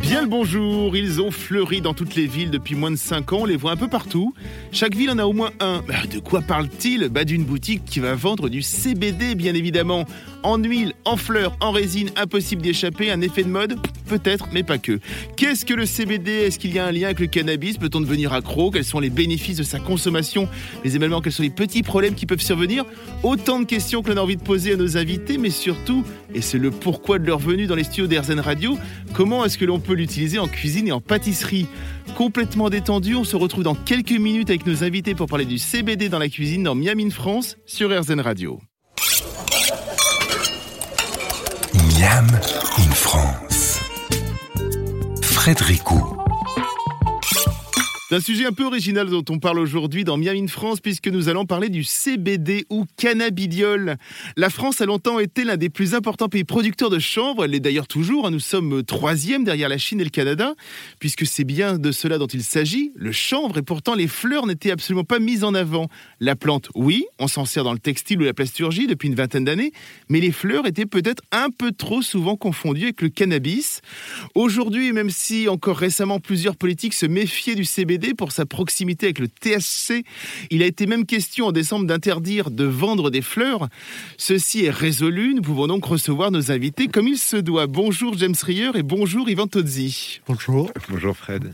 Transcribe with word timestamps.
Bien 0.00 0.22
le 0.22 0.26
bonjour, 0.26 0.96
ils 0.96 1.22
ont 1.22 1.30
fleuri 1.30 1.80
dans 1.80 1.94
toutes 1.94 2.16
les 2.16 2.26
villes 2.26 2.50
depuis 2.50 2.74
moins 2.74 2.90
de 2.90 2.96
5 2.96 3.32
ans, 3.32 3.38
on 3.42 3.44
les 3.44 3.54
voit 3.54 3.70
un 3.70 3.76
peu 3.76 3.86
partout. 3.86 4.34
Chaque 4.72 4.96
ville 4.96 5.08
en 5.10 5.18
a 5.18 5.24
au 5.24 5.32
moins 5.32 5.52
un. 5.60 5.84
Bah, 5.86 6.04
de 6.12 6.18
quoi 6.18 6.40
parle-t-il 6.40 7.08
bah, 7.10 7.22
D'une 7.22 7.44
boutique 7.44 7.84
qui 7.84 8.00
va 8.00 8.16
vendre 8.16 8.48
du 8.48 8.60
CBD 8.60 9.36
bien 9.36 9.54
évidemment. 9.54 10.04
En 10.42 10.58
huile, 10.58 10.92
en 11.04 11.16
fleurs, 11.16 11.56
en 11.60 11.70
résine, 11.70 12.10
impossible 12.16 12.62
d'échapper, 12.62 13.10
un 13.10 13.20
effet 13.20 13.44
de 13.44 13.48
mode 13.48 13.78
Peut-être, 14.12 14.48
mais 14.52 14.62
pas 14.62 14.76
que. 14.76 15.00
Qu'est-ce 15.36 15.64
que 15.64 15.72
le 15.72 15.86
CBD 15.86 16.30
Est-ce 16.30 16.58
qu'il 16.58 16.74
y 16.74 16.78
a 16.78 16.84
un 16.84 16.92
lien 16.92 17.06
avec 17.06 17.20
le 17.20 17.28
cannabis? 17.28 17.78
Peut-on 17.78 18.00
devenir 18.00 18.34
accro? 18.34 18.70
Quels 18.70 18.84
sont 18.84 19.00
les 19.00 19.08
bénéfices 19.08 19.56
de 19.56 19.62
sa 19.62 19.78
consommation? 19.78 20.50
Mais 20.84 20.94
également, 20.94 21.22
quels 21.22 21.32
sont 21.32 21.42
les 21.42 21.48
petits 21.48 21.82
problèmes 21.82 22.14
qui 22.14 22.26
peuvent 22.26 22.42
survenir? 22.42 22.84
Autant 23.22 23.58
de 23.58 23.64
questions 23.64 24.02
que 24.02 24.10
l'on 24.10 24.18
a 24.18 24.20
envie 24.20 24.36
de 24.36 24.42
poser 24.42 24.74
à 24.74 24.76
nos 24.76 24.98
invités, 24.98 25.38
mais 25.38 25.48
surtout, 25.48 26.04
et 26.34 26.42
c'est 26.42 26.58
le 26.58 26.70
pourquoi 26.70 27.18
de 27.18 27.26
leur 27.26 27.38
venue 27.38 27.66
dans 27.66 27.74
les 27.74 27.84
studios 27.84 28.06
d'Airzen 28.06 28.40
Radio, 28.40 28.76
comment 29.14 29.46
est-ce 29.46 29.56
que 29.56 29.64
l'on 29.64 29.80
peut 29.80 29.94
l'utiliser 29.94 30.38
en 30.38 30.46
cuisine 30.46 30.88
et 30.88 30.92
en 30.92 31.00
pâtisserie? 31.00 31.66
Complètement 32.14 32.68
détendu, 32.68 33.14
on 33.14 33.24
se 33.24 33.36
retrouve 33.36 33.64
dans 33.64 33.74
quelques 33.74 34.10
minutes 34.12 34.50
avec 34.50 34.66
nos 34.66 34.84
invités 34.84 35.14
pour 35.14 35.26
parler 35.26 35.46
du 35.46 35.56
CBD 35.56 36.10
dans 36.10 36.18
la 36.18 36.28
cuisine 36.28 36.64
dans 36.64 36.74
Miami 36.74 37.10
France 37.10 37.56
sur 37.64 37.90
Airzen 37.92 38.20
Radio. 38.20 38.60
Miam 42.02 42.26
in 42.78 42.90
France. 42.90 43.78
Frédéric 45.22 45.92
C'est 48.12 48.18
un 48.18 48.20
sujet 48.20 48.44
un 48.44 48.52
peu 48.52 48.66
original 48.66 49.08
dont 49.08 49.24
on 49.30 49.38
parle 49.38 49.58
aujourd'hui 49.58 50.04
dans 50.04 50.18
Miami 50.18 50.46
France, 50.46 50.80
puisque 50.80 51.08
nous 51.08 51.30
allons 51.30 51.46
parler 51.46 51.70
du 51.70 51.82
CBD 51.82 52.66
ou 52.68 52.84
cannabidiol. 52.98 53.96
La 54.36 54.50
France 54.50 54.82
a 54.82 54.84
longtemps 54.84 55.18
été 55.18 55.44
l'un 55.44 55.56
des 55.56 55.70
plus 55.70 55.94
importants 55.94 56.28
pays 56.28 56.44
producteurs 56.44 56.90
de 56.90 56.98
chanvre. 56.98 57.46
Elle 57.46 57.52
l'est 57.52 57.60
d'ailleurs 57.60 57.86
toujours. 57.86 58.26
Hein. 58.26 58.30
Nous 58.30 58.38
sommes 58.38 58.82
troisième 58.82 59.44
derrière 59.44 59.70
la 59.70 59.78
Chine 59.78 59.98
et 59.98 60.04
le 60.04 60.10
Canada, 60.10 60.52
puisque 60.98 61.24
c'est 61.24 61.44
bien 61.44 61.78
de 61.78 61.90
cela 61.90 62.18
dont 62.18 62.26
il 62.26 62.44
s'agit. 62.44 62.92
Le 62.96 63.12
chanvre, 63.12 63.56
et 63.56 63.62
pourtant 63.62 63.94
les 63.94 64.08
fleurs 64.08 64.46
n'étaient 64.46 64.72
absolument 64.72 65.04
pas 65.04 65.18
mises 65.18 65.42
en 65.42 65.54
avant. 65.54 65.88
La 66.20 66.36
plante, 66.36 66.68
oui, 66.74 67.06
on 67.18 67.28
s'en 67.28 67.46
sert 67.46 67.64
dans 67.64 67.72
le 67.72 67.78
textile 67.78 68.20
ou 68.20 68.24
la 68.24 68.34
plasturgie 68.34 68.88
depuis 68.88 69.08
une 69.08 69.14
vingtaine 69.14 69.44
d'années, 69.44 69.72
mais 70.10 70.20
les 70.20 70.32
fleurs 70.32 70.66
étaient 70.66 70.84
peut-être 70.84 71.22
un 71.32 71.48
peu 71.48 71.72
trop 71.72 72.02
souvent 72.02 72.36
confondues 72.36 72.82
avec 72.82 73.00
le 73.00 73.08
cannabis. 73.08 73.80
Aujourd'hui, 74.34 74.92
même 74.92 75.08
si 75.08 75.48
encore 75.48 75.78
récemment 75.78 76.20
plusieurs 76.20 76.56
politiques 76.56 76.92
se 76.92 77.06
méfiaient 77.06 77.54
du 77.54 77.64
CBD, 77.64 78.01
pour 78.10 78.32
sa 78.32 78.44
proximité 78.46 79.06
avec 79.06 79.18
le 79.18 79.28
THC. 79.28 80.04
Il 80.50 80.62
a 80.62 80.66
été 80.66 80.86
même 80.86 81.06
question 81.06 81.46
en 81.46 81.52
décembre 81.52 81.86
d'interdire 81.86 82.50
de 82.50 82.64
vendre 82.64 83.10
des 83.10 83.22
fleurs. 83.22 83.68
Ceci 84.18 84.64
est 84.64 84.70
résolu. 84.70 85.34
Nous 85.34 85.42
pouvons 85.42 85.66
donc 85.66 85.84
recevoir 85.84 86.30
nos 86.30 86.50
invités 86.50 86.88
comme 86.88 87.08
il 87.08 87.18
se 87.18 87.36
doit. 87.36 87.66
Bonjour 87.66 88.16
James 88.18 88.34
Rier 88.42 88.70
et 88.74 88.82
bonjour 88.82 89.28
Yvan 89.28 89.46
Tozzi. 89.46 90.20
Bonjour. 90.26 90.70
Bonjour 90.88 91.16
Fred. 91.16 91.52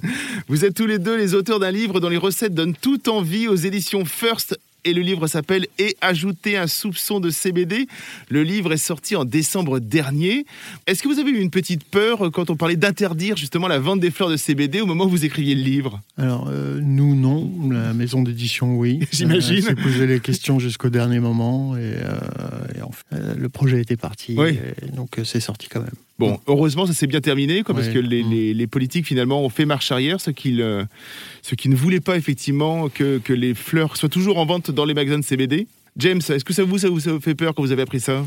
Vous 0.48 0.64
êtes 0.64 0.74
tous 0.74 0.86
les 0.86 0.98
deux 0.98 1.16
les 1.16 1.34
auteurs 1.34 1.60
d'un 1.60 1.70
livre 1.70 2.00
dont 2.00 2.08
les 2.08 2.16
recettes 2.16 2.54
donnent 2.54 2.76
toute 2.76 3.08
envie 3.08 3.48
aux 3.48 3.56
éditions 3.56 4.04
First 4.04 4.58
et 4.88 4.94
le 4.94 5.02
livre 5.02 5.26
s'appelle 5.26 5.66
Et 5.78 5.96
ajouter 6.00 6.56
un 6.56 6.66
soupçon 6.66 7.20
de 7.20 7.30
CBD. 7.30 7.86
Le 8.28 8.42
livre 8.42 8.72
est 8.72 8.76
sorti 8.76 9.16
en 9.16 9.24
décembre 9.24 9.78
dernier. 9.80 10.46
Est-ce 10.86 11.02
que 11.02 11.08
vous 11.08 11.18
avez 11.18 11.30
eu 11.30 11.40
une 11.40 11.50
petite 11.50 11.84
peur 11.84 12.30
quand 12.32 12.50
on 12.50 12.56
parlait 12.56 12.76
d'interdire 12.76 13.36
justement 13.36 13.68
la 13.68 13.78
vente 13.78 14.00
des 14.00 14.10
fleurs 14.10 14.30
de 14.30 14.36
CBD 14.36 14.80
au 14.80 14.86
moment 14.86 15.04
où 15.04 15.10
vous 15.10 15.24
écriviez 15.24 15.54
le 15.54 15.62
livre? 15.62 16.00
Alors, 16.16 16.48
euh, 16.48 16.80
nous, 16.82 17.14
non. 17.14 17.50
La 17.70 17.92
maison 17.92 18.22
d'édition, 18.22 18.76
oui. 18.76 19.00
J'imagine. 19.12 19.62
S'est 19.62 19.74
posé 19.74 20.06
les 20.06 20.20
questions 20.20 20.58
jusqu'au 20.58 20.88
dernier 20.88 21.20
moment 21.20 21.76
et, 21.76 21.80
euh, 21.80 22.18
euh, 23.12 23.34
le 23.36 23.48
projet 23.48 23.80
était 23.80 23.96
parti. 23.96 24.34
Oui. 24.38 24.58
donc, 24.94 25.20
c'est 25.24 25.40
sorti 25.40 25.68
quand 25.68 25.80
même. 25.80 25.90
Bon, 26.18 26.40
heureusement, 26.48 26.84
ça 26.86 26.92
s'est 26.92 27.06
bien 27.06 27.20
terminé, 27.20 27.62
quoi, 27.62 27.74
parce 27.74 27.88
que 27.88 27.98
les, 27.98 28.66
politiques, 28.66 29.06
finalement, 29.06 29.44
ont 29.44 29.48
fait 29.48 29.64
marche 29.64 29.92
arrière, 29.92 30.20
ce 30.20 30.30
qui, 30.30 30.60
ce 31.42 31.54
qui 31.54 31.68
ne 31.68 31.76
voulaient 31.76 32.00
pas, 32.00 32.16
effectivement, 32.16 32.88
que, 32.88 33.18
que 33.18 33.32
les 33.32 33.54
fleurs 33.54 33.96
soient 33.96 34.08
toujours 34.08 34.38
en 34.38 34.46
vente 34.46 34.70
dans 34.70 34.84
les 34.84 34.94
magasins 34.94 35.18
de 35.18 35.24
CBD. 35.24 35.68
James, 35.96 36.20
est-ce 36.28 36.44
que 36.44 36.52
ça 36.52 36.64
vous, 36.64 36.78
ça 36.78 36.88
vous 36.88 37.20
fait 37.20 37.34
peur 37.34 37.54
quand 37.54 37.62
vous 37.62 37.72
avez 37.72 37.82
appris 37.82 38.00
ça? 38.00 38.24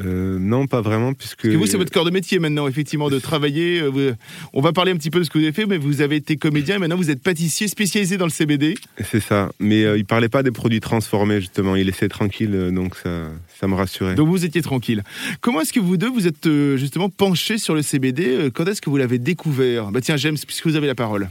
Euh, 0.00 0.38
non, 0.40 0.66
pas 0.66 0.80
vraiment, 0.80 1.14
puisque... 1.14 1.42
Parce 1.42 1.54
que 1.54 1.58
vous, 1.58 1.66
c'est 1.66 1.76
votre 1.76 1.92
corps 1.92 2.04
de 2.04 2.10
métier 2.10 2.40
maintenant, 2.40 2.66
effectivement, 2.66 3.10
de 3.10 3.18
travailler. 3.20 3.80
Euh, 3.80 4.16
on 4.52 4.60
va 4.60 4.72
parler 4.72 4.90
un 4.90 4.96
petit 4.96 5.10
peu 5.10 5.20
de 5.20 5.24
ce 5.24 5.30
que 5.30 5.38
vous 5.38 5.44
avez 5.44 5.52
fait, 5.52 5.66
mais 5.66 5.78
vous 5.78 6.00
avez 6.00 6.16
été 6.16 6.36
comédien 6.36 6.76
et 6.76 6.78
maintenant 6.78 6.96
vous 6.96 7.10
êtes 7.10 7.22
pâtissier 7.22 7.68
spécialisé 7.68 8.16
dans 8.16 8.24
le 8.24 8.30
CBD. 8.30 8.74
C'est 9.04 9.20
ça, 9.20 9.50
mais 9.60 9.84
euh, 9.84 9.96
il 9.96 10.04
parlait 10.04 10.28
pas 10.28 10.42
des 10.42 10.50
produits 10.50 10.80
transformés, 10.80 11.40
justement. 11.40 11.76
Il 11.76 11.86
laissait 11.86 12.08
tranquille, 12.08 12.70
donc 12.72 12.96
ça, 12.96 13.28
ça 13.60 13.68
me 13.68 13.74
rassurait. 13.74 14.16
Donc 14.16 14.28
vous 14.28 14.44
étiez 14.44 14.62
tranquille. 14.62 15.04
Comment 15.40 15.60
est-ce 15.60 15.72
que 15.72 15.80
vous 15.80 15.96
deux, 15.96 16.10
vous 16.10 16.26
êtes 16.26 16.48
justement 16.76 17.08
penchés 17.08 17.58
sur 17.58 17.74
le 17.74 17.82
CBD 17.82 18.50
Quand 18.52 18.66
est-ce 18.66 18.82
que 18.82 18.90
vous 18.90 18.96
l'avez 18.96 19.18
découvert? 19.18 19.90
Bah 19.92 20.00
Tiens, 20.00 20.16
James, 20.16 20.36
puisque 20.44 20.66
vous 20.66 20.76
avez 20.76 20.86
la 20.86 20.94
parole. 20.94 21.28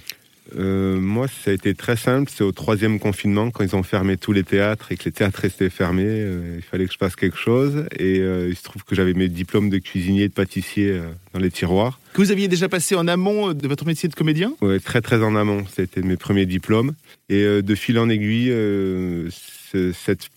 Euh, 0.55 0.99
moi, 0.99 1.27
ça 1.27 1.51
a 1.51 1.53
été 1.53 1.73
très 1.73 1.95
simple. 1.95 2.31
C'est 2.33 2.43
au 2.43 2.51
troisième 2.51 2.99
confinement, 2.99 3.51
quand 3.51 3.63
ils 3.63 3.75
ont 3.75 3.83
fermé 3.83 4.17
tous 4.17 4.31
les 4.31 4.43
théâtres 4.43 4.91
et 4.91 4.97
que 4.97 5.05
les 5.05 5.11
théâtres 5.11 5.39
restaient 5.39 5.69
fermés. 5.69 6.03
Euh, 6.05 6.55
il 6.57 6.61
fallait 6.61 6.85
que 6.85 6.93
je 6.93 6.97
fasse 6.97 7.15
quelque 7.15 7.37
chose. 7.37 7.85
Et 7.97 8.19
euh, 8.19 8.49
il 8.49 8.55
se 8.55 8.63
trouve 8.63 8.83
que 8.83 8.95
j'avais 8.95 9.13
mes 9.13 9.29
diplômes 9.29 9.69
de 9.69 9.77
cuisinier 9.77 10.23
et 10.23 10.29
de 10.29 10.33
pâtissier 10.33 10.99
dans 11.33 11.39
les 11.39 11.51
tiroirs. 11.51 11.99
Que 12.13 12.21
vous 12.21 12.31
aviez 12.31 12.47
déjà 12.47 12.69
passé 12.69 12.95
en 12.95 13.07
amont 13.07 13.53
de 13.53 13.67
votre 13.67 13.85
métier 13.85 14.09
de 14.09 14.15
comédien? 14.15 14.53
Oui, 14.61 14.79
très 14.79 15.01
très 15.01 15.23
en 15.23 15.35
amont. 15.35 15.65
C'était 15.73 16.01
mes 16.01 16.17
premiers 16.17 16.45
diplômes. 16.45 16.93
Et 17.29 17.61
de 17.61 17.75
fil 17.75 17.97
en 17.97 18.09
aiguille, 18.09 18.53
cette 19.71 20.29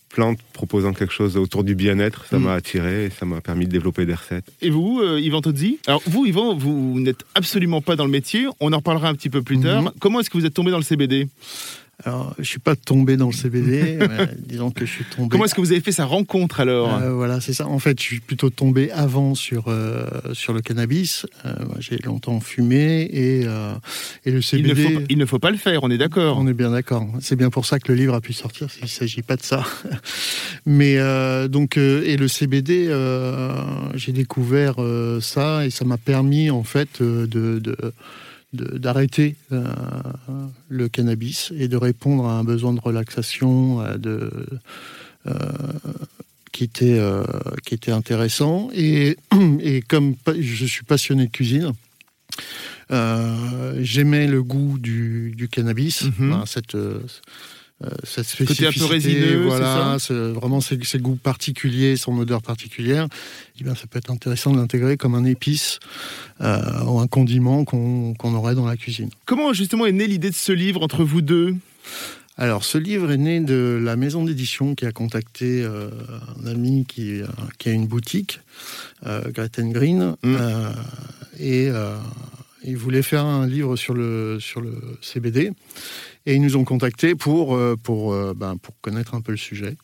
proposant 0.53 0.93
quelque 0.93 1.13
chose 1.13 1.37
autour 1.37 1.63
du 1.63 1.75
bien-être, 1.75 2.25
ça 2.25 2.39
mm. 2.39 2.43
m'a 2.43 2.53
attiré 2.53 3.05
et 3.05 3.09
ça 3.09 3.25
m'a 3.25 3.41
permis 3.41 3.65
de 3.65 3.71
développer 3.71 4.05
des 4.05 4.13
recettes. 4.13 4.45
Et 4.61 4.69
vous, 4.69 4.99
euh, 5.01 5.19
Yvan 5.19 5.41
Tozzi 5.41 5.79
Alors 5.87 6.01
vous, 6.05 6.25
Yvan, 6.25 6.55
vous 6.55 6.99
n'êtes 6.99 7.23
absolument 7.35 7.81
pas 7.81 7.95
dans 7.95 8.05
le 8.05 8.11
métier, 8.11 8.47
on 8.59 8.73
en 8.73 8.77
reparlera 8.77 9.09
un 9.09 9.15
petit 9.15 9.29
peu 9.29 9.41
plus 9.41 9.59
tard. 9.59 9.83
Mm-hmm. 9.83 9.93
Comment 9.99 10.19
est-ce 10.19 10.29
que 10.29 10.37
vous 10.37 10.45
êtes 10.45 10.53
tombé 10.53 10.71
dans 10.71 10.77
le 10.77 10.83
CBD 10.83 11.27
alors, 12.05 12.35
je 12.37 12.43
suis 12.43 12.59
pas 12.59 12.75
tombé 12.75 13.17
dans 13.17 13.25
le 13.25 13.33
CBD, 13.33 13.97
disons 14.37 14.69
que 14.69 14.85
je 14.85 14.91
suis 14.91 15.05
tombé. 15.05 15.29
Comment 15.29 15.45
est-ce 15.45 15.55
que 15.55 15.61
vous 15.61 15.71
avez 15.71 15.81
fait 15.81 15.91
sa 15.91 16.05
rencontre 16.05 16.59
alors 16.59 16.93
euh, 16.93 17.11
Voilà, 17.11 17.41
c'est 17.41 17.53
ça. 17.53 17.65
En 17.65 17.79
fait, 17.79 17.99
je 17.99 18.03
suis 18.03 18.19
plutôt 18.19 18.51
tombé 18.51 18.91
avant 18.91 19.33
sur 19.33 19.65
euh, 19.67 20.05
sur 20.33 20.53
le 20.53 20.61
cannabis. 20.61 21.25
Euh, 21.45 21.55
j'ai 21.79 21.97
longtemps 21.97 22.39
fumé 22.39 23.01
et 23.01 23.45
et 24.25 24.31
le 24.31 24.41
CBD. 24.41 24.69
Il 24.69 24.75
ne, 24.75 24.99
faut, 24.99 25.05
il 25.09 25.17
ne, 25.17 25.25
faut, 25.25 25.39
pas 25.39 25.49
le 25.49 25.57
faire. 25.57 25.83
On 25.83 25.89
est 25.89 25.97
d'accord. 25.97 26.37
On 26.39 26.47
est 26.47 26.53
bien 26.53 26.69
d'accord. 26.69 27.07
C'est 27.19 27.35
bien 27.35 27.49
pour 27.49 27.65
ça 27.65 27.79
que 27.79 27.91
le 27.91 27.97
livre 27.97 28.13
a 28.13 28.21
pu 28.21 28.31
sortir. 28.31 28.67
Il 28.83 28.87
s'agit 28.87 29.23
pas 29.23 29.35
de 29.35 29.43
ça. 29.43 29.65
Mais 30.67 30.97
donc 31.49 31.77
et 31.77 32.15
le 32.15 32.27
CBD, 32.27 32.93
j'ai 33.95 34.11
découvert 34.11 34.75
ça 35.19 35.65
et 35.65 35.71
ça 35.71 35.83
m'a 35.83 35.97
permis 35.97 36.51
en 36.51 36.63
fait 36.63 37.01
de, 37.01 37.25
de 37.25 37.75
d'arrêter 38.57 39.35
euh, 39.51 39.63
le 40.69 40.89
cannabis 40.89 41.51
et 41.57 41.67
de 41.67 41.77
répondre 41.77 42.25
à 42.25 42.33
un 42.33 42.43
besoin 42.43 42.73
de 42.73 42.79
relaxation 42.79 43.81
euh, 43.81 43.97
de, 43.97 44.31
euh, 45.27 45.33
qui, 46.51 46.63
était, 46.63 47.01
qui 47.65 47.73
était 47.73 47.91
intéressant. 47.91 48.69
Et, 48.73 49.17
et, 49.59 49.81
comme 49.81 50.15
je 50.39 50.65
suis 50.65 50.83
passionné 50.83 51.27
de 51.27 51.31
cuisine, 51.31 51.73
j'aimais 53.79 54.27
le 54.27 54.43
goût 54.43 54.77
du, 54.79 55.33
du 55.35 55.47
cannabis, 55.47 56.03
mm-hmm. 56.03 56.45
cette 56.45 56.77
spécificité, 58.03 58.67
un 58.67 58.71
peu 58.71 58.85
résineux, 58.85 59.45
voilà, 59.45 59.97
vraiment 60.09 60.61
ses, 60.61 60.77
goûts 60.99 61.15
particuliers, 61.15 61.95
son 61.95 62.17
odeur 62.17 62.41
particulière, 62.41 63.07
eh 63.59 63.63
bien, 63.63 63.75
ça 63.75 63.85
peut 63.87 63.99
être 63.99 64.11
intéressant 64.11 64.51
de 64.51 64.57
l'intégrer 64.57 64.97
comme 64.97 65.15
un 65.15 65.25
épice 65.25 65.79
euh, 66.41 66.83
ou 66.85 66.99
un 66.99 67.07
condiment 67.07 67.65
qu'on 67.65 68.15
aurait 68.33 68.55
dans 68.55 68.65
la 68.65 68.77
cuisine. 68.77 69.09
Comment 69.25 69.53
justement 69.53 69.85
est 69.85 69.91
née 69.91 70.07
l'idée 70.07 70.29
de 70.29 70.35
ce 70.35 70.51
livre 70.51 70.81
entre 70.81 71.03
vous 71.03 71.21
deux? 71.21 71.55
Alors, 72.39 72.63
ce 72.63 72.77
livre 72.77 73.11
est 73.11 73.17
né 73.17 73.39
de 73.39 73.79
la 73.81 73.95
maison 73.95 74.23
d'édition 74.23 74.75
qui 74.75 74.85
a 74.85 74.91
contacté 74.91 75.63
euh, 75.63 75.89
un 76.43 76.47
ami 76.47 76.85
qui, 76.87 77.21
qui, 77.57 77.69
a 77.69 77.71
une 77.71 77.87
boutique, 77.87 78.41
euh, 79.05 79.21
Green, 79.31 80.15
mm. 80.23 80.37
et 81.39 81.69
il 82.63 82.77
voulait 82.77 83.01
faire 83.01 83.25
un 83.25 83.47
livre 83.47 83.75
sur 83.75 83.93
le, 83.93 84.39
sur 84.39 84.61
le 84.61 84.75
CBD. 85.01 85.51
Et 86.27 86.35
ils 86.35 86.41
nous 86.41 86.57
ont 86.57 86.65
contactés 86.65 87.15
pour, 87.15 87.55
euh, 87.55 87.77
pour, 87.81 88.11
euh, 88.11 88.33
ben, 88.35 88.57
pour 88.57 88.75
connaître 88.81 89.15
un 89.15 89.21
peu 89.21 89.31
le 89.31 89.37
sujet. 89.37 89.77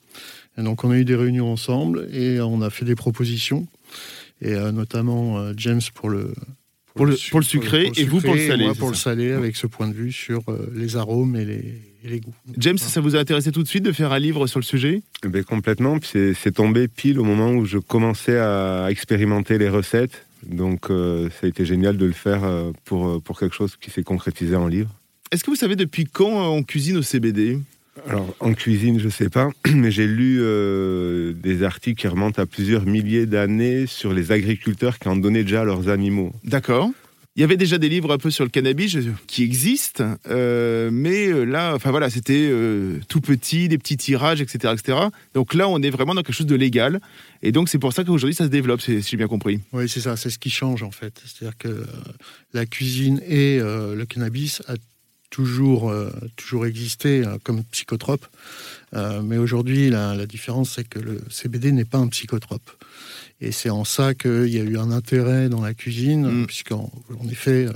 Et 0.58 0.62
donc 0.62 0.84
on 0.84 0.92
a 0.92 0.98
eu 0.98 1.06
des 1.06 1.16
réunions 1.16 1.50
ensemble 1.50 2.10
et 2.12 2.42
on 2.42 2.62
a 2.62 2.70
fait 2.70 2.84
des 2.84 2.96
propositions. 2.96 3.66
Et 4.42 4.52
euh, 4.52 4.74
notamment 4.74 5.54
James 5.56 5.80
pour 5.96 6.10
le, 6.10 6.34
pour 6.96 7.06
le, 7.06 7.16
pour 7.32 7.40
le 7.40 7.46
sucré 7.46 7.90
et 7.96 8.04
vous 8.04 8.20
pour 8.20 8.36
le 8.36 8.46
salé. 8.46 8.66
Moi 8.66 8.76
pour 8.76 8.90
le 8.90 8.96
salé, 8.96 9.32
avec 9.32 9.56
ce 9.56 9.68
point 9.68 9.88
de 9.88 9.94
vue 9.94 10.12
sur 10.12 10.44
les 10.76 10.98
arômes 10.98 11.38
et 11.38 11.46
les, 11.46 11.82
les 12.04 12.20
goûts. 12.20 12.36
James, 12.58 12.78
ça 12.78 13.00
vous 13.00 13.16
a 13.16 13.20
intéressé 13.20 13.54
tout 13.54 13.64
de 13.64 13.68
suite 13.70 13.86
de 13.86 13.94
faire 13.94 14.12
un 14.12 14.20
livre 14.20 14.46
sur 14.46 14.60
le 14.60 14.66
sujet? 14.66 15.02
Eh 15.24 15.30
ben, 15.30 15.46
Complètement. 15.46 15.98
C'est 16.04 16.54
tombé 16.54 16.90
pile 16.90 17.22
au 17.22 17.24
moment 17.24 17.52
où 17.52 17.64
je 17.64 17.78
commençais 17.78 18.38
à 18.38 18.88
expérimenter 18.90 19.58
les 19.58 19.70
recettes. 19.70 20.26
Donc 20.46 20.88
ça 20.90 21.46
a 21.46 21.48
été 21.48 21.64
génial 21.64 21.96
de 21.96 22.06
le 22.06 22.12
faire 22.12 22.42
pour, 22.84 23.24
pour 23.24 23.40
quelque 23.40 23.56
chose 23.56 23.78
qui 23.80 23.92
s'est 23.92 24.04
concrétisé 24.04 24.58
en 24.58 24.68
livre. 24.68 24.94
Est-ce 25.34 25.44
que 25.44 25.50
vous 25.50 25.56
savez 25.56 25.76
depuis 25.76 26.06
quand 26.06 26.54
on 26.54 26.62
cuisine 26.62 26.96
au 26.96 27.02
CBD 27.02 27.58
Alors, 28.08 28.36
en 28.40 28.54
cuisine, 28.54 29.00
je 29.00 29.10
sais 29.10 29.30
pas, 29.30 29.50
mais 29.74 29.90
j'ai 29.90 30.06
lu 30.06 30.38
euh, 30.40 31.34
des 31.34 31.64
articles 31.64 32.00
qui 32.00 32.08
remontent 32.08 32.40
à 32.40 32.46
plusieurs 32.46 32.86
milliers 32.86 33.26
d'années 33.26 33.88
sur 33.88 34.14
les 34.14 34.32
agriculteurs 34.32 35.00
qui 35.00 35.08
en 35.08 35.16
donnaient 35.16 35.42
déjà 35.42 35.62
à 35.62 35.64
leurs 35.64 35.90
animaux. 35.90 36.34
D'accord. 36.44 36.92
Il 37.36 37.40
y 37.40 37.44
avait 37.44 37.58
déjà 37.58 37.80
des 37.80 37.90
livres 37.90 38.14
un 38.14 38.20
peu 38.20 38.30
sur 38.30 38.44
le 38.44 38.52
cannabis 38.52 38.96
qui 39.26 39.42
existent, 39.42 40.18
euh, 40.30 40.92
mais 40.94 41.30
euh, 41.30 41.46
là, 41.46 41.74
enfin 41.74 41.90
voilà, 41.90 42.12
c'était 42.12 42.48
euh, 42.52 43.00
tout 43.08 43.22
petit, 43.22 43.68
des 43.68 43.80
petits 43.80 43.98
tirages, 43.98 44.40
etc., 44.40 44.76
etc. 44.78 45.00
Donc 45.34 45.56
là, 45.56 45.68
on 45.68 45.82
est 45.82 45.90
vraiment 45.90 46.14
dans 46.14 46.22
quelque 46.22 46.36
chose 46.36 46.46
de 46.46 46.56
légal, 46.56 47.02
et 47.42 47.52
donc 47.52 47.70
c'est 47.70 47.80
pour 47.80 47.92
ça 47.92 48.04
qu'aujourd'hui 48.04 48.36
ça 48.36 48.44
se 48.44 48.50
développe, 48.50 48.82
si 48.82 49.02
j'ai 49.02 49.18
bien 49.18 49.28
compris. 49.28 49.62
Oui, 49.72 49.90
c'est 49.90 50.02
ça, 50.02 50.16
c'est 50.16 50.30
ce 50.30 50.38
qui 50.38 50.52
change 50.52 50.84
en 50.84 50.92
fait. 50.92 51.24
C'est-à-dire 51.26 51.58
que 51.58 51.84
la 52.54 52.68
cuisine 52.68 53.20
et 53.28 53.58
le 53.58 54.06
cannabis 54.06 54.62
a 54.68 54.76
toujours, 55.34 55.92
toujours 56.36 56.68
existé 56.68 57.24
comme 57.44 57.64
psychotrope, 57.72 58.28
mais 58.94 59.38
aujourd'hui 59.38 59.90
la, 59.90 60.14
la 60.14 60.28
différence 60.28 60.76
c'est 60.76 60.88
que 60.88 61.00
le 61.00 61.20
CBD 61.30 61.72
n'est 61.72 61.86
pas 61.86 61.98
un 61.98 62.08
psychotrope. 62.08 62.70
Et 63.44 63.52
c'est 63.52 63.70
en 63.70 63.84
ça 63.84 64.14
qu'il 64.14 64.48
y 64.48 64.60
a 64.60 64.64
eu 64.64 64.78
un 64.78 64.90
intérêt 64.90 65.50
dans 65.50 65.62
la 65.62 65.74
cuisine, 65.74 66.44
mm. 66.44 66.46
puisqu'en 66.46 66.90
en 67.20 67.28
effet, 67.28 67.66
euh, 67.66 67.74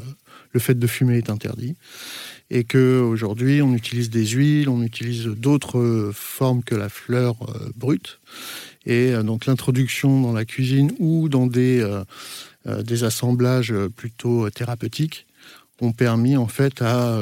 le 0.54 0.60
fait 0.62 0.80
de 0.80 0.88
fumer 0.88 1.18
est 1.18 1.30
interdit. 1.30 1.76
Et 2.50 2.64
qu'aujourd'hui, 2.64 3.62
on 3.62 3.74
utilise 3.74 4.10
des 4.10 4.26
huiles, 4.26 4.70
on 4.70 4.82
utilise 4.82 5.26
d'autres 5.26 6.12
formes 6.14 6.64
que 6.64 6.76
la 6.76 6.88
fleur 6.88 7.36
euh, 7.50 7.70
brute. 7.76 8.20
Et 8.86 9.14
euh, 9.14 9.24
donc 9.24 9.46
l'introduction 9.46 10.22
dans 10.22 10.32
la 10.32 10.46
cuisine 10.46 10.94
ou 11.00 11.28
dans 11.28 11.48
des, 11.48 11.86
des 12.66 13.04
assemblages 13.04 13.74
plutôt 13.96 14.50
thérapeutiques 14.50 15.28
ont 15.82 15.92
permis 15.92 16.38
en 16.38 16.48
fait 16.48 16.82
à 16.82 17.20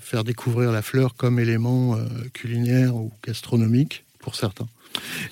faire 0.00 0.24
découvrir 0.24 0.72
la 0.72 0.82
fleur 0.82 1.14
comme 1.14 1.38
élément 1.38 1.98
culinaire 2.32 2.96
ou 2.96 3.12
gastronomique 3.24 4.04
pour 4.18 4.34
certains. 4.34 4.66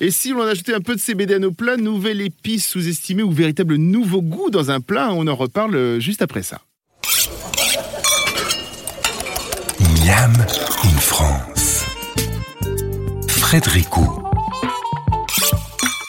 Et 0.00 0.11
si 0.11 0.31
l'on 0.31 0.43
ajoutait 0.43 0.75
un 0.75 0.81
peu 0.81 0.94
de 0.94 1.00
CBD 1.00 1.34
à 1.34 1.38
nos 1.38 1.52
plats, 1.52 1.76
nouvelle 1.76 2.20
épice 2.20 2.67
sous-estimée 2.67 3.23
ou 3.23 3.31
véritable 3.31 3.76
nouveau 3.76 4.23
goût 4.23 4.50
dans 4.50 4.70
un 4.70 4.81
plat, 4.81 5.12
on 5.12 5.26
en 5.26 5.34
reparle 5.34 5.75
euh, 5.75 6.00
juste 6.00 6.23
après 6.23 6.43
ça. 6.43 6.61
Miam 9.81 10.32
in 10.84 10.99
France. 10.99 11.84
Frédéric 13.29 13.96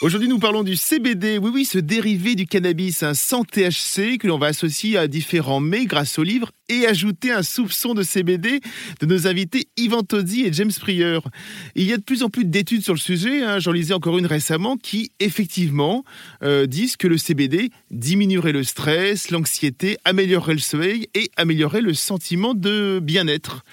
Aujourd'hui, 0.00 0.28
nous 0.28 0.38
parlons 0.38 0.62
du 0.62 0.76
CBD. 0.76 1.38
Oui, 1.38 1.50
oui, 1.52 1.64
ce 1.64 1.76
dérivé 1.76 2.36
du 2.36 2.46
cannabis, 2.46 3.02
un 3.02 3.14
sans 3.14 3.42
THC 3.42 4.18
que 4.18 4.28
l'on 4.28 4.38
va 4.38 4.46
associer 4.46 4.96
à 4.96 5.08
différents 5.08 5.58
mets 5.58 5.86
grâce 5.86 6.20
au 6.20 6.22
livre 6.22 6.52
et 6.68 6.86
ajouter 6.86 7.32
un 7.32 7.42
soupçon 7.42 7.94
de 7.94 8.04
CBD 8.04 8.60
de 9.00 9.06
nos 9.06 9.26
invités 9.26 9.66
Yvan 9.76 10.04
Toddy 10.04 10.44
et 10.44 10.52
James 10.52 10.70
Pryor. 10.78 11.28
Il 11.74 11.82
y 11.82 11.92
a 11.92 11.96
de 11.96 12.02
plus 12.02 12.22
en 12.22 12.30
plus 12.30 12.44
d'études 12.44 12.84
sur 12.84 12.94
le 12.94 13.00
sujet. 13.00 13.42
Hein. 13.42 13.58
J'en 13.58 13.72
lisais 13.72 13.92
encore 13.92 14.18
une 14.18 14.26
récemment 14.26 14.76
qui, 14.76 15.10
effectivement, 15.18 16.04
euh, 16.44 16.66
disent 16.66 16.96
que 16.96 17.08
le 17.08 17.18
CBD 17.18 17.70
diminuerait 17.90 18.52
le 18.52 18.62
stress, 18.62 19.32
l'anxiété, 19.32 19.96
améliorerait 20.04 20.54
le 20.54 20.60
sommeil 20.60 21.08
et 21.14 21.32
améliorerait 21.36 21.80
le 21.80 21.94
sentiment 21.94 22.54
de 22.54 23.00
bien-être. 23.02 23.64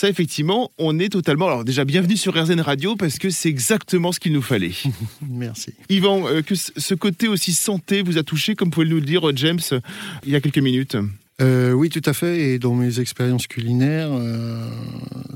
Ça, 0.00 0.08
effectivement, 0.08 0.70
on 0.78 0.98
est 0.98 1.10
totalement. 1.10 1.48
Alors, 1.48 1.62
déjà, 1.62 1.84
bienvenue 1.84 2.16
sur 2.16 2.32
RZN 2.32 2.62
Radio 2.62 2.96
parce 2.96 3.18
que 3.18 3.28
c'est 3.28 3.50
exactement 3.50 4.12
ce 4.12 4.18
qu'il 4.18 4.32
nous 4.32 4.40
fallait. 4.40 4.72
Merci. 5.20 5.74
Yvan, 5.90 6.26
euh, 6.26 6.40
que 6.40 6.54
ce 6.54 6.94
côté 6.94 7.28
aussi 7.28 7.52
santé 7.52 8.00
vous 8.00 8.16
a 8.16 8.22
touché, 8.22 8.54
comme 8.54 8.70
pouvez 8.70 8.86
nous 8.86 8.96
le 8.96 9.02
dire, 9.02 9.20
James, 9.36 9.60
il 10.24 10.32
y 10.32 10.36
a 10.36 10.40
quelques 10.40 10.56
minutes? 10.56 10.96
Euh, 11.40 11.72
oui, 11.72 11.88
tout 11.88 12.02
à 12.04 12.12
fait. 12.12 12.40
Et 12.40 12.58
dans 12.58 12.74
mes 12.74 13.00
expériences 13.00 13.46
culinaires, 13.46 14.10
euh, 14.12 14.68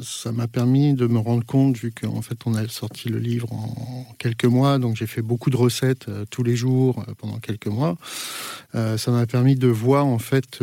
ça 0.03 0.33
m'a 0.33 0.47
permis 0.47 0.95
de 0.95 1.07
me 1.07 1.19
rendre 1.19 1.45
compte, 1.45 1.77
vu 1.77 1.93
qu'en 1.93 2.23
fait 2.23 2.39
on 2.47 2.55
a 2.55 2.67
sorti 2.69 3.09
le 3.09 3.19
livre 3.19 3.53
en 3.53 4.07
quelques 4.19 4.45
mois, 4.45 4.79
donc 4.79 4.97
j'ai 4.97 5.07
fait 5.07 5.23
beaucoup 5.23 5.51
de 5.51 5.57
recettes 5.57 6.07
tous 6.31 6.43
les 6.43 6.57
jours 6.57 7.05
pendant 7.19 7.39
quelques 7.39 7.69
mois. 7.69 7.97
ça 8.73 9.11
m'a 9.11 9.27
permis 9.27 9.57
de 9.57 9.69
voir 9.69 10.07
en 10.07 10.19
fait 10.19 10.61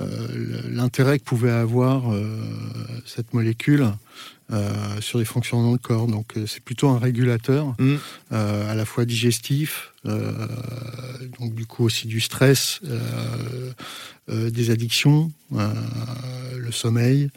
euh, 0.00 0.62
l'intérêt 0.70 1.20
que 1.20 1.24
pouvait 1.24 1.52
avoir 1.52 2.12
euh, 2.12 2.40
cette 3.06 3.32
molécule 3.32 3.86
euh, 4.52 5.00
sur 5.00 5.18
les 5.18 5.24
fonctions 5.24 5.62
dans 5.62 5.72
le 5.72 5.78
corps. 5.78 6.06
Donc 6.06 6.34
c'est 6.46 6.62
plutôt 6.62 6.88
un 6.88 6.98
régulateur, 6.98 7.74
mm. 7.78 7.96
à 8.30 8.74
la 8.74 8.84
fois 8.84 9.04
digestif, 9.04 9.92
donc 10.04 11.54
du 11.54 11.66
coup 11.66 11.84
aussi 11.84 12.06
du 12.06 12.20
stress, 12.20 12.80
des 14.28 14.70
addictions, 14.70 15.32
le 15.50 16.72
sommeil. 16.72 17.30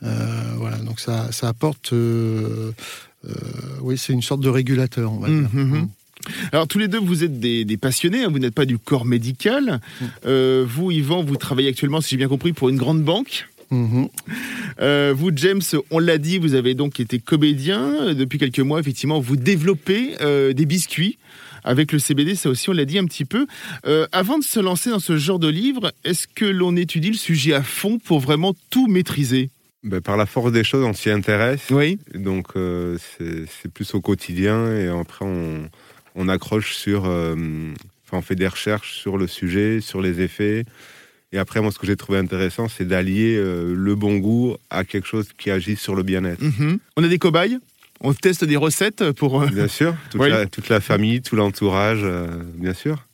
voilà, 0.00 0.76
donc 0.78 1.00
ça, 1.00 1.32
ça 1.32 1.48
apporte. 1.48 1.92
oui, 3.80 3.98
c'est 3.98 4.12
une 4.12 4.22
sorte 4.22 4.40
de 4.40 4.48
régulateur, 4.48 5.12
on 5.12 5.18
va 5.18 5.28
dire. 5.28 5.48
Mm-hmm. 5.54 5.80
Mm. 5.80 5.88
Alors 6.52 6.68
tous 6.68 6.78
les 6.78 6.88
deux, 6.88 6.98
vous 6.98 7.24
êtes 7.24 7.40
des, 7.40 7.76
passionnés, 7.76 8.24
hein, 8.24 8.28
vous 8.30 8.38
n'êtes 8.38 8.54
pas 8.54 8.64
du 8.64 8.78
corps 8.78 9.04
médical. 9.04 9.80
Mm. 10.00 10.04
Euh, 10.26 10.64
vous, 10.68 10.90
Yvan, 10.90 11.22
vous 11.22 11.36
travaillez 11.36 11.68
actuellement, 11.68 12.00
si 12.00 12.10
j'ai 12.10 12.16
bien 12.16 12.28
compris, 12.28 12.52
pour 12.52 12.68
une 12.68 12.76
grande 12.76 13.02
banque. 13.02 13.48
Mm-hmm. 13.72 14.08
Euh, 14.80 15.14
vous, 15.16 15.30
James, 15.34 15.62
on 15.90 15.98
l'a 15.98 16.18
dit, 16.18 16.38
vous 16.38 16.54
avez 16.54 16.74
donc 16.74 17.00
été 17.00 17.18
comédien. 17.18 18.14
Depuis 18.14 18.38
quelques 18.38 18.60
mois, 18.60 18.78
effectivement, 18.78 19.18
vous 19.18 19.36
développez 19.36 20.14
euh, 20.20 20.52
des 20.52 20.66
biscuits. 20.66 21.18
Avec 21.64 21.92
le 21.92 21.98
CBD, 21.98 22.34
ça 22.34 22.50
aussi, 22.50 22.70
on 22.70 22.72
l'a 22.72 22.84
dit 22.84 22.98
un 22.98 23.04
petit 23.04 23.24
peu. 23.24 23.46
avant 24.10 24.38
de 24.38 24.44
se 24.44 24.58
lancer 24.58 24.90
dans 24.90 24.98
ce 24.98 25.16
genre 25.16 25.38
de 25.38 25.48
livre, 25.48 25.92
est-ce 26.04 26.26
que 26.26 26.44
l'on 26.44 26.76
étudie 26.76 27.10
le 27.10 27.16
sujet 27.16 27.54
à 27.54 27.62
fond 27.62 27.98
pour 27.98 28.18
vraiment 28.18 28.54
tout 28.70 28.88
maîtriser? 28.88 29.48
Ben, 29.84 30.00
par 30.00 30.16
la 30.16 30.26
force 30.26 30.50
des 30.50 30.64
choses, 30.64 30.84
on 30.84 30.92
s'y 30.92 31.10
intéresse. 31.10 31.62
Oui. 31.70 31.98
Donc, 32.14 32.48
c'est 33.18 33.72
plus 33.72 33.94
au 33.94 34.00
quotidien 34.00 34.74
et 34.74 34.88
après, 34.88 35.24
on, 35.24 35.68
on 36.14 36.28
accroche 36.28 36.74
sur. 36.74 37.04
Euh, 37.06 37.34
enfin, 38.06 38.18
on 38.18 38.22
fait 38.22 38.34
des 38.34 38.48
recherches 38.48 38.98
sur 38.98 39.16
le 39.16 39.26
sujet, 39.26 39.80
sur 39.80 40.00
les 40.00 40.20
effets. 40.20 40.64
Et 41.32 41.38
après, 41.38 41.60
moi, 41.60 41.72
ce 41.72 41.78
que 41.78 41.86
j'ai 41.86 41.96
trouvé 41.96 42.18
intéressant, 42.18 42.68
c'est 42.68 42.86
d'allier 42.86 43.36
euh, 43.36 43.74
le 43.74 43.94
bon 43.94 44.18
goût 44.18 44.56
à 44.70 44.84
quelque 44.84 45.06
chose 45.06 45.28
qui 45.36 45.50
agit 45.50 45.76
sur 45.76 45.94
le 45.94 46.02
bien-être. 46.02 46.42
Mhm. 46.42 46.78
On 46.96 47.04
a 47.04 47.08
des 47.08 47.18
cobayes 47.18 47.58
On 48.00 48.12
teste 48.12 48.44
des 48.44 48.56
recettes 48.56 49.12
pour. 49.12 49.42
Euh, 49.42 49.46
bien 49.46 49.68
sûr, 49.68 49.94
toute, 50.10 50.68
la, 50.68 50.80
famille, 50.80 51.22
tout 51.22 51.36
l'entourage, 51.36 52.04
bien 52.56 52.74
sûr. 52.74 53.06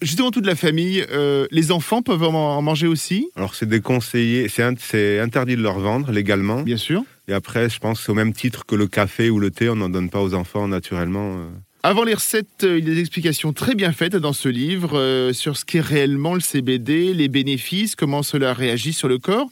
Justement, 0.00 0.30
toute 0.30 0.46
la 0.46 0.56
famille, 0.56 1.06
les 1.50 1.72
enfants 1.72 2.00
peuvent 2.00 2.22
en 2.22 2.62
manger 2.62 2.86
aussi? 2.86 3.28
Alors, 3.36 3.54
c'est 3.54 3.68
déconseillé, 3.68 4.48
c'est 4.48 5.20
interdit 5.20 5.56
de 5.56 5.62
leur 5.62 5.78
vendre 5.78 6.10
légalement. 6.10 6.62
Bien 6.62 6.78
sûr. 6.78 7.04
Et 7.28 7.34
après, 7.34 7.68
je 7.68 7.78
pense 7.78 8.08
au 8.08 8.14
même 8.14 8.32
titre 8.32 8.64
que 8.64 8.74
le 8.74 8.86
café 8.86 9.28
ou 9.28 9.38
le 9.38 9.50
thé, 9.50 9.68
on 9.68 9.76
n'en 9.76 9.90
donne 9.90 10.08
pas 10.08 10.22
aux 10.22 10.32
enfants 10.34 10.66
naturellement. 10.66 11.36
Avant 11.84 12.04
les 12.04 12.14
recettes, 12.14 12.62
euh, 12.62 12.78
il 12.78 12.88
y 12.88 12.92
a 12.92 12.94
des 12.94 13.00
explications 13.00 13.52
très 13.52 13.74
bien 13.74 13.90
faites 13.90 14.14
dans 14.14 14.32
ce 14.32 14.48
livre 14.48 14.96
euh, 14.96 15.32
sur 15.32 15.56
ce 15.56 15.64
qu'est 15.64 15.80
réellement 15.80 16.34
le 16.34 16.40
CBD, 16.40 17.12
les 17.12 17.26
bénéfices, 17.26 17.96
comment 17.96 18.22
cela 18.22 18.54
réagit 18.54 18.92
sur 18.92 19.08
le 19.08 19.18
corps. 19.18 19.50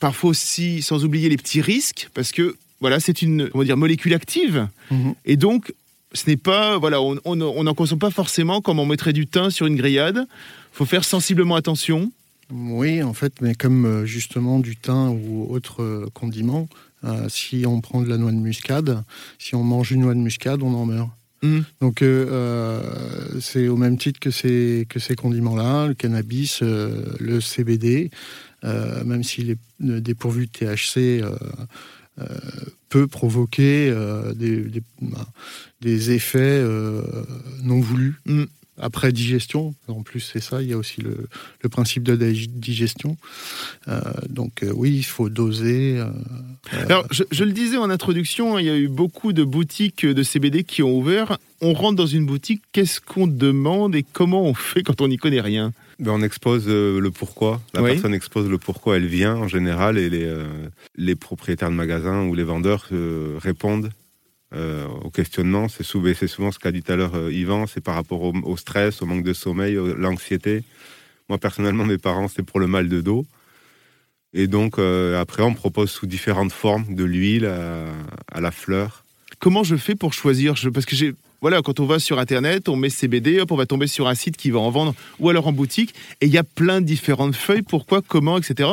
Parfois 0.00 0.30
aussi, 0.30 0.82
sans 0.82 1.04
oublier 1.04 1.28
les 1.28 1.36
petits 1.36 1.60
risques, 1.60 2.08
parce 2.12 2.32
que 2.32 2.56
voilà, 2.80 2.98
c'est 2.98 3.22
une 3.22 3.48
comment 3.50 3.62
dire, 3.62 3.76
molécule 3.76 4.14
active. 4.14 4.66
Mhm. 4.90 5.14
Et 5.26 5.36
donc, 5.36 5.72
ce 6.12 6.28
n'est 6.28 6.36
pas, 6.36 6.76
voilà, 6.78 7.00
on 7.00 7.36
n'en 7.36 7.74
consomme 7.74 8.00
pas 8.00 8.10
forcément 8.10 8.60
comme 8.60 8.80
on 8.80 8.86
mettrait 8.86 9.12
du 9.12 9.28
thym 9.28 9.50
sur 9.50 9.66
une 9.66 9.76
grillade. 9.76 10.26
Il 10.26 10.76
faut 10.76 10.86
faire 10.86 11.04
sensiblement 11.04 11.54
attention. 11.54 12.10
Oui, 12.50 13.00
en 13.00 13.14
fait, 13.14 13.34
mais 13.42 13.54
comme 13.54 13.84
euh, 13.84 14.06
justement 14.06 14.58
du 14.58 14.74
thym 14.74 15.10
ou 15.10 15.46
autre 15.50 16.08
condiment, 16.14 16.68
si 17.28 17.64
on 17.64 17.80
prend 17.80 18.02
de 18.02 18.08
la 18.08 18.18
noix 18.18 18.32
de 18.32 18.36
muscade, 18.36 19.04
si 19.38 19.54
on 19.54 19.62
mange 19.62 19.92
une 19.92 20.00
noix 20.00 20.14
de 20.14 20.18
muscade, 20.18 20.62
on 20.62 20.74
en 20.74 20.84
meurt. 20.84 21.08
Mm. 21.42 21.60
Donc 21.80 22.02
euh, 22.02 22.26
euh, 22.30 23.40
c'est 23.40 23.68
au 23.68 23.76
même 23.76 23.96
titre 23.96 24.20
que 24.20 24.30
ces, 24.30 24.86
que 24.88 24.98
ces 24.98 25.16
condiments-là, 25.16 25.88
le 25.88 25.94
cannabis, 25.94 26.60
euh, 26.62 27.14
le 27.18 27.40
CBD, 27.40 28.10
même 28.62 29.22
s'il 29.22 29.50
est 29.50 29.58
dépourvu 29.80 30.46
de 30.46 30.52
THC, 30.52 31.24
peut 32.90 33.06
provoquer 33.06 33.90
des, 34.36 34.60
des, 34.60 34.82
bah, 35.00 35.26
des, 35.80 36.10
effets 36.10 36.62
non 37.62 37.80
voulus. 37.80 38.20
Mm 38.26 38.44
après 38.80 39.12
digestion. 39.12 39.74
En 39.88 40.02
plus, 40.02 40.20
c'est 40.20 40.40
ça, 40.40 40.62
il 40.62 40.68
y 40.68 40.72
a 40.72 40.76
aussi 40.76 41.00
le, 41.00 41.28
principe 41.68 42.02
de 42.02 42.16
digestion. 42.16 43.16
Euh, 43.88 44.00
donc 44.28 44.62
euh, 44.62 44.72
oui, 44.74 44.96
il 44.96 45.04
faut 45.04 45.28
doser. 45.28 45.98
Euh, 45.98 46.10
Alors, 46.86 47.06
je, 47.10 47.44
le 47.44 47.52
disais 47.52 47.76
en 47.76 47.90
introduction, 47.90 48.58
il 48.58 48.66
y 48.66 48.70
a 48.70 48.76
eu 48.76 48.88
beaucoup 48.88 49.32
de 49.32 49.44
boutiques 49.44 50.04
de 50.04 50.22
CBD 50.22 50.64
qui 50.64 50.82
ont 50.82 50.96
ouvert. 50.96 51.38
On 51.60 51.74
rentre 51.74 51.96
dans 51.96 52.06
une 52.06 52.26
boutique, 52.26 52.62
qu'est-ce 52.72 53.00
qu'on 53.00 53.26
demande 53.26 53.94
et 53.94 54.02
comment 54.02 54.42
on 54.42 54.54
fait 54.54 54.82
quand 54.82 55.00
on 55.00 55.08
n'y 55.08 55.18
connaît 55.18 55.42
rien? 55.42 55.72
Ben, 55.98 56.12
on 56.12 56.22
expose 56.22 56.66
le 56.66 57.10
pourquoi. 57.10 57.60
La 57.74 57.82
personne 57.82 58.14
expose 58.14 58.48
le 58.48 58.56
pourquoi 58.56 58.96
elle 58.96 59.06
vient 59.06 59.36
en 59.36 59.48
général 59.48 59.98
et 59.98 60.08
les, 60.08 60.34
les 60.96 61.14
propriétaires 61.14 61.70
de 61.70 61.74
magasins 61.74 62.24
ou 62.24 62.34
les 62.34 62.44
vendeurs 62.44 62.88
répondent 63.38 63.90
euh, 64.52 64.86
au 65.04 65.10
questionnement. 65.10 65.68
C'est 65.68 65.84
souvent, 65.84 66.50
ce 66.50 66.58
qu'a 66.58 66.72
dit 66.72 66.82
tout 66.82 66.90
à 66.90 66.96
l'heure 66.96 67.14
euh, 67.14 67.32
Yvan, 67.32 67.68
c'est 67.68 67.80
par 67.80 67.94
rapport 67.94 68.22
au, 68.22 68.56
stress, 68.56 69.00
au 69.00 69.06
manque 69.06 69.22
de 69.22 69.32
sommeil, 69.32 69.78
l'anxiété. 69.96 70.64
Moi, 71.28 71.38
personnellement, 71.38 71.84
mes 71.84 71.98
parents, 71.98 72.26
c'est 72.26 72.42
pour 72.42 72.58
le 72.58 72.66
mal 72.66 72.88
de 72.88 73.00
dos. 73.00 73.24
Et 74.32 74.48
donc, 74.48 74.78
euh, 74.78 75.20
après, 75.20 75.44
on 75.44 75.54
propose 75.54 75.90
sous 75.90 76.06
différentes 76.06 76.50
formes, 76.50 76.94
de 76.94 77.04
l'huile 77.04 77.46
à, 77.46 78.40
la 78.40 78.50
fleur. 78.50 79.04
Comment 79.38 79.62
je 79.62 79.76
fais 79.76 79.94
pour 79.94 80.12
choisir? 80.12 80.54
Parce 80.74 80.86
que 80.86 80.96
j'ai. 80.96 81.14
Voilà, 81.40 81.62
quand 81.62 81.80
on 81.80 81.86
va 81.86 81.98
sur 81.98 82.18
Internet, 82.18 82.68
on 82.68 82.76
met 82.76 82.90
CBD, 82.90 83.40
hop, 83.40 83.50
on 83.50 83.56
va 83.56 83.64
tomber 83.64 83.86
sur 83.86 84.08
un 84.08 84.14
site 84.14 84.36
qui 84.36 84.50
va 84.50 84.58
en 84.58 84.70
vendre, 84.70 84.94
ou 85.20 85.30
alors 85.30 85.46
en 85.46 85.52
boutique, 85.52 85.94
et 86.20 86.26
il 86.26 86.32
y 86.32 86.36
a 86.36 86.44
plein 86.44 86.82
de 86.82 86.86
différentes 86.86 87.34
feuilles, 87.34 87.62
pourquoi, 87.62 88.02
comment, 88.02 88.36
etc. 88.36 88.68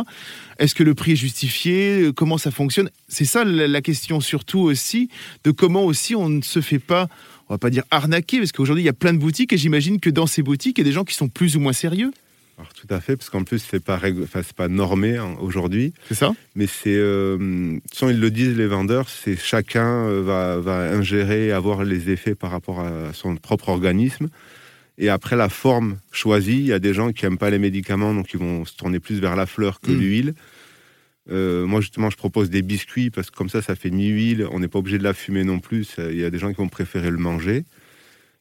Est-ce 0.60 0.76
que 0.76 0.84
le 0.84 0.94
prix 0.94 1.14
est 1.14 1.16
justifié 1.16 2.10
Comment 2.14 2.38
ça 2.38 2.52
fonctionne? 2.52 2.90
C'est 3.08 3.26
ça 3.26 3.46
la, 3.46 3.68
la 3.68 3.82
question 3.82 4.20
surtout 4.20 4.60
aussi, 4.60 5.10
de 5.46 5.52
comment 5.52 5.86
aussi 5.86 6.14
on 6.14 6.28
ne 6.28 6.42
se 6.42 6.60
fait 6.60 6.80
pas, 6.80 7.08
on 7.48 7.54
va 7.54 7.58
pas 7.58 7.70
dire 7.70 7.84
arnaquer, 7.90 8.40
parce 8.40 8.52
qu'aujourd'hui 8.52 8.84
il 8.84 8.88
y 8.88 8.90
a 8.90 8.94
plein 8.94 9.14
de 9.14 9.20
boutiques, 9.20 9.54
et 9.54 9.58
j'imagine 9.58 10.02
que 10.02 10.10
dans 10.10 10.28
ces 10.28 10.42
boutiques, 10.42 10.78
il 10.78 10.82
y 10.82 10.86
a 10.86 10.90
des 10.90 10.94
gens 10.94 11.06
qui 11.06 11.16
sont 11.16 11.30
plus 11.30 11.56
ou 11.56 11.62
moins 11.62 11.74
sérieux. 11.74 12.12
Alors, 12.58 12.74
tout 12.74 12.88
à 12.90 13.00
fait, 13.00 13.16
parce 13.16 13.30
qu'en 13.30 13.44
plus, 13.44 13.60
c'est 13.60 13.84
pas, 13.84 14.00
c'est 14.34 14.54
pas 14.54 14.68
normé 14.68 15.18
hein, 15.18 15.36
aujourd'hui. 15.40 15.94
C'est 16.08 16.16
ça? 16.16 16.34
Mais 16.56 16.66
c'est, 16.66 16.96
euh, 16.96 17.78
sans 17.94 18.10
ils 18.10 18.20
le 18.20 18.32
disent 18.32 18.58
les 18.58 18.66
vendeurs, 18.66 19.10
c'est 19.10 19.38
chacun 19.38 20.08
euh, 20.08 20.24
va, 20.24 20.58
va 20.60 20.92
ingérer, 20.92 21.52
avoir 21.52 21.84
les 21.84 22.10
effets 22.10 22.34
par 22.34 22.50
rapport 22.50 22.80
à 22.80 23.14
son 23.14 23.36
propre 23.36 23.70
organisme. 23.70 24.28
Et 24.98 25.10
après 25.10 25.36
la 25.36 25.50
forme 25.50 25.98
choisie, 26.12 26.58
il 26.58 26.66
y 26.66 26.74
a 26.74 26.80
des 26.80 26.96
gens 26.96 27.12
qui 27.12 27.26
aiment 27.28 27.38
pas 27.38 27.52
les 27.52 27.60
médicaments, 27.60 28.16
donc 28.16 28.34
ils 28.34 28.40
vont 28.40 28.66
se 28.66 28.76
tourner 28.76 29.00
plus 29.00 29.20
vers 29.20 29.36
la 29.36 29.46
fleur 29.46 29.80
que 29.80 29.92
Mm. 29.92 30.00
l'huile. 30.00 30.34
Euh, 31.30 31.68
moi 31.68 31.82
justement, 31.82 32.10
je 32.10 32.18
propose 32.18 32.50
des 32.50 32.64
biscuits 32.64 33.12
parce 33.12 33.30
que 33.30 33.36
comme 33.36 33.50
ça, 33.50 33.62
ça 33.62 33.76
fait 33.76 33.92
ni 33.92 34.08
huile. 34.08 34.48
On 34.52 34.60
n'est 34.60 34.68
pas 34.70 34.80
obligé 34.80 34.98
de 34.98 35.04
la 35.04 35.14
fumer 35.14 35.44
non 35.44 35.60
plus. 35.60 35.96
Il 36.00 36.18
y 36.18 36.24
a 36.26 36.32
des 36.32 36.40
gens 36.40 36.50
qui 36.50 36.56
vont 36.58 36.70
préférer 36.70 37.12
le 37.12 37.18
manger. 37.18 37.66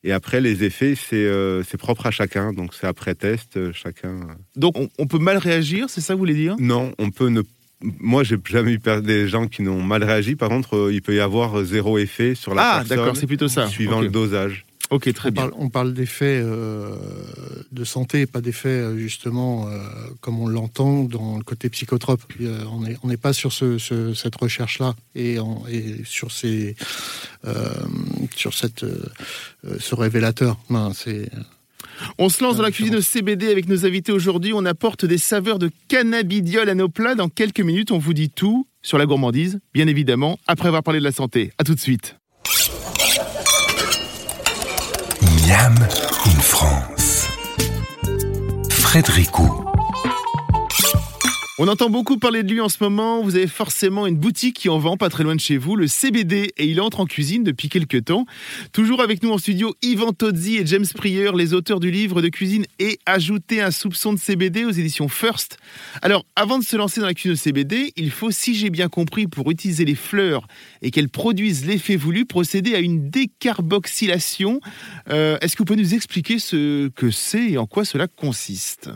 Et 0.05 0.13
après, 0.13 0.41
les 0.41 0.63
effets, 0.63 0.95
c'est 0.95 1.17
euh, 1.25 1.63
propre 1.79 2.07
à 2.07 2.11
chacun. 2.11 2.53
Donc 2.53 2.75
c'est 2.75 2.87
après 2.87 3.15
test, 3.15 3.57
euh, 3.57 3.73
chacun. 3.73 4.21
Donc 4.55 4.79
on, 4.79 4.89
on 4.99 5.07
peut 5.07 5.19
mal 5.19 5.39
réagir, 5.39 5.91
c'est 5.91 6.01
ça 6.01 6.13
que 6.13 6.19
vous 6.19 6.21
voulez 6.21 6.35
dire? 6.35 6.57
Non, 6.59 6.93
on 6.99 7.11
peut 7.11 7.29
ne. 7.29 7.43
Moi, 7.83 8.23
j'ai 8.25 8.37
jamais 8.49 8.73
eu 8.73 8.81
des 9.03 9.29
gens 9.29 9.49
qui 9.49 9.63
n'ont 9.63 9.83
mal 9.83 10.03
réagi. 10.05 10.35
Par 10.37 10.49
contre, 10.49 10.77
euh, 10.77 10.93
il 10.93 11.03
peut 11.03 11.15
y 11.15 11.21
avoir 11.21 11.59
euh, 11.59 11.65
zéro 11.65 11.99
effet 11.99 12.35
sur 12.35 12.55
la 12.55 12.63
Ah, 12.63 12.77
personne. 12.79 12.97
d'accord, 12.99 13.17
c'est 13.17 13.27
plutôt 13.27 13.49
ça. 13.49 13.67
Suivant 13.69 14.01
le 14.01 14.09
dosage. 14.09 14.65
Ok, 14.91 15.13
très 15.15 15.31
On 15.31 15.33
bien. 15.33 15.43
parle, 15.43 15.53
on 15.59 15.69
parle 15.69 15.93
d'effets 15.95 16.41
euh, 16.43 16.91
de 17.73 17.85
santé, 17.85 18.27
pas 18.27 18.41
d'effets 18.41 18.69
euh, 18.69 18.97
justement 18.97 19.69
euh, 19.69 19.79
comme 20.21 20.39
on 20.41 20.47
l'entend 20.47 21.03
dans 21.05 21.37
le 21.39 21.43
côté 21.43 21.69
psychotrope. 21.71 22.23
Euh, 22.41 22.65
on 22.73 22.81
n'est 22.81 22.97
on 23.03 23.09
pas 23.17 23.33
sur 23.33 23.53
ce, 23.53 23.79
ce- 23.79 24.15
cette 24.15 24.37
recherche-là 24.37 24.95
et, 25.15 25.39
sur, 26.05 26.31
ces, 26.31 26.77
sur 28.37 28.55
cette, 28.55 28.85
ce 29.79 29.95
révélateur. 29.95 30.57
Non, 30.71 30.93
c'est 30.93 31.31
On 32.19 32.29
se 32.29 32.45
lance 32.45 32.57
dans 32.57 32.63
la 32.63 32.71
cuisine 32.71 32.97
au 32.97 33.01
CBD 33.01 33.49
avec 33.51 33.69
nos 33.69 33.87
invités 33.87 34.13
aujourd'hui. 34.13 34.53
On 34.55 34.65
apporte 34.67 35.05
des 35.05 35.19
saveurs 35.19 35.59
de 35.59 35.71
cannabidiol 35.89 36.69
à 36.69 36.75
nos 36.75 36.89
plats. 36.89 37.15
Dans 37.15 37.29
quelques 37.29 37.61
minutes, 37.61 37.91
on 37.91 37.99
vous 37.99 38.15
dit 38.15 38.31
tout 38.31 38.67
sur 38.83 38.99
la 38.99 39.07
gourmandise, 39.07 39.59
bien 39.75 39.89
évidemment, 39.89 40.39
après 40.47 40.69
avoir 40.69 40.83
parlé 40.85 41.01
de 41.01 41.05
la 41.05 41.13
santé. 41.13 41.53
À 41.59 41.65
tout 41.65 41.75
de 41.75 41.81
suite. 41.81 42.17
Miam 45.47 45.75
in 46.25 46.41
France. 46.41 47.29
Frédéricot. 48.69 49.66
On 51.59 51.69
entend 51.69 51.89
beaucoup 51.89 52.19
parler 52.19 52.43
de 52.43 52.53
lui 52.53 52.61
en 52.61 52.69
ce 52.69 52.77
moment. 52.83 53.23
Vous 53.23 53.35
avez 53.35 53.47
forcément 53.47 54.07
une 54.07 54.19
boutique 54.19 54.57
qui 54.57 54.69
en 54.69 54.79
vend 54.79 54.99
pas 54.99 55.09
très 55.09 55.25
loin 55.25 55.35
de 55.35 55.41
chez 55.41 55.57
vous, 55.57 55.75
le 55.75 55.87
CBD, 55.87 56.53
et 56.59 56.67
il 56.67 56.83
entre 56.83 57.01
en 57.01 57.07
cuisine 57.07 57.45
depuis 57.45 57.71
quelques 57.71 58.05
temps. 58.05 58.27
Toujours 58.73 59.01
avec 59.01 59.23
nous 59.23 59.31
en 59.31 59.39
studio, 59.39 59.75
Yvan 59.81 60.13
Tozzi 60.13 60.59
et 60.59 60.67
James 60.67 60.85
Pryor, 60.95 61.35
les 61.35 61.55
auteurs 61.55 61.81
du 61.81 61.91
livre 61.91 62.21
de 62.21 62.29
cuisine 62.29 62.67
et 62.79 62.99
ajouter 63.07 63.63
un 63.63 63.71
soupçon 63.71 64.13
de 64.13 64.19
CBD 64.19 64.67
aux 64.67 64.71
éditions 64.71 65.09
First. 65.09 65.57
Alors, 66.03 66.27
avant 66.37 66.59
de 66.59 66.65
se 66.65 66.77
lancer 66.77 67.01
dans 67.01 67.07
la 67.07 67.15
cuisine 67.15 67.33
au 67.33 67.37
CBD, 67.37 67.95
il 67.97 68.11
faut, 68.11 68.31
si 68.31 68.55
j'ai 68.55 68.69
bien 68.69 68.91
compris, 68.91 69.27
pour 69.27 69.51
utiliser 69.51 69.87
les 69.87 69.95
fleurs 69.95 70.47
et 70.83 70.91
qu'elles 70.91 71.09
produisent 71.09 71.65
l'effet 71.65 71.97
voulu, 71.97 72.27
procéder 72.27 72.75
à 72.75 72.81
une 72.81 73.09
décarboxylation. 73.09 74.61
Euh, 75.09 75.39
Est-ce 75.41 75.55
que 75.57 75.61
vous 75.61 75.65
pouvez 75.65 75.81
nous 75.81 75.95
expliquer 75.95 76.39
ce 76.39 76.89
que 76.89 77.11
c'est 77.11 77.53
et 77.53 77.57
en 77.57 77.65
quoi 77.65 77.87
cela 77.87 78.09
consiste? 78.09 78.91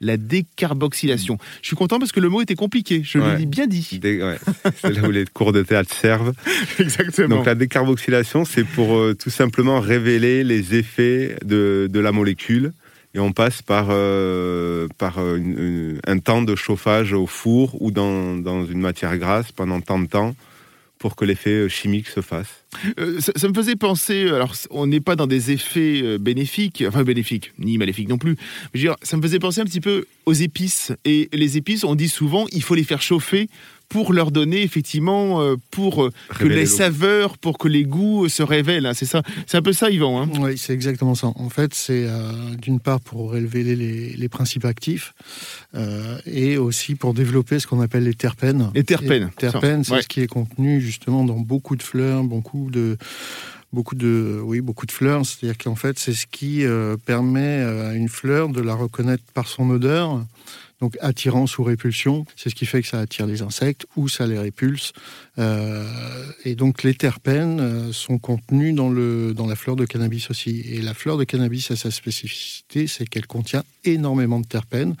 La 0.00 0.16
décarboxylation. 0.16 1.38
Je 1.62 1.68
suis 1.68 1.76
content 1.76 1.98
parce 1.98 2.12
que 2.12 2.20
le 2.20 2.28
mot 2.28 2.42
était 2.42 2.54
compliqué. 2.54 3.02
Je 3.04 3.18
Ouais. 3.18 3.38
l'ai 3.38 3.46
bien 3.46 3.66
dit. 3.66 3.98
Ouais, 4.02 4.36
c'est 4.82 4.92
là 4.92 5.08
où 5.08 5.10
les 5.10 5.24
cours 5.24 5.52
de 5.52 5.62
théâtre 5.62 5.94
servent. 5.94 6.32
Exactement. 6.78 7.36
Donc 7.36 7.46
la 7.46 7.54
décarboxylation, 7.54 8.44
c'est 8.44 8.64
pour 8.64 8.96
euh, 8.96 9.14
tout 9.14 9.30
simplement 9.30 9.80
révéler 9.80 10.44
les 10.44 10.74
effets 10.74 11.36
de, 11.44 11.88
de 11.90 12.00
la 12.00 12.12
molécule. 12.12 12.72
Et 13.14 13.18
on 13.18 13.32
passe 13.32 13.62
par, 13.62 13.86
euh, 13.88 14.88
par 14.98 15.18
euh, 15.18 15.36
une- 15.36 15.58
une- 15.58 16.00
un 16.06 16.18
temps 16.18 16.42
de 16.42 16.54
chauffage 16.54 17.14
au 17.14 17.26
four 17.26 17.80
ou 17.80 17.90
dans, 17.90 18.36
dans 18.36 18.66
une 18.66 18.80
matière 18.80 19.16
grasse 19.16 19.52
pendant 19.52 19.80
tant 19.80 19.98
de 19.98 20.06
temps 20.06 20.36
pour 21.06 21.14
que 21.14 21.24
l'effet 21.24 21.50
euh, 21.50 21.68
chimique 21.68 22.08
se 22.08 22.20
fasse? 22.20 22.48
Euh, 22.98 23.20
ça, 23.20 23.46
me 23.46 23.54
faisait 23.54 23.76
penser, 23.76 24.24
euh, 24.24 24.34
alors 24.34 24.54
on 24.70 24.88
n'est 24.88 24.98
pas 24.98 25.14
dans 25.14 25.28
des 25.28 25.52
effets 25.52 26.18
bénéfiques, 26.18 26.82
enfin 26.84 27.04
bénéfiques, 27.04 27.52
ni 27.60 27.78
maléfiques 27.78 28.08
non 28.08 28.18
plus, 28.18 28.32
mais 28.32 28.70
je 28.74 28.78
veux 28.80 28.88
dire, 28.88 28.96
ça 29.02 29.16
me 29.16 29.22
faisait 29.22 29.38
penser 29.38 29.60
un 29.60 29.66
petit 29.66 29.80
peu 29.80 30.06
aux 30.24 30.32
épices. 30.32 30.90
Et 31.04 31.28
les 31.32 31.56
épices, 31.56 31.84
on 31.84 31.94
dit 31.94 32.08
souvent, 32.08 32.46
il 32.50 32.60
faut 32.60 32.74
les 32.74 32.82
faire 32.82 33.02
chauffer 33.02 33.48
pour 33.88 34.12
leur 34.12 34.30
donner 34.30 34.62
effectivement, 34.62 35.40
euh, 35.40 35.56
pour 35.70 36.04
euh, 36.04 36.10
que 36.30 36.38
Révéler 36.44 36.60
les 36.62 36.66
saveurs, 36.66 37.38
pour 37.38 37.56
que 37.58 37.68
les 37.68 37.84
goûts 37.84 38.24
euh, 38.24 38.28
se 38.28 38.42
révèlent. 38.42 38.86
hein, 38.86 38.94
c'est 38.94 39.06
ça, 39.06 39.22
c'est 39.46 39.56
un 39.56 39.62
peu 39.62 39.72
ça, 39.72 39.90
Yvan. 39.90 40.22
hein. 40.22 40.28
Oui, 40.40 40.58
c'est 40.58 40.72
exactement 40.74 41.14
ça. 41.14 41.28
En 41.36 41.48
fait, 41.50 41.72
c'est 41.74 42.04
euh, 42.06 42.32
d'une 42.60 42.80
part 42.80 43.00
pour 43.00 43.32
révéler 43.32 43.76
les, 43.76 44.10
les 44.16 44.28
principes 44.28 44.64
actifs 44.64 45.14
euh, 45.74 46.18
et 46.26 46.58
aussi 46.58 46.94
pour 46.94 47.14
développer 47.14 47.58
ce 47.60 47.66
qu'on 47.66 47.80
appelle 47.80 48.04
les 48.04 48.14
terpènes. 48.14 48.70
Les 48.74 48.84
terpènes, 48.84 49.30
Et 49.32 49.40
terpènes, 49.40 49.84
c'est 49.84 49.92
ouais. 49.92 50.02
ce 50.02 50.08
qui 50.08 50.20
est 50.20 50.26
contenu 50.26 50.80
justement 50.80 51.24
dans 51.24 51.38
beaucoup 51.38 51.76
de 51.76 51.82
fleurs, 51.82 52.24
beaucoup 52.24 52.70
de 52.70 52.96
beaucoup 53.72 53.94
de 53.94 54.40
oui 54.42 54.60
beaucoup 54.60 54.86
de 54.86 54.92
fleurs. 54.92 55.24
C'est-à-dire 55.26 55.58
qu'en 55.58 55.74
fait, 55.76 55.98
c'est 55.98 56.14
ce 56.14 56.26
qui 56.26 56.64
euh, 56.64 56.96
permet 57.04 57.60
à 57.62 57.94
une 57.94 58.08
fleur 58.08 58.48
de 58.48 58.60
la 58.60 58.74
reconnaître 58.74 59.24
par 59.34 59.46
son 59.48 59.70
odeur. 59.70 60.24
Donc 60.80 60.96
attirance 61.00 61.58
ou 61.58 61.64
répulsion, 61.64 62.26
c'est 62.36 62.50
ce 62.50 62.54
qui 62.54 62.66
fait 62.66 62.82
que 62.82 62.88
ça 62.88 63.00
attire 63.00 63.26
les 63.26 63.42
insectes 63.42 63.86
ou 63.96 64.08
ça 64.08 64.26
les 64.26 64.38
répulse. 64.38 64.92
Euh, 65.38 65.84
et 66.44 66.54
donc 66.54 66.82
les 66.82 66.94
terpènes 66.94 67.60
euh, 67.60 67.92
sont 67.92 68.18
contenus 68.18 68.74
dans, 68.74 68.88
le, 68.88 69.34
dans 69.34 69.46
la 69.46 69.56
fleur 69.56 69.76
de 69.76 69.84
cannabis 69.84 70.30
aussi. 70.30 70.62
Et 70.70 70.80
la 70.80 70.94
fleur 70.94 71.18
de 71.18 71.24
cannabis 71.24 71.70
a 71.70 71.76
sa 71.76 71.90
spécificité, 71.90 72.86
c'est 72.86 73.06
qu'elle 73.06 73.26
contient 73.26 73.62
énormément 73.84 74.40
de 74.40 74.46
terpènes, 74.46 74.94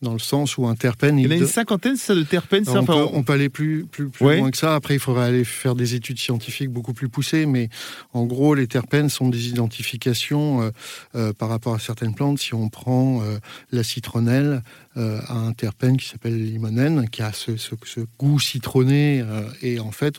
dans 0.00 0.12
le 0.12 0.18
sens 0.18 0.58
où 0.58 0.66
un 0.66 0.74
terpène... 0.76 1.18
Il 1.18 1.24
y 1.24 1.28
en 1.28 1.30
a 1.30 1.36
une 1.36 1.46
cinquantaine, 1.46 1.96
ça, 1.96 2.14
de 2.14 2.22
terpènes. 2.22 2.64
on, 2.68 2.84
peut, 2.84 2.92
on 2.92 3.22
peut 3.22 3.32
aller 3.32 3.48
plus, 3.48 3.84
plus, 3.86 4.08
plus 4.10 4.24
Ouais. 4.24 4.38
loin 4.38 4.50
que 4.50 4.56
ça. 4.58 4.74
Après, 4.74 4.94
il 4.94 5.00
faudrait 5.00 5.26
aller 5.26 5.44
faire 5.44 5.74
des 5.74 5.94
études 5.94 6.18
scientifiques 6.18 6.70
beaucoup 6.70 6.92
plus 6.92 7.08
poussées. 7.08 7.46
Mais 7.46 7.68
en 8.12 8.24
gros, 8.24 8.54
les 8.54 8.66
terpènes 8.66 9.08
sont 9.08 9.28
des 9.28 9.48
identifications 9.48 10.62
euh, 10.62 10.70
euh, 11.16 11.32
par 11.32 11.48
rapport 11.48 11.74
à 11.74 11.78
certaines 11.78 12.14
plantes. 12.14 12.38
Si 12.38 12.54
on 12.54 12.68
prend 12.68 13.22
euh, 13.22 13.38
la 13.72 13.82
citronnelle, 13.82 14.62
à 14.96 15.34
un 15.34 15.52
terpène 15.54 15.96
qui 15.96 16.06
s'appelle 16.08 16.40
limonène, 16.40 17.10
qui 17.10 17.20
a 17.20 17.32
ce, 17.32 17.56
ce- 17.56 17.74
ce 17.84 17.98
goût 18.16 18.38
citronné. 18.38 19.24
Et 19.64 19.80
en 19.80 19.90
fait, 19.90 20.16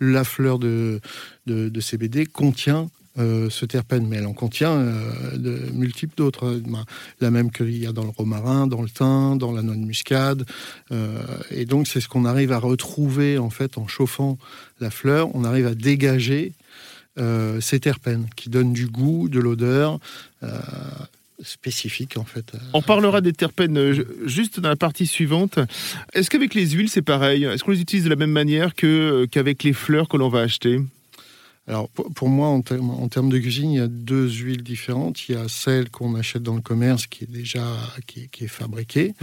la 0.00 0.24
fleur 0.24 0.58
de, 0.58 1.00
CBD 1.80 2.26
contient 2.26 2.90
euh, 3.18 3.48
ce 3.50 3.66
terpène, 3.66 4.06
mais 4.08 4.16
elle 4.16 4.26
en 4.26 4.32
contient 4.32 4.72
euh, 4.72 5.36
de 5.36 5.70
multiples 5.72 6.14
d'autres. 6.16 6.60
Ben, 6.66 6.84
La 7.20 7.30
même 7.30 7.50
qu'il 7.50 7.76
y 7.76 7.86
a 7.86 7.92
dans 7.92 8.04
le 8.04 8.10
romarin, 8.10 8.66
dans 8.66 8.82
le 8.82 8.88
thym, 8.88 9.36
dans 9.38 9.52
la 9.52 9.62
noix 9.62 9.76
de 9.76 9.80
muscade. 9.80 10.44
Euh, 10.90 11.22
et 11.50 11.64
donc, 11.64 11.86
c'est 11.86 12.00
ce 12.00 12.08
qu'on 12.08 12.24
arrive 12.24 12.52
à 12.52 12.58
retrouver 12.58 13.38
en 13.38 13.50
fait 13.50 13.78
en 13.78 13.86
chauffant 13.86 14.38
la 14.80 14.90
fleur. 14.90 15.34
On 15.34 15.44
arrive 15.44 15.66
à 15.66 15.74
dégager 15.74 16.52
ces 17.60 17.78
terpènes 17.78 18.26
qui 18.36 18.48
donnent 18.48 18.72
du 18.72 18.86
goût, 18.86 19.28
de 19.28 19.38
l'odeur 19.38 20.00
spécifique 21.42 22.16
en 22.16 22.24
fait. 22.24 22.52
On 22.72 22.82
parlera 22.82 23.20
des 23.20 23.32
terpènes 23.32 23.76
euh, 23.78 23.92
ju- 23.94 24.04
juste 24.26 24.60
dans 24.60 24.68
la 24.68 24.76
partie 24.76 25.06
suivante. 25.06 25.58
Est-ce 26.12 26.30
qu'avec 26.30 26.54
les 26.54 26.70
huiles, 26.70 26.88
c'est 26.88 27.02
pareil? 27.02 27.44
Est-ce 27.44 27.64
qu'on 27.64 27.72
les 27.72 27.80
utilise 27.80 28.04
de 28.04 28.10
la 28.10 28.16
même 28.16 28.30
manière 28.30 28.74
que, 28.74 28.86
euh, 28.86 29.26
qu'avec 29.26 29.62
les 29.64 29.72
fleurs 29.72 30.08
que 30.08 30.16
l'on 30.16 30.28
va 30.28 30.40
acheter? 30.40 30.80
Alors 31.68 31.88
pour, 31.88 32.28
moi, 32.28 32.48
en 32.48 32.60
termes, 32.60 32.90
en 32.90 33.08
termes 33.08 33.30
de 33.30 33.38
cuisine, 33.38 33.70
il 33.70 33.76
y 33.76 33.80
a 33.80 33.86
deux 33.86 34.28
huiles 34.28 34.64
différentes. 34.64 35.28
Il 35.28 35.36
y 35.36 35.38
a 35.38 35.46
celle 35.48 35.90
qu'on 35.90 36.16
achète 36.16 36.42
dans 36.42 36.56
le 36.56 36.60
commerce 36.60 37.06
qui 37.06 37.22
est 37.22 37.30
déjà 37.30 37.64
qui, 38.08 38.22
est- 38.22 38.28
qui 38.28 38.44
est 38.44 38.48
fabriquée. 38.48 39.14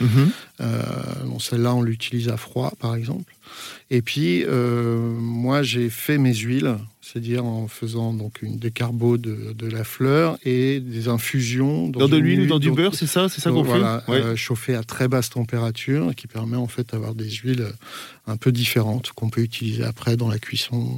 Euh, 0.61 0.81
bon, 1.25 1.37
celle-là, 1.39 1.75
on 1.75 1.81
l'utilise 1.81 2.29
à 2.29 2.37
froid, 2.37 2.73
par 2.79 2.95
exemple. 2.95 3.35
Et 3.89 4.01
puis, 4.01 4.43
euh, 4.45 4.99
moi, 5.19 5.63
j'ai 5.63 5.89
fait 5.89 6.17
mes 6.17 6.33
huiles, 6.33 6.77
c'est-à-dire 7.01 7.43
en 7.43 7.67
faisant 7.67 8.13
donc 8.13 8.41
une 8.41 8.57
décarbo 8.57 9.17
de, 9.17 9.51
de 9.53 9.67
la 9.67 9.83
fleur 9.83 10.37
et 10.45 10.79
des 10.79 11.07
infusions 11.09 11.89
Dans 11.89 12.07
de 12.07 12.17
l'huile 12.17 12.41
ou 12.41 12.45
dans 12.45 12.59
du 12.59 12.71
beurre, 12.71 12.95
c'est 12.95 13.07
ça 13.07 13.27
C'est 13.27 13.41
ça 13.41 13.49
qu'on 13.51 13.63
voilà, 13.63 14.03
fait 14.05 14.11
Ouais. 14.13 14.21
euh, 14.21 14.35
chauffé 14.37 14.75
à 14.75 14.83
très 14.83 15.07
basse 15.09 15.29
température, 15.29 16.13
qui 16.15 16.27
permet 16.27 16.57
en 16.57 16.67
fait 16.67 16.89
d'avoir 16.91 17.15
des 17.15 17.29
huiles 17.29 17.67
un 18.27 18.37
peu 18.37 18.51
différentes 18.51 19.11
qu'on 19.13 19.29
peut 19.29 19.41
utiliser 19.41 19.83
après 19.83 20.15
dans 20.15 20.29
la 20.29 20.39
cuisson. 20.39 20.97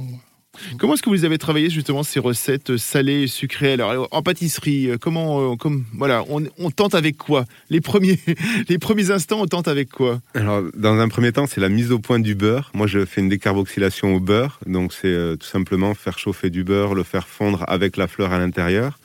Comment 0.78 0.94
est-ce 0.94 1.02
que 1.02 1.08
vous 1.08 1.24
avez 1.24 1.38
travaillé 1.38 1.70
justement 1.70 2.02
ces 2.02 2.20
recettes 2.20 2.76
salées 2.76 3.22
et 3.22 3.26
sucrées 3.26 3.72
Alors 3.72 4.06
en 4.10 4.22
pâtisserie, 4.22 4.90
euh, 4.90 4.98
comment, 4.98 5.52
euh, 5.52 5.56
comme 5.56 5.84
voilà, 5.94 6.24
on, 6.28 6.44
on 6.58 6.70
tente 6.70 6.94
avec 6.94 7.16
quoi? 7.16 7.46
Les 7.70 7.80
premiers, 7.80 8.18
les 8.68 8.78
premiers 8.78 9.10
instants, 9.10 9.40
on 9.40 9.46
tente 9.46 9.66
avec 9.66 9.90
quoi? 9.90 10.20
Alors, 10.34 10.62
dans 10.74 10.98
un 10.98 11.08
premier 11.08 11.32
temps, 11.32 11.46
c'est 11.46 11.60
la 11.60 11.70
mise 11.70 11.90
au 11.90 11.98
point 11.98 12.18
du 12.18 12.34
beurre. 12.34 12.70
Moi, 12.74 12.86
je 12.86 13.06
fais 13.06 13.22
une 13.22 13.30
décarboxylation 13.30 14.14
au 14.14 14.20
beurre. 14.20 14.60
Donc, 14.66 14.92
c'est 14.92 15.06
euh, 15.08 15.36
tout 15.36 15.46
simplement 15.46 15.94
faire 15.94 16.18
chauffer 16.18 16.50
du 16.50 16.64
beurre, 16.64 16.94
le 16.94 17.02
faire 17.02 17.26
fondre 17.28 17.64
avec 17.66 17.96
la 17.96 18.06
fleur 18.06 18.32
à 18.32 18.38
l'intérieur. 18.38 18.98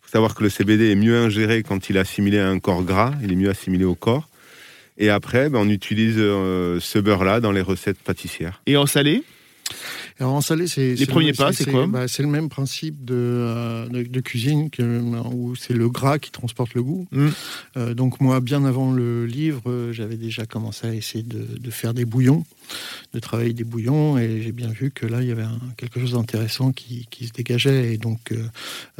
Il 0.00 0.06
faut 0.06 0.10
savoir 0.10 0.34
que 0.34 0.42
le 0.42 0.50
CBD 0.50 0.90
est 0.90 0.96
mieux 0.96 1.16
ingéré 1.16 1.62
quand 1.62 1.90
il 1.90 1.96
est 1.96 2.00
assimilé 2.00 2.40
à 2.40 2.48
un 2.48 2.58
corps 2.58 2.82
gras. 2.82 3.12
Il 3.22 3.30
est 3.30 3.36
mieux 3.36 3.50
assimilé 3.50 3.84
au 3.84 3.94
corps. 3.94 4.28
Et 4.98 5.10
après, 5.10 5.48
ben, 5.48 5.60
on 5.60 5.68
utilise 5.68 6.16
euh, 6.18 6.80
ce 6.80 6.98
beurre-là 6.98 7.38
dans 7.38 7.52
les 7.52 7.62
recettes 7.62 7.98
pâtissières. 7.98 8.62
Et 8.66 8.76
en 8.76 8.86
salé? 8.86 9.22
Alors 10.22 10.34
en 10.34 10.40
salé, 10.40 10.68
c'est 10.68 10.94
Les 10.94 11.06
premiers 11.06 11.32
le- 11.32 11.36
pas, 11.36 11.52
c'est 11.52 11.68
quoi 11.68 11.88
bah, 11.88 12.06
C'est 12.06 12.22
le 12.22 12.28
même 12.28 12.48
principe 12.48 13.04
de, 13.04 13.12
euh, 13.16 13.88
de, 13.88 14.02
de 14.04 14.20
cuisine 14.20 14.70
que, 14.70 15.00
où 15.34 15.56
c'est 15.56 15.72
le 15.74 15.88
gras 15.88 16.20
qui 16.20 16.30
transporte 16.30 16.74
le 16.74 16.82
goût. 16.84 17.08
Mm. 17.10 17.28
Euh, 17.76 17.94
donc 17.94 18.20
moi, 18.20 18.38
bien 18.40 18.64
avant 18.64 18.92
le 18.92 19.26
livre, 19.26 19.62
euh, 19.66 19.92
j'avais 19.92 20.16
déjà 20.16 20.46
commencé 20.46 20.86
à 20.86 20.94
essayer 20.94 21.24
de, 21.24 21.58
de 21.58 21.70
faire 21.72 21.92
des 21.92 22.04
bouillons, 22.04 22.44
de 23.12 23.18
travailler 23.18 23.52
des 23.52 23.64
bouillons, 23.64 24.16
et 24.16 24.42
j'ai 24.42 24.52
bien 24.52 24.68
vu 24.68 24.92
que 24.92 25.06
là, 25.06 25.22
il 25.22 25.26
y 25.26 25.32
avait 25.32 25.42
un- 25.42 25.58
quelque 25.76 25.98
chose 25.98 26.12
d'intéressant 26.12 26.70
qui, 26.70 27.08
qui 27.10 27.26
se 27.26 27.32
dégageait. 27.32 27.92
Et 27.92 27.98
donc, 27.98 28.30
euh, 28.30 28.44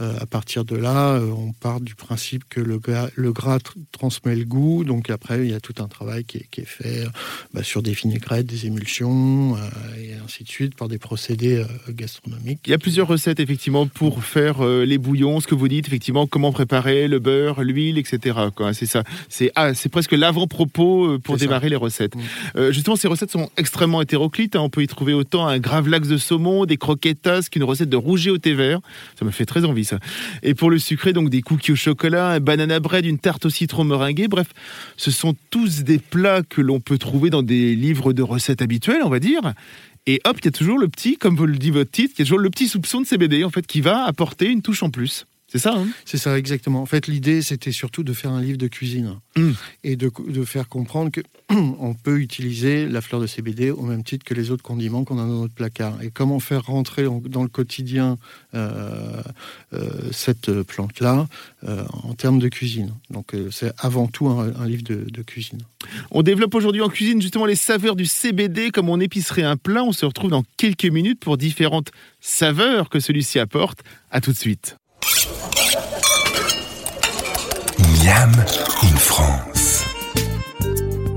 euh, 0.01 0.19
à 0.21 0.27
partir 0.27 0.65
de 0.65 0.75
là, 0.75 1.15
euh, 1.15 1.31
on 1.31 1.53
part 1.53 1.81
du 1.81 1.95
principe 1.95 2.43
que 2.49 2.61
le 2.61 2.81
gras, 2.81 3.11
le 3.15 3.33
gras 3.33 3.59
tr- 3.59 3.77
transmet 3.93 4.35
le 4.35 4.45
goût. 4.45 4.83
Donc 4.83 5.09
après, 5.09 5.47
il 5.47 5.53
y 5.53 5.55
a 5.55 5.61
tout 5.61 5.75
un 5.79 5.87
travail 5.87 6.25
qui 6.25 6.39
est, 6.39 6.47
qui 6.51 6.63
est 6.63 6.65
fait 6.69 7.05
euh, 7.05 7.09
bah, 7.55 7.63
sur 7.63 7.81
des 7.81 7.93
vinaigrettes, 7.93 8.47
des 8.47 8.67
émulsions, 8.67 9.57
euh, 9.57 9.61
et 10.03 10.15
ainsi 10.15 10.43
de 10.43 10.49
suite, 10.49 10.75
par 10.75 10.89
des 10.89 10.99
procédés 11.13 11.59
euh, 11.59 11.67
gastronomiques. 11.91 12.61
Il 12.65 12.71
y 12.71 12.73
a 12.73 12.79
plusieurs 12.79 13.07
recettes 13.07 13.39
effectivement 13.39 13.87
pour 13.87 14.25
faire 14.25 14.65
euh, 14.65 14.87
les 14.87 14.97
bouillons, 14.97 15.41
ce 15.41 15.47
que 15.47 15.55
vous 15.55 15.69
dites 15.69 15.87
effectivement, 15.87 16.27
comment 16.27 16.53
préparer 16.53 17.07
le 17.07 17.19
beurre, 17.19 17.63
l'huile, 17.63 17.99
etc. 17.99 18.39
C'est 18.73 18.87
ça. 18.87 19.05
C'est 19.29 19.53
ah, 19.55 19.75
c'est 19.75 19.91
presque 19.91 20.13
l'avant-propos 20.13 21.05
euh, 21.05 21.19
pour 21.19 21.35
ça. 21.39 21.45
démarrer 21.45 21.69
les 21.69 21.77
recettes. 21.77 22.17
Mm. 22.17 22.21
Euh, 22.57 22.73
justement, 22.73 22.97
ces 22.97 23.09
recettes 23.09 23.31
sont 23.31 23.51
extrêmement 23.59 24.01
hétéroclites. 24.01 24.57
hein. 24.57 24.61
On 24.61 24.71
peut 24.71 24.83
y 24.83 24.87
trouver 24.87 25.13
autant 25.13 25.47
un 25.47 25.59
gravlax 25.59 26.09
de 26.09 26.17
saumon, 26.17 26.65
des 26.65 26.79
croquetas, 26.79 27.49
qu'une 27.51 27.65
recette 27.65 27.91
de 27.91 27.97
rouget 27.99 28.31
au 28.31 28.39
thé 28.39 28.55
vert. 28.55 28.81
Ça 29.19 29.27
me 29.27 29.33
fait 29.33 29.45
très 29.45 29.67
envie 29.67 29.85
ça. 29.85 29.99
Et 30.43 30.55
pour 30.55 30.71
le 30.71 30.79
sucré, 30.79 31.13
donc 31.13 31.29
des 31.29 31.43
cookies 31.43 31.73
au 31.73 31.77
chocolat, 31.77 32.31
un 32.31 32.41
banana 32.41 32.81
bread, 32.81 33.05
une 33.05 33.19
tarte 33.19 33.45
au 33.45 33.51
citron 33.51 33.85
meringuée. 33.85 34.29
Bref, 34.29 34.47
ce 34.97 35.11
sont 35.11 35.37
tous 35.51 35.83
des 35.83 35.99
plats 35.99 36.41
que 36.41 36.63
l'on 36.63 36.81
peut 36.81 36.97
trouver 36.97 37.29
dans 37.29 37.43
des 37.43 37.77
livres 37.77 38.15
de 38.15 38.23
recettes 38.23 38.63
habituels, 38.63 39.03
on 39.05 39.11
va 39.11 39.19
dire. 39.19 39.53
Et 40.07 40.21
hop, 40.25 40.39
il 40.41 40.47
y 40.47 40.49
a 40.49 40.51
toujours 40.51 40.79
le 40.79 40.89
petit, 40.89 41.17
comme 41.17 41.37
vous 41.37 41.47
le 41.47 41.57
dit 41.57 41.71
votre 41.71 41.91
titre, 41.91 42.15
il 42.17 42.21
y 42.21 42.23
a 42.23 42.25
toujours 42.25 42.41
le 42.41 42.51
petit 42.51 42.67
soupçon 42.67 43.01
de 43.01 43.07
CBD 43.07 43.45
en 43.45 43.51
fait 43.51 43.67
qui 43.67 43.81
va 43.81 44.05
apporter 44.05 44.47
une 44.47 44.61
touche 44.61 44.83
en 44.83 44.91
plus. 44.91 45.27
C'est 45.53 45.59
ça, 45.59 45.75
hein 45.77 45.87
C'est 46.07 46.17
ça, 46.17 46.39
exactement. 46.39 46.81
En 46.81 46.87
fait, 46.87 47.07
l'idée, 47.09 47.43
c'était 47.43 47.73
surtout 47.73 48.05
de 48.05 48.15
faire 48.15 48.31
un 48.31 48.41
livre 48.41 48.57
de 48.57 48.69
cuisine 48.69 49.17
Mm. 49.37 49.51
et 49.85 49.97
de, 49.97 50.11
de 50.29 50.45
faire 50.45 50.69
comprendre 50.69 51.11
que 51.11 51.21
on 51.51 51.95
peut 51.95 52.21
utiliser 52.21 52.87
la 52.87 53.01
fleur 53.03 53.21
de 53.21 53.27
CBD 53.27 53.71
au 53.71 53.83
même 53.83 54.03
titre 54.05 54.25
que 54.25 54.35
les 54.35 54.51
autres 54.51 54.63
condiments 54.63 55.05
qu'on 55.05 55.19
a 55.19 55.27
dans 55.27 55.41
notre 55.43 55.55
placard. 55.55 56.03
Et 56.03 56.11
comment 56.11 56.39
faire 56.41 56.65
rentrer 56.67 57.07
en- 57.07 57.21
dans 57.25 57.43
le 57.43 57.49
quotidien 57.49 58.17
euh, 58.55 59.23
euh, 59.75 59.89
cette 60.11 60.63
plante-là 60.63 61.27
euh, 61.65 61.85
en 62.03 62.15
termes 62.15 62.39
de 62.39 62.49
cuisine. 62.49 62.93
Donc, 63.11 63.35
c'est 63.51 63.73
avant 63.79 64.07
tout 64.07 64.29
un, 64.29 64.55
un 64.59 64.67
livre 64.67 64.83
de, 64.85 65.05
de 65.11 65.23
cuisine. 65.23 65.59
On 66.11 66.23
développe 66.23 66.55
aujourd'hui 66.55 66.81
en 66.83 66.89
cuisine 66.89 67.21
justement 67.21 67.47
les 67.47 67.57
saveurs 67.57 67.97
du 67.97 68.07
CBD 68.07 68.71
comme 68.71 68.89
on 68.89 69.01
épicerait 69.01 69.43
un 69.43 69.57
plat. 69.57 69.83
On 69.85 69.93
se 69.93 70.05
retrouve 70.07 70.31
dans 70.31 70.45
quelques 70.57 70.85
minutes 70.87 71.21
pour 71.21 71.37
différentes 71.39 71.91
saveurs 72.21 72.89
que 72.89 73.01
celui-ci 73.01 73.39
apporte. 73.39 73.81
À 74.11 74.21
tout 74.21 74.33
de 74.33 74.37
suite. 74.37 74.77
Miam 78.03 78.33
in 78.83 78.97
France. 78.97 79.85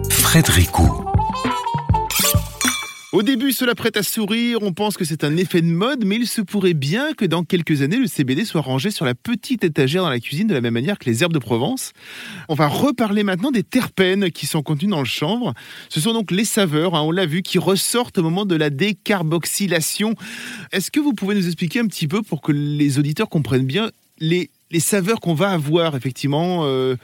Frédéric. 0.10 0.72
Au 3.16 3.24
début, 3.24 3.54
cela 3.54 3.76
prête 3.76 3.96
à 3.96 4.04
sourire, 4.04 4.58
on 4.62 4.74
pense 4.74 4.98
que 4.98 5.06
c'est 5.06 5.24
un 5.24 5.38
effet 5.38 5.62
de 5.62 5.68
mode, 5.68 6.04
mais 6.04 6.18
il 6.18 6.28
se 6.28 6.42
pourrait 6.42 6.74
bien 6.74 7.14
que 7.14 7.24
dans 7.24 7.46
quelques 7.46 7.82
années, 7.82 7.96
le 7.96 8.08
CBD 8.08 8.44
soit 8.44 8.60
rangé 8.60 8.92
sur 8.92 9.06
la 9.06 9.16
petite 9.16 9.64
étagère 9.64 10.04
dans 10.04 10.10
la 10.10 10.20
cuisine 10.20 10.48
de 10.48 10.54
la 10.54 10.60
même 10.60 10.74
manière 10.74 11.00
que 11.00 11.06
les 11.06 11.24
herbes 11.24 11.32
de 11.32 11.40
Provence. 11.40 11.94
On 12.50 12.56
va 12.56 12.68
reparler 12.68 13.24
maintenant 13.24 13.52
des 13.52 13.64
terpènes 13.64 14.32
qui 14.32 14.48
sont 14.48 14.62
contenus 14.64 14.92
dans 14.92 15.00
le 15.00 15.06
chanvre. 15.06 15.54
Ce 15.88 16.02
sont 16.02 16.12
donc 16.12 16.30
les 16.30 16.44
saveurs, 16.44 16.94
hein, 16.94 17.04
on 17.04 17.12
l'a 17.12 17.26
vu, 17.26 17.42
qui 17.42 17.58
ressortent 17.58 18.18
au 18.18 18.22
moment 18.22 18.46
de 18.46 18.58
la 18.58 18.70
décarboxylation. 18.70 20.16
Est-ce 20.74 20.92
que 20.92 21.00
vous 21.00 21.14
pouvez 21.14 21.36
nous 21.36 21.46
expliquer 21.46 21.80
un 21.80 21.88
petit 21.88 22.10
peu 22.10 22.22
pour 22.22 22.42
que 22.42 22.52
les 22.52 23.00
auditeurs 23.00 23.30
comprennent 23.30 23.66
bien 23.66 23.92
les, 24.20 24.50
les 24.72 24.82
saveurs 24.82 25.22
qu'on 25.22 25.36
va 25.36 25.52
avoir 25.52 25.96
effectivement 25.96 26.64
euh, 26.66 26.98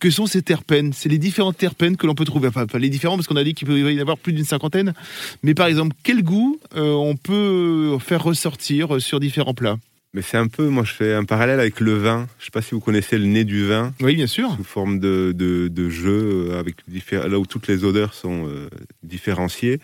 que 0.00 0.10
sont 0.10 0.26
ces 0.26 0.42
terpènes? 0.42 0.92
C'est 0.92 1.08
les 1.08 1.18
différents 1.18 1.52
terpènes 1.52 1.96
que 1.96 2.06
l'on 2.06 2.14
peut 2.14 2.24
trouver. 2.24 2.48
Enfin, 2.48 2.66
les 2.78 2.88
différents, 2.88 3.16
parce 3.16 3.28
qu'on 3.28 3.36
a 3.36 3.44
dit 3.44 3.54
qu'il 3.54 3.66
peut 3.68 3.78
y 3.78 3.98
en 3.98 4.00
avoir 4.02 4.18
plus 4.18 4.32
d'une 4.32 4.44
cinquantaine. 4.44 4.94
Mais 5.42 5.54
par 5.54 5.68
exemple, 5.68 5.94
quel 6.02 6.22
goût 6.24 6.58
euh, 6.74 6.92
on 6.92 7.16
peut 7.16 7.96
faire 8.00 8.22
ressortir 8.24 9.00
sur 9.00 9.20
différents 9.20 9.54
plats? 9.54 9.78
Mais 10.14 10.22
c'est 10.22 10.38
un 10.38 10.48
peu, 10.48 10.68
moi 10.68 10.82
je 10.82 10.92
fais 10.92 11.12
un 11.12 11.24
parallèle 11.24 11.60
avec 11.60 11.78
le 11.78 11.92
vin. 11.94 12.26
Je 12.38 12.46
sais 12.46 12.50
pas 12.50 12.62
si 12.62 12.70
vous 12.70 12.80
connaissez 12.80 13.18
le 13.18 13.26
nez 13.26 13.44
du 13.44 13.66
vin, 13.66 13.92
Oui, 14.00 14.14
bien 14.14 14.26
sûr. 14.26 14.50
sous 14.56 14.64
forme 14.64 14.98
de, 14.98 15.32
de, 15.36 15.68
de 15.68 15.88
jeu, 15.90 16.48
euh, 16.52 16.58
avec 16.58 16.76
là 17.12 17.38
où 17.38 17.44
toutes 17.44 17.68
les 17.68 17.84
odeurs 17.84 18.14
sont 18.14 18.48
euh, 18.48 18.68
différenciées. 19.02 19.78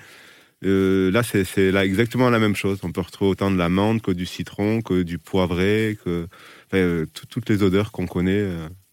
Euh, 0.64 1.10
là, 1.10 1.22
c'est 1.22 1.70
là 1.70 1.84
exactement 1.84 2.30
la 2.30 2.38
même 2.38 2.56
chose. 2.56 2.78
On 2.82 2.92
peut 2.92 3.00
retrouver 3.02 3.32
autant 3.32 3.50
de 3.50 3.58
la 3.58 3.68
menthe 3.68 4.00
que 4.00 4.12
du 4.12 4.24
citron, 4.26 4.80
que 4.80 5.02
du 5.02 5.18
poivré, 5.18 5.98
que 6.04 6.28
enfin, 6.68 6.78
euh, 6.78 7.06
toutes 7.30 7.50
les 7.50 7.62
odeurs 7.62 7.90
qu'on 7.92 8.06
connaît 8.06 8.46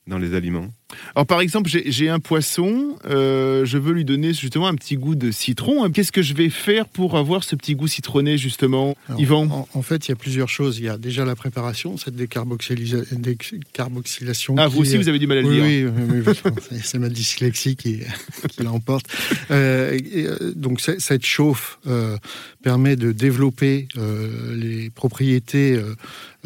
dans 0.08 0.18
les 0.18 0.34
aliments. 0.34 0.68
Alors 1.16 1.26
par 1.28 1.40
exemple, 1.42 1.70
j'ai 1.70 2.10
un 2.10 2.20
poisson, 2.20 2.98
euh, 3.06 3.64
je 3.66 3.78
veux 3.78 3.94
lui 3.94 4.06
donner 4.06 4.34
justement 4.34 4.68
un 4.68 4.74
petit 4.76 4.96
goût 4.98 5.14
de 5.16 5.30
citron. 5.32 5.90
Qu'est-ce 5.92 6.12
que 6.12 6.22
je 6.24 6.34
vais 6.34 6.50
faire 6.50 6.88
pour 6.88 7.18
avoir 7.18 7.44
ce 7.44 7.56
petit 7.56 7.76
goût 7.76 7.88
citronné 7.88 8.38
justement 8.38 8.96
Alors, 9.08 9.22
Yvan 9.22 9.48
en, 9.52 9.68
en 9.74 9.82
fait, 9.82 10.08
il 10.08 10.12
y 10.12 10.14
a 10.14 10.16
plusieurs 10.16 10.50
choses. 10.50 10.80
Il 10.80 10.86
y 10.86 10.90
a 10.90 10.98
déjà 10.98 11.26
la 11.26 11.36
préparation, 11.36 11.98
cette 11.98 12.16
décarboxylation. 12.16 14.56
Ah, 14.58 14.68
vous 14.68 14.82
aussi, 14.82 14.96
est- 14.96 14.98
vous 14.98 15.10
avez 15.10 15.20
du 15.20 15.28
mal 15.28 15.38
à 15.40 15.42
le 15.42 15.48
oui, 15.48 15.56
dire. 15.56 15.64
oui, 15.96 16.04
oui, 16.10 16.24
oui, 16.72 16.80
c'est- 16.84 17.00
ma 17.00 17.10
dyslexie 17.10 17.76
qui, 17.76 18.00
qui 18.50 18.64
l'emporte. 18.64 19.06
Euh, 19.52 19.94
et, 19.94 20.26
euh, 20.26 20.54
donc 20.56 20.82
cette 20.82 21.26
chauffe 21.26 21.80
euh, 21.88 22.18
permet 22.64 22.96
de 22.96 23.12
développer 23.12 23.88
euh, 23.98 24.56
les 24.56 24.90
propriétés 24.90 25.76
euh, 25.76 25.96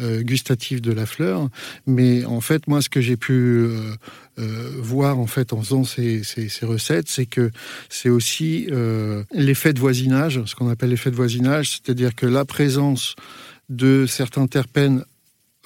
euh, 0.00 0.22
gustatives 0.22 0.80
de 0.80 0.92
la 0.92 1.06
fleur, 1.06 1.48
mais 1.86 2.24
en 2.24 2.40
fait 2.40 2.66
moi 2.68 2.82
ce 2.82 2.88
que 2.88 3.00
j'ai 3.00 3.16
pu 3.16 3.32
euh, 3.32 3.92
euh, 4.33 4.33
voir 4.38 5.18
en 5.18 5.26
fait 5.26 5.52
en 5.52 5.60
faisant 5.62 5.84
ces, 5.84 6.22
ces- 6.24 6.48
ces 6.48 6.66
recettes, 6.66 7.08
c'est 7.08 7.26
que 7.26 7.50
c'est 7.88 8.08
aussi 8.08 8.66
euh, 8.72 9.22
l'effet 9.32 9.72
de 9.72 9.80
voisinage, 9.80 10.42
ce 10.46 10.54
qu'on 10.54 10.68
appelle 10.68 10.90
l'effet 10.90 11.10
de 11.10 11.16
voisinage, 11.16 11.70
c'est-à-dire 11.70 12.14
que 12.14 12.26
la 12.26 12.44
présence 12.44 13.14
de 13.68 14.06
certains 14.06 14.46
terpènes 14.46 15.04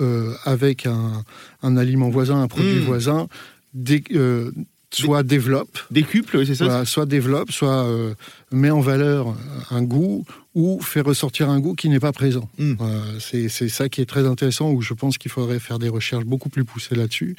euh, 0.00 0.32
avec 0.44 0.86
un, 0.86 1.24
un 1.62 1.76
aliment 1.76 2.08
voisin, 2.10 2.40
un 2.42 2.48
produit 2.48 2.76
Mm. 2.80 2.84
voisin, 2.84 3.28
dé- 3.74 4.04
euh, 4.12 4.52
soit 4.90 5.22
développe, 5.22 5.78
Décuple, 5.90 6.36
oui, 6.38 6.46
c'est 6.46 6.54
ça 6.54 6.64
voilà, 6.66 6.84
soit 6.84 7.04
développe, 7.06 7.50
soit 7.52 7.84
euh, 7.84 8.14
met 8.50 8.70
en 8.70 8.80
valeur 8.80 9.36
un 9.70 9.82
goût 9.82 10.24
ou 10.54 10.80
fait 10.80 11.00
ressortir 11.02 11.50
un 11.50 11.60
goût 11.60 11.74
qui 11.74 11.88
n'est 11.88 12.00
pas 12.00 12.12
présent. 12.12 12.48
Mm. 12.58 12.74
Euh, 12.80 13.18
c'est 13.20 13.68
ça 13.68 13.88
qui 13.88 14.00
est 14.00 14.06
très 14.06 14.26
intéressant, 14.26 14.70
où 14.70 14.80
je 14.82 14.94
pense 14.94 15.18
qu'il 15.18 15.30
faudrait 15.30 15.60
faire 15.60 15.78
des 15.78 15.88
recherches 15.88 16.24
beaucoup 16.24 16.48
plus 16.48 16.64
poussées 16.64 16.94
là-dessus. 16.94 17.36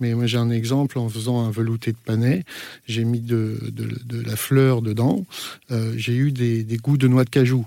Mais 0.00 0.14
moi 0.14 0.26
j'ai 0.26 0.38
un 0.38 0.50
exemple 0.50 0.98
en 0.98 1.08
faisant 1.08 1.44
un 1.44 1.50
velouté 1.50 1.92
de 1.92 1.98
panais, 2.04 2.44
j'ai 2.86 3.04
mis 3.04 3.20
de, 3.20 3.58
de- 3.70 3.98
de 4.04 4.20
la 4.22 4.36
fleur 4.36 4.80
dedans, 4.82 5.24
euh, 5.70 5.92
j'ai 5.96 6.14
eu 6.16 6.32
des, 6.32 6.64
des 6.64 6.76
goûts 6.78 6.96
de 6.96 7.06
noix 7.08 7.24
de 7.24 7.30
cajou. 7.30 7.66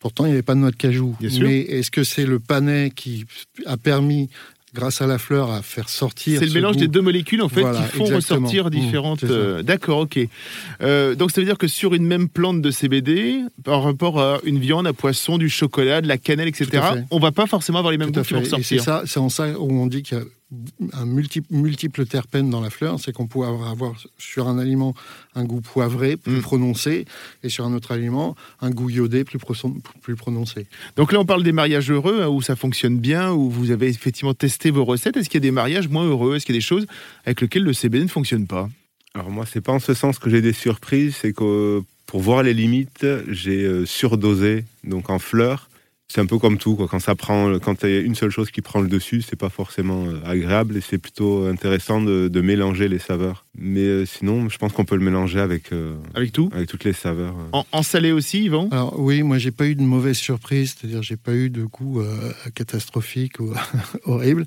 Pourtant, 0.00 0.24
il 0.24 0.30
n'y 0.30 0.34
avait 0.34 0.42
pas 0.42 0.56
de 0.56 0.60
noix 0.60 0.72
de 0.72 0.76
cajou. 0.76 1.14
Mais 1.44 1.60
est-ce 1.60 1.92
que 1.92 2.02
c'est 2.02 2.26
le 2.26 2.40
panais 2.40 2.90
qui 2.94 3.24
a 3.66 3.76
permis, 3.76 4.28
grâce 4.74 5.02
à 5.02 5.06
la 5.06 5.18
fleur, 5.18 5.50
à 5.50 5.60
faire 5.62 5.88
sortir 5.88 6.38
C'est 6.38 6.46
le 6.46 6.50
ce 6.50 6.54
mélange 6.54 6.74
goût 6.76 6.80
des 6.80 6.88
deux 6.88 7.02
molécules 7.02 7.42
en 7.42 7.48
fait 7.48 7.60
Voilà, 7.60 7.78
qui 7.82 7.96
font 7.98 8.06
exactement. 8.06 8.40
ressortir 8.48 8.66
Mmh, 8.66 8.70
différentes. 8.70 9.24
euh, 9.24 9.62
D'accord, 9.62 9.98
ok. 10.00 10.18
Euh, 10.82 11.14
donc 11.14 11.30
ça 11.30 11.40
veut 11.40 11.44
dire 11.46 11.58
que 11.58 11.68
sur 11.68 11.94
une 11.94 12.04
même 12.06 12.28
plante 12.28 12.62
de 12.62 12.70
CBD, 12.70 13.40
par 13.64 13.82
rapport 13.82 14.20
à 14.20 14.38
une 14.44 14.58
viande, 14.58 14.86
à 14.86 14.92
poisson, 14.92 15.36
du 15.38 15.48
chocolat, 15.48 16.00
de 16.00 16.08
la 16.08 16.18
cannelle, 16.18 16.48
etc., 16.48 16.82
on 17.10 17.18
va 17.18 17.32
pas 17.32 17.46
forcément 17.46 17.78
avoir 17.78 17.92
les 17.92 17.98
mêmes 17.98 18.10
goûts 18.12 18.22
qui 18.22 18.32
vont. 18.34 18.40
Et 18.40 18.44
c'est 18.44 18.56
ressortir. 18.56 18.82
ça, 18.82 19.02
c'est 19.06 19.20
en 19.20 19.28
ça 19.28 19.48
où 19.58 19.72
on 19.72 19.86
dit 19.86 20.02
qu'il 20.02 20.18
y 20.18 20.20
a 20.20 20.24
un 20.92 21.06
multiple, 21.06 21.46
multiple 21.50 22.04
terpène 22.06 22.50
dans 22.50 22.60
la 22.60 22.68
fleur, 22.70 23.00
c'est 23.00 23.12
qu'on 23.12 23.26
peut 23.26 23.42
avoir, 23.42 23.70
avoir 23.70 23.94
sur 24.18 24.48
un 24.48 24.58
aliment 24.58 24.94
un 25.34 25.44
goût 25.44 25.60
poivré 25.60 26.16
plus 26.16 26.36
Mm. 26.38 26.42
prononcé 26.42 27.04
et 27.42 27.48
sur 27.48 27.64
un 27.64 27.72
autre 27.74 27.92
aliment 27.92 28.36
un 28.60 28.70
goût 28.70 28.90
iodé 28.90 29.24
plus, 29.24 29.38
pro- 29.38 29.54
plus 30.02 30.14
prononcé. 30.16 30.66
Donc 30.96 31.12
là, 31.12 31.20
on 31.20 31.24
parle 31.24 31.42
des 31.42 31.52
mariages 31.52 31.90
heureux 31.90 32.22
hein, 32.22 32.28
où 32.28 32.42
ça 32.42 32.54
fonctionne 32.56 32.98
bien, 32.98 33.32
où 33.32 33.50
vous 33.50 33.70
avez 33.70 33.88
effectivement 33.88 34.34
testé 34.34 34.70
vos 34.70 34.84
recettes. 34.84 35.16
Est-ce 35.16 35.28
qu'il 35.30 35.38
y 35.38 35.44
a 35.44 35.48
des 35.48 35.50
mariages 35.50 35.88
moins 35.88 36.04
heureux? 36.04 36.36
Est-ce 36.36 36.44
qu'il 36.46 36.54
y 36.54 36.58
a 36.58 36.60
des 36.60 36.64
choses 36.66 36.86
avec 37.24 37.40
lesquelles 37.40 37.64
le 37.64 37.72
CBD 37.72 38.04
ne 38.04 38.08
fonctionne 38.10 38.46
pas? 38.46 38.68
Alors 39.14 39.30
moi, 39.30 39.44
c'est 39.50 39.60
pas 39.60 39.72
en 39.72 39.78
ce 39.80 39.94
sens 39.94 40.18
que 40.18 40.28
j'ai 40.30 40.40
des 40.42 40.52
surprises, 40.52 41.16
c'est 41.20 41.32
que 41.32 41.82
pour 42.06 42.20
voir 42.20 42.42
les 42.42 42.52
limites, 42.54 43.06
j'ai 43.28 43.62
euh, 43.64 43.86
surdosé, 43.86 44.64
donc 44.84 45.08
en 45.10 45.18
fleurs. 45.18 45.68
C'est 46.12 46.20
un 46.20 46.26
peu 46.26 46.38
comme 46.38 46.58
tout, 46.58 46.76
quoi. 46.76 46.88
quand 46.88 46.98
ça 46.98 47.14
prend, 47.14 47.58
quand 47.58 47.84
il 47.84 47.90
y 47.90 47.96
a 47.96 48.00
une 48.00 48.14
seule 48.14 48.28
chose 48.28 48.50
qui 48.50 48.60
prend 48.60 48.82
le 48.82 48.88
dessus, 48.88 49.22
c'est 49.22 49.34
pas 49.34 49.48
forcément 49.48 50.04
euh, 50.04 50.20
agréable 50.26 50.76
et 50.76 50.82
c'est 50.82 50.98
plutôt 50.98 51.46
intéressant 51.46 52.02
de, 52.02 52.28
de, 52.28 52.40
mélanger 52.42 52.86
les 52.86 52.98
saveurs. 52.98 53.46
Mais 53.54 53.80
euh, 53.80 54.04
sinon, 54.04 54.50
je 54.50 54.58
pense 54.58 54.72
qu'on 54.72 54.84
peut 54.84 54.96
le 54.96 55.04
mélanger 55.04 55.40
avec 55.40 55.70
avec 56.14 56.32
tout, 56.32 56.50
avec 56.52 56.68
toutes 56.68 56.84
les 56.84 56.92
saveurs. 56.92 57.34
En, 57.52 57.64
en, 57.72 57.82
salé 57.82 58.12
aussi, 58.12 58.44
Yvan? 58.44 58.68
Alors 58.70 59.00
oui, 59.00 59.22
moi 59.22 59.38
j'ai 59.38 59.52
pas 59.52 59.66
eu 59.66 59.74
de 59.74 59.80
mauvaise 59.80 60.18
surprise, 60.18 60.76
c'est-à-dire 60.76 61.02
j'ai 61.02 61.16
pas 61.16 61.32
eu 61.32 61.48
de 61.48 61.64
goût 61.64 62.02
euh, 62.02 62.32
catastrophique 62.54 63.40
ou 63.40 63.54
horrible. 64.04 64.44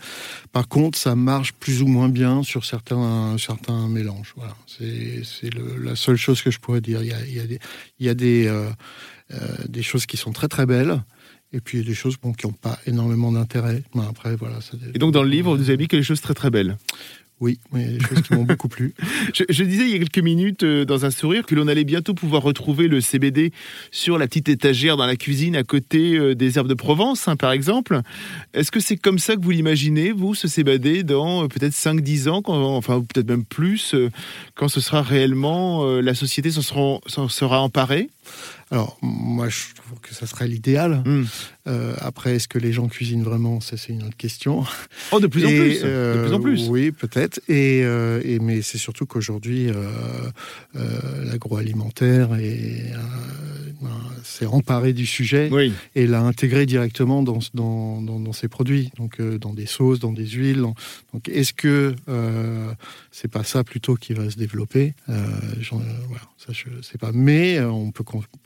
Par 0.52 0.68
contre, 0.68 1.00
ça 1.00 1.16
marche 1.16 1.54
plus 1.54 1.82
ou 1.82 1.88
moins 1.88 2.10
bien 2.10 2.44
sur 2.44 2.64
certains 2.64 3.38
certains 3.40 3.88
mélanges. 3.88 4.34
Voilà, 4.36 4.56
c'est 4.68 5.24
c'est 5.24 5.50
la 5.82 5.96
seule 5.96 6.18
chose 6.18 6.44
que 6.44 6.52
je 6.52 6.60
pourrais 6.60 6.82
dire. 6.82 7.02
Il 7.02 7.08
y 7.08 7.14
a, 7.14 7.26
il 7.26 7.36
y 7.36 7.40
a 7.40 7.48
des 7.48 7.60
il 8.00 8.06
y 8.06 8.10
a 8.10 8.14
des 8.14 8.48
euh, 9.34 9.40
des 9.68 9.82
choses 9.82 10.06
qui 10.06 10.18
sont 10.18 10.32
très 10.32 10.48
très 10.48 10.68
belles. 10.68 11.04
Et 11.54 11.62
puis 11.62 11.78
il 11.78 11.84
y 11.84 11.86
a 11.86 11.88
des 11.88 11.96
choses 11.96 12.18
bon, 12.22 12.34
qui 12.34 12.48
n'ont 12.48 12.54
pas 12.54 12.80
énormément 12.86 13.32
d'intérêt. 13.32 13.84
Mais 13.94 14.04
après, 14.10 14.36
voilà. 14.36 14.62
Ça, 14.62 14.78
et 14.94 15.00
donc 15.00 15.14
dans 15.14 15.24
le 15.24 15.30
livre, 15.30 15.56
vous 15.56 15.70
avez 15.70 15.78
mis 15.78 15.88
que 15.88 15.96
les 15.96 16.04
choses 16.04 16.22
très 16.22 16.34
très 16.34 16.50
belles. 16.50 16.78
Oui, 17.42 17.60
mais 17.74 17.82
il 17.82 17.92
y 17.92 17.96
a 17.96 17.98
des 17.98 18.06
choses 18.06 18.22
qui 18.22 18.34
m'ont 18.34 18.44
beaucoup 18.44 18.70
plu. 18.70 18.94
Je, 19.34 19.44
je, 19.50 19.64
disais 19.66 19.84
il 19.84 19.92
y 19.92 19.96
a 19.96 19.98
quelques 19.98 20.20
minutes 20.20 20.64
euh, 20.64 20.86
dans 20.86 21.04
un 21.04 21.12
sourire 21.12 21.46
que 21.46 21.54
l'on 21.54 21.68
allait 21.68 21.84
bientôt 21.84 22.14
pouvoir 22.14 22.42
retrouver 22.44 22.88
le 22.88 23.02
CBD 23.02 23.52
sur 23.92 24.18
la 24.18 24.28
petite 24.28 24.48
étagère 24.48 24.96
dans 24.96 25.06
la 25.06 25.18
cuisine 25.18 25.58
à 25.58 25.64
côté 25.64 26.16
euh, 26.16 26.34
des 26.34 26.58
herbes 26.58 26.70
de 26.70 26.74
Provence, 26.74 27.28
hein, 27.28 27.36
par 27.36 27.52
exemple. 27.52 28.00
Est-ce 28.54 28.72
que 28.72 28.80
c'est 28.80 28.96
comme 28.96 29.20
ça 29.20 29.36
que 29.36 29.42
vous 29.42 29.52
l'imaginez, 29.52 30.14
vous, 30.14 30.34
ce 30.34 30.48
CBD, 30.48 31.04
dans 31.04 31.44
euh, 31.44 31.48
peut-être 31.50 31.74
5-10 31.74 32.30
ans, 32.30 32.42
quand, 32.42 32.56
enfin 32.56 33.02
peut-être 33.02 33.28
même 33.28 33.44
plus, 33.44 33.94
quand 34.54 34.70
ce 34.70 34.80
sera 34.80 35.02
réellement, 35.02 35.86
la 36.00 36.16
société 36.16 36.52
s'en 36.52 36.62
sera, 36.62 37.00
sera 37.28 37.62
emparée? 37.62 38.10
Alors, 38.76 38.98
moi, 39.02 39.48
je 39.48 39.74
trouve 39.74 40.02
que 40.02 40.14
ça 40.14 40.28
serait 40.28 40.50
l'idéal. 40.50 41.02
Hmm. 41.06 41.22
Mm. 41.22 41.26
Euh, 41.68 41.96
après, 42.00 42.36
est-ce 42.36 42.50
que 42.50 42.60
les 42.60 42.74
gens 42.74 42.90
cuisinent 42.90 43.24
vraiment? 43.24 43.62
Ça, 43.62 43.78
c'est 43.78 43.94
une 43.94 44.04
autre 44.04 44.18
question. 44.18 44.66
Oh, 45.14 45.22
de 45.22 45.28
plus 45.28 45.44
et, 45.44 45.46
en 45.46 45.50
plus. 45.50 45.80
Euh, 45.84 46.16
de 46.18 46.26
plus 46.26 46.34
en 46.34 46.42
plus. 46.42 46.68
Oui, 46.68 46.92
peut-être. 46.92 47.40
Et, 47.48 47.84
euh, 47.86 48.22
et, 48.26 48.40
mais 48.40 48.62
c'est 48.62 48.78
surtout 48.78 49.06
qu'aujourd'hui, 49.06 49.70
l'agroalimentaire 50.74 52.32
s'est 54.24 54.46
emparé 54.46 54.92
du 54.92 55.06
sujet 55.06 55.50
oui. 55.52 55.72
et 55.96 56.08
l'a 56.08 56.22
intégré 56.22 56.66
directement 56.66 57.22
dans, 57.24 57.40
dans, 57.54 58.02
dans, 58.02 58.20
dans, 58.20 58.34
ses 58.34 58.48
produits, 58.48 58.92
donc 58.98 59.22
dans 59.22 59.54
des 59.54 59.68
sauces, 59.68 60.00
dans 60.00 60.12
des 60.12 60.28
huiles. 60.28 60.66
Donc, 61.14 61.30
est-ce 61.30 61.54
que 61.54 61.96
c'est 63.12 63.32
pas 63.32 63.44
ça 63.44 63.64
plutôt 63.64 63.96
qui 63.96 64.14
va 64.14 64.30
se 64.30 64.36
développer? 64.36 64.96
Voilà, 65.08 66.24
ça, 66.38 66.52
je 66.52 66.82
sais 66.82 66.98
pas. 66.98 67.12
Mais 67.14 67.62
on 67.62 67.92
peut 67.92 68.04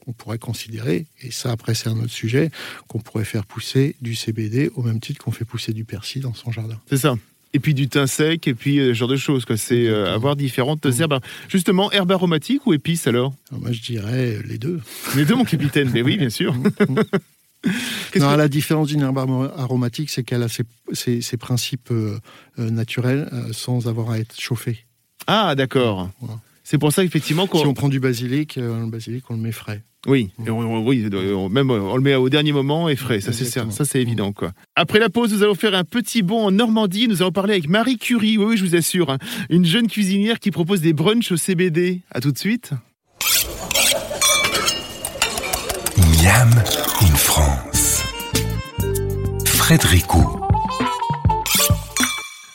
on 0.09 0.13
pourrait 0.19 0.37
considérer, 0.37 1.07
et 1.21 1.31
ça 1.31 1.51
après 1.51 1.73
c'est 1.73 1.89
un 1.89 1.97
autre 1.97 2.11
sujet, 2.11 2.51
qu'on 2.87 2.99
pourrait 2.99 3.25
faire 3.25 3.45
pousser 3.45 3.95
du 4.01 4.13
CBD 4.13 4.69
au 4.75 4.83
même 4.83 4.99
titre 4.99 5.23
qu'on 5.23 5.31
fait 5.31 5.45
pousser 5.45 5.73
du 5.73 5.85
persil 5.85 6.21
dans 6.21 6.33
son 6.33 6.51
jardin. 6.51 6.79
C'est 6.89 6.97
ça. 6.97 7.15
Et 7.53 7.59
puis 7.59 7.73
du 7.73 7.89
thym 7.89 8.05
sec, 8.05 8.47
et 8.47 8.53
puis 8.53 8.77
euh, 8.79 8.89
ce 8.89 8.93
genre 8.93 9.07
de 9.07 9.17
choses. 9.17 9.43
C'est 9.55 9.87
euh, 9.87 10.13
avoir 10.13 10.35
différentes 10.35 10.85
mmh. 10.85 11.01
herbes. 11.01 11.19
Justement, 11.47 11.91
herbes 11.91 12.11
aromatiques 12.11 12.67
ou 12.67 12.73
épices 12.73 13.07
alors, 13.07 13.33
alors 13.49 13.61
Moi 13.61 13.71
je 13.71 13.81
dirais 13.81 14.37
les 14.45 14.59
deux. 14.59 14.79
Les 15.15 15.25
deux, 15.25 15.33
mon 15.33 15.45
capitaine. 15.45 15.89
Mais 15.91 16.03
oui, 16.03 16.17
bien 16.17 16.29
sûr. 16.29 16.55
non, 17.65 18.33
que... 18.33 18.37
la 18.37 18.47
différence 18.47 18.87
d'une 18.87 19.01
herbe 19.01 19.17
aromatique, 19.57 20.09
c'est 20.09 20.23
qu'elle 20.23 20.43
a 20.43 20.49
ses, 20.49 20.63
ses, 20.93 21.21
ses 21.21 21.37
principes 21.37 21.91
euh, 21.91 22.19
naturels 22.57 23.29
euh, 23.33 23.53
sans 23.53 23.87
avoir 23.87 24.11
à 24.11 24.19
être 24.19 24.39
chauffée. 24.39 24.85
Ah, 25.27 25.55
d'accord. 25.55 26.09
Voilà. 26.21 26.39
C'est 26.69 26.77
pour 26.77 26.93
ça 26.93 27.03
effectivement 27.03 27.47
si 27.51 27.65
on 27.65 27.73
prend 27.73 27.89
du 27.89 27.99
basilic, 27.99 28.59
euh, 28.59 28.79
le 28.79 28.91
basilic 28.91 29.23
on 29.31 29.33
le 29.33 29.39
met 29.39 29.51
frais. 29.51 29.81
Oui, 30.05 30.29
mmh. 30.37 30.49
on, 30.51 30.85
oui, 30.85 31.09
on, 31.11 31.49
même 31.49 31.71
on 31.71 31.95
le 31.95 32.03
met 32.03 32.13
au 32.13 32.29
dernier 32.29 32.51
moment 32.51 32.87
et 32.89 32.95
frais, 32.95 33.21
ça 33.21 33.33
c'est 33.33 33.45
ça 33.45 33.85
c'est 33.85 33.99
évident 33.99 34.33
quoi. 34.33 34.51
Après 34.75 34.99
la 34.99 35.09
pause, 35.09 35.33
nous 35.33 35.41
allons 35.41 35.55
faire 35.55 35.73
un 35.73 35.83
petit 35.83 36.21
bond 36.21 36.45
en 36.45 36.51
Normandie. 36.51 37.07
Nous 37.07 37.23
allons 37.23 37.31
parler 37.31 37.53
avec 37.53 37.67
Marie 37.67 37.97
Curie. 37.97 38.37
Oui, 38.37 38.45
oui, 38.49 38.57
je 38.57 38.63
vous 38.63 38.75
assure, 38.75 39.09
hein, 39.09 39.17
une 39.49 39.65
jeune 39.65 39.87
cuisinière 39.87 40.37
qui 40.37 40.51
propose 40.51 40.81
des 40.81 40.93
brunchs 40.93 41.31
au 41.31 41.37
CBD. 41.37 42.01
À 42.11 42.21
tout 42.21 42.31
de 42.31 42.37
suite. 42.37 42.69
Miam 45.97 46.51
in 47.01 47.15
France. 47.15 48.03
Frédéricot. 49.43 50.38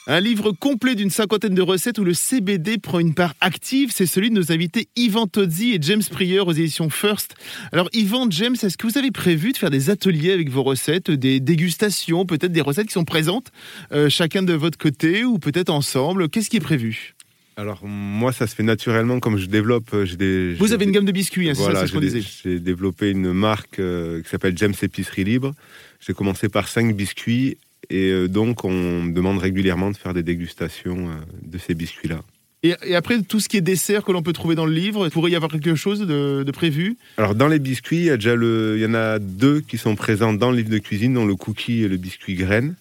Un 0.07 0.21
livre 0.21 0.53
complet 0.53 0.95
d'une 0.95 1.09
cinquantaine 1.09 1.55
de 1.55 1.63
recettes 1.63 1.99
où 1.99 2.05
le 2.05 2.13
CBD 2.13 2.77
prend 2.77 2.99
une 2.99 3.15
part 3.15 3.33
active, 3.41 3.91
c'est 3.91 4.05
celui 4.05 4.29
de 4.29 4.35
nos 4.35 4.53
invités 4.53 4.89
Yvan 4.97 5.27
Tozzi 5.27 5.73
et 5.73 5.79
James 5.81 6.03
Pryor 6.11 6.47
aux 6.47 6.53
éditions 6.53 6.91
First. 6.91 7.35
Alors 7.73 7.89
Yvan, 7.95 8.27
James, 8.31 8.55
est-ce 8.63 8.77
que 8.77 8.87
vous 8.87 8.99
avez 8.99 9.11
prévu 9.11 9.53
de 9.53 9.57
faire 9.57 9.71
des 9.71 9.89
ateliers 9.89 10.33
avec 10.33 10.51
vos 10.51 10.63
recettes, 10.63 11.11
des 11.11 11.41
dégustations, 11.41 12.27
peut-être 12.27 12.53
des 12.53 12.61
recettes 12.61 12.89
qui 12.89 12.93
sont 12.93 13.07
présentes, 13.07 13.51
euh, 13.93 14.11
chacun 14.11 14.43
de 14.43 14.53
votre 14.53 14.77
côté 14.77 15.25
ou 15.25 15.39
peut-être 15.39 15.71
ensemble? 15.71 16.29
Qu'est-ce 16.29 16.51
qui 16.51 16.59
est 16.59 16.61
prévu? 16.61 17.15
Alors 17.57 17.87
moi, 17.87 18.35
ça 18.35 18.47
se 18.47 18.55
fait 18.55 18.63
naturellement 18.63 19.21
comme 19.21 19.39
je 19.39 19.47
développe. 19.47 20.05
J'ai 20.05 20.17
des, 20.17 20.53
Vous 20.53 20.75
avez 20.75 20.85
une 20.85 20.93
gamme 20.93 21.07
de 21.07 21.13
biscuits, 21.13 21.49
hein, 21.49 21.55
voilà, 21.57 21.81
c'est 21.81 21.87
ce 21.87 21.93
qu'on 21.93 22.01
disait. 22.01 22.21
J'ai 22.43 22.61
développé 22.61 23.11
une 23.11 23.33
marque 23.33 23.79
euh, 23.79 24.21
qui 24.21 24.29
s'appelle 24.29 24.53
James 24.59 24.75
Épicerie 24.83 25.25
Libre. 25.25 25.55
J'ai 26.01 26.13
commencé 26.13 26.51
par 26.51 26.69
cinq 26.69 26.95
biscuits 26.95 27.57
et 27.91 28.11
euh, 28.11 28.29
donc, 28.29 28.65
on 28.65 29.03
me 29.03 29.13
demande 29.13 29.39
régulièrement 29.39 29.91
de 29.91 29.97
faire 29.97 30.15
des 30.15 30.23
dégustations 30.23 31.09
euh, 31.09 31.13
de 31.43 31.59
ces 31.59 31.75
biscuits-là. 31.75 32.21
Et, 32.63 32.95
après, 32.95 33.21
tout 33.21 33.41
ce 33.41 33.49
qui 33.49 33.59
est 33.59 33.63
dessert 33.63 34.05
que 34.05 34.13
l'on 34.13 34.23
peut 34.23 34.33
trouver 34.33 34.55
dans 34.55 34.65
le 34.65 34.73
livre, 34.73 35.09
pourrait 35.11 35.31
y 35.31 35.37
avoir 35.37 35.51
quelque 35.51 35.75
chose 35.75 36.01
de, 36.01 36.45
de 36.45 36.51
prévu? 36.51 36.97
Alors, 37.19 37.35
dans 37.35 37.49
les 37.49 37.59
biscuits, 37.59 37.99
il 37.99 38.05
y, 38.05 38.11
a 38.11 38.17
déjà 38.17 38.35
le, 38.35 38.75
il 38.77 38.83
y 38.83 38.87
en 38.87 38.95
a 38.95 39.19
deux 39.19 39.61
qui 39.61 39.77
sont 39.77 39.97
présents 39.97 40.33
dans 40.33 40.51
le 40.51 40.57
livre 40.57 40.71
de 40.71 40.79
cuisine, 40.79 41.13
dont 41.13 41.27
le 41.27 41.37
cookie 41.37 41.83
et 41.83 41.89
le 41.89 41.99
biscuit 41.99 42.35
graine. 42.35 42.75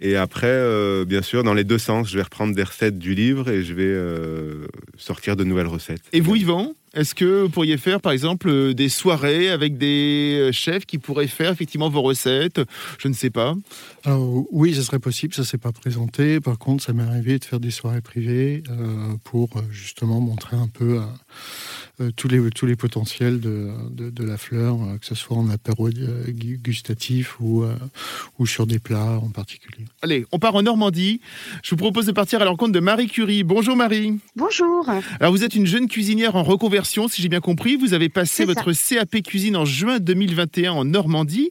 Et 0.00 0.16
après, 0.16 0.46
euh, 0.46 1.04
bien 1.04 1.20
sûr, 1.20 1.44
dans 1.44 1.52
les 1.52 1.64
deux 1.64 1.78
sens, 1.78 2.08
je 2.08 2.16
vais 2.16 2.22
reprendre 2.22 2.54
des 2.54 2.62
recettes 2.62 2.98
du 2.98 3.14
livre 3.14 3.50
et 3.50 3.62
je 3.62 3.74
vais 3.74 3.82
euh, 3.84 4.66
sortir 4.96 5.36
de 5.36 5.44
nouvelles 5.44 5.66
recettes. 5.66 6.02
Et 6.14 6.20
vous, 6.20 6.36
Yvan? 6.36 6.74
Est-ce 6.92 7.14
que 7.14 7.42
vous 7.42 7.48
pourriez 7.48 7.76
faire, 7.76 8.00
par 8.00 8.10
exemple, 8.10 8.74
des 8.74 8.88
soirées 8.88 9.48
avec 9.48 9.78
des 9.78 10.50
chefs 10.52 10.86
qui 10.86 10.98
pourraient 10.98 11.28
faire 11.28 11.52
effectivement 11.52 11.88
vos 11.88 12.02
recettes? 12.02 12.60
Je 12.98 13.06
ne 13.06 13.12
sais 13.12 13.30
pas. 13.30 13.54
Alors, 14.04 14.44
oui, 14.50 14.74
ça 14.74 14.82
serait 14.82 14.98
possible. 14.98 15.32
Ça 15.32 15.44
s'est 15.44 15.58
pas 15.58 15.70
présenté. 15.70 16.40
Par 16.40 16.58
contre, 16.58 16.82
ça 16.82 16.92
m'est 16.92 17.04
arrivé 17.04 17.38
de 17.38 17.44
faire 17.44 17.60
des 17.60 17.70
soirées 17.70 18.00
privées 18.00 18.64
euh, 18.70 19.14
pour 19.22 19.50
justement 19.70 20.20
montrer 20.20 20.56
un 20.56 20.66
peu 20.66 21.00
euh, 22.00 22.10
tous 22.16 22.26
les 22.26 22.50
tous 22.50 22.66
les 22.66 22.76
potentiels 22.76 23.38
de, 23.38 23.70
de, 23.90 24.10
de 24.10 24.24
la 24.24 24.36
fleur, 24.36 24.82
euh, 24.82 24.98
que 24.98 25.06
ce 25.06 25.14
soit 25.14 25.36
en 25.36 25.48
apéro 25.48 25.88
gustatif 25.88 27.38
ou 27.38 27.64
ou 28.38 28.46
sur 28.46 28.66
des 28.66 28.80
plats 28.80 29.20
en 29.22 29.30
particulier. 29.30 29.84
Allez, 30.02 30.26
on 30.32 30.40
part 30.40 30.56
en 30.56 30.62
Normandie. 30.62 31.20
Je 31.62 31.70
vous 31.70 31.76
propose 31.76 32.06
de 32.06 32.12
partir 32.12 32.42
à 32.42 32.44
l'encontre 32.44 32.72
de 32.72 32.80
Marie 32.80 33.06
Curie. 33.06 33.44
Bonjour 33.44 33.76
Marie. 33.76 34.18
Bonjour. 34.34 34.88
Alors 35.20 35.32
vous 35.32 35.44
êtes 35.44 35.54
une 35.54 35.66
jeune 35.66 35.86
cuisinière 35.86 36.34
en 36.34 36.42
reconversion 36.42 36.79
si 36.84 37.22
j'ai 37.22 37.28
bien 37.28 37.40
compris. 37.40 37.76
Vous 37.76 37.94
avez 37.94 38.08
passé 38.08 38.44
votre 38.44 38.72
CAP 38.72 39.22
cuisine 39.22 39.56
en 39.56 39.64
juin 39.64 39.98
2021 39.98 40.72
en 40.72 40.84
Normandie. 40.84 41.50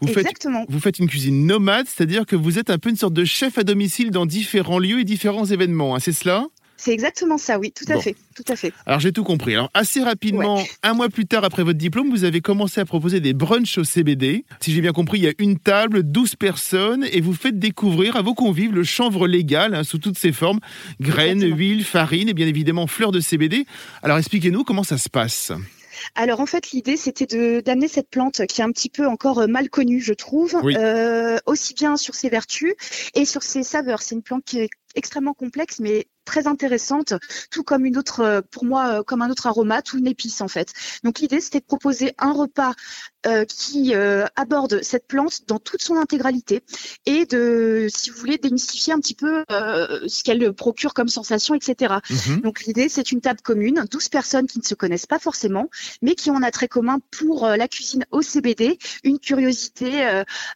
Vous 0.00 0.08
Exactement. 0.08 0.60
Faites, 0.60 0.70
vous 0.70 0.80
faites 0.80 0.98
une 0.98 1.08
cuisine 1.08 1.46
nomade, 1.46 1.86
c'est-à-dire 1.86 2.26
que 2.26 2.36
vous 2.36 2.58
êtes 2.58 2.70
un 2.70 2.78
peu 2.78 2.90
une 2.90 2.96
sorte 2.96 3.14
de 3.14 3.24
chef 3.24 3.58
à 3.58 3.64
domicile 3.64 4.10
dans 4.10 4.26
différents 4.26 4.78
lieux 4.78 5.00
et 5.00 5.04
différents 5.04 5.46
événements. 5.46 5.94
Hein, 5.94 6.00
c'est 6.00 6.12
cela? 6.12 6.46
C'est 6.80 6.92
exactement 6.92 7.36
ça, 7.36 7.58
oui, 7.58 7.72
tout 7.72 7.84
à 7.92 7.94
bon. 7.94 8.00
fait, 8.00 8.16
tout 8.34 8.44
à 8.48 8.56
fait. 8.56 8.72
Alors 8.86 9.00
j'ai 9.00 9.12
tout 9.12 9.22
compris. 9.22 9.52
Alors 9.54 9.70
assez 9.74 10.02
rapidement, 10.02 10.56
ouais. 10.56 10.70
un 10.82 10.94
mois 10.94 11.10
plus 11.10 11.26
tard 11.26 11.44
après 11.44 11.62
votre 11.62 11.78
diplôme, 11.78 12.08
vous 12.08 12.24
avez 12.24 12.40
commencé 12.40 12.80
à 12.80 12.86
proposer 12.86 13.20
des 13.20 13.34
brunchs 13.34 13.76
au 13.76 13.84
CBD. 13.84 14.46
Si 14.60 14.72
j'ai 14.72 14.80
bien 14.80 14.92
compris, 14.92 15.18
il 15.18 15.24
y 15.24 15.28
a 15.28 15.34
une 15.38 15.58
table, 15.58 16.02
12 16.02 16.36
personnes, 16.36 17.04
et 17.12 17.20
vous 17.20 17.34
faites 17.34 17.58
découvrir 17.58 18.16
à 18.16 18.22
vos 18.22 18.32
convives 18.32 18.74
le 18.74 18.82
chanvre 18.82 19.28
légal 19.28 19.74
hein, 19.74 19.84
sous 19.84 19.98
toutes 19.98 20.18
ses 20.18 20.32
formes, 20.32 20.60
graines, 21.00 21.42
exactement. 21.42 21.56
huile, 21.56 21.84
farine 21.84 22.28
et 22.30 22.34
bien 22.34 22.46
évidemment 22.46 22.86
fleurs 22.86 23.12
de 23.12 23.20
CBD. 23.20 23.66
Alors 24.02 24.16
expliquez-nous 24.16 24.64
comment 24.64 24.84
ça 24.84 24.96
se 24.96 25.10
passe. 25.10 25.52
Alors 26.14 26.40
en 26.40 26.46
fait, 26.46 26.70
l'idée 26.70 26.96
c'était 26.96 27.60
d'amener 27.60 27.88
cette 27.88 28.08
plante 28.08 28.46
qui 28.46 28.62
est 28.62 28.64
un 28.64 28.72
petit 28.72 28.88
peu 28.88 29.06
encore 29.06 29.46
mal 29.48 29.68
connue, 29.68 30.00
je 30.00 30.14
trouve, 30.14 30.58
oui. 30.62 30.74
euh, 30.78 31.36
aussi 31.44 31.74
bien 31.74 31.96
sur 31.96 32.14
ses 32.14 32.30
vertus 32.30 32.72
et 33.14 33.26
sur 33.26 33.42
ses 33.42 33.62
saveurs. 33.62 34.00
C'est 34.00 34.14
une 34.14 34.22
plante 34.22 34.44
qui 34.46 34.60
est 34.60 34.70
extrêmement 34.94 35.34
complexe, 35.34 35.78
mais 35.78 36.06
très 36.24 36.46
intéressante, 36.46 37.14
tout 37.50 37.64
comme 37.64 37.84
une 37.84 37.96
autre, 37.96 38.42
pour 38.50 38.64
moi, 38.64 39.02
comme 39.04 39.22
un 39.22 39.30
autre 39.30 39.46
aromate 39.46 39.92
ou 39.92 39.98
une 39.98 40.06
épice 40.06 40.40
en 40.40 40.48
fait. 40.48 40.72
Donc 41.04 41.20
l'idée 41.20 41.40
c'était 41.40 41.60
de 41.60 41.64
proposer 41.64 42.14
un 42.18 42.32
repas 42.32 42.74
euh, 43.26 43.44
qui 43.44 43.94
euh, 43.94 44.24
aborde 44.34 44.80
cette 44.82 45.06
plante 45.06 45.42
dans 45.46 45.58
toute 45.58 45.82
son 45.82 45.96
intégralité 45.96 46.62
et 47.04 47.26
de, 47.26 47.86
si 47.94 48.08
vous 48.08 48.16
voulez, 48.16 48.38
démystifier 48.38 48.94
un 48.94 48.98
petit 48.98 49.14
peu 49.14 49.44
euh, 49.50 50.08
ce 50.08 50.24
qu'elle 50.24 50.54
procure 50.54 50.94
comme 50.94 51.08
sensation, 51.08 51.54
etc. 51.54 51.96
Mm-hmm. 52.08 52.40
Donc 52.40 52.64
l'idée 52.64 52.88
c'est 52.88 53.12
une 53.12 53.20
table 53.20 53.40
commune, 53.42 53.84
12 53.90 54.08
personnes 54.08 54.46
qui 54.46 54.58
ne 54.58 54.64
se 54.64 54.74
connaissent 54.74 55.04
pas 55.04 55.18
forcément, 55.18 55.68
mais 56.00 56.14
qui 56.14 56.30
ont 56.30 56.36
un 56.38 56.42
attrait 56.42 56.68
commun 56.68 56.98
pour 57.10 57.46
la 57.46 57.68
cuisine 57.68 58.06
au 58.10 58.22
CBD, 58.22 58.78
une 59.04 59.18
curiosité 59.18 60.02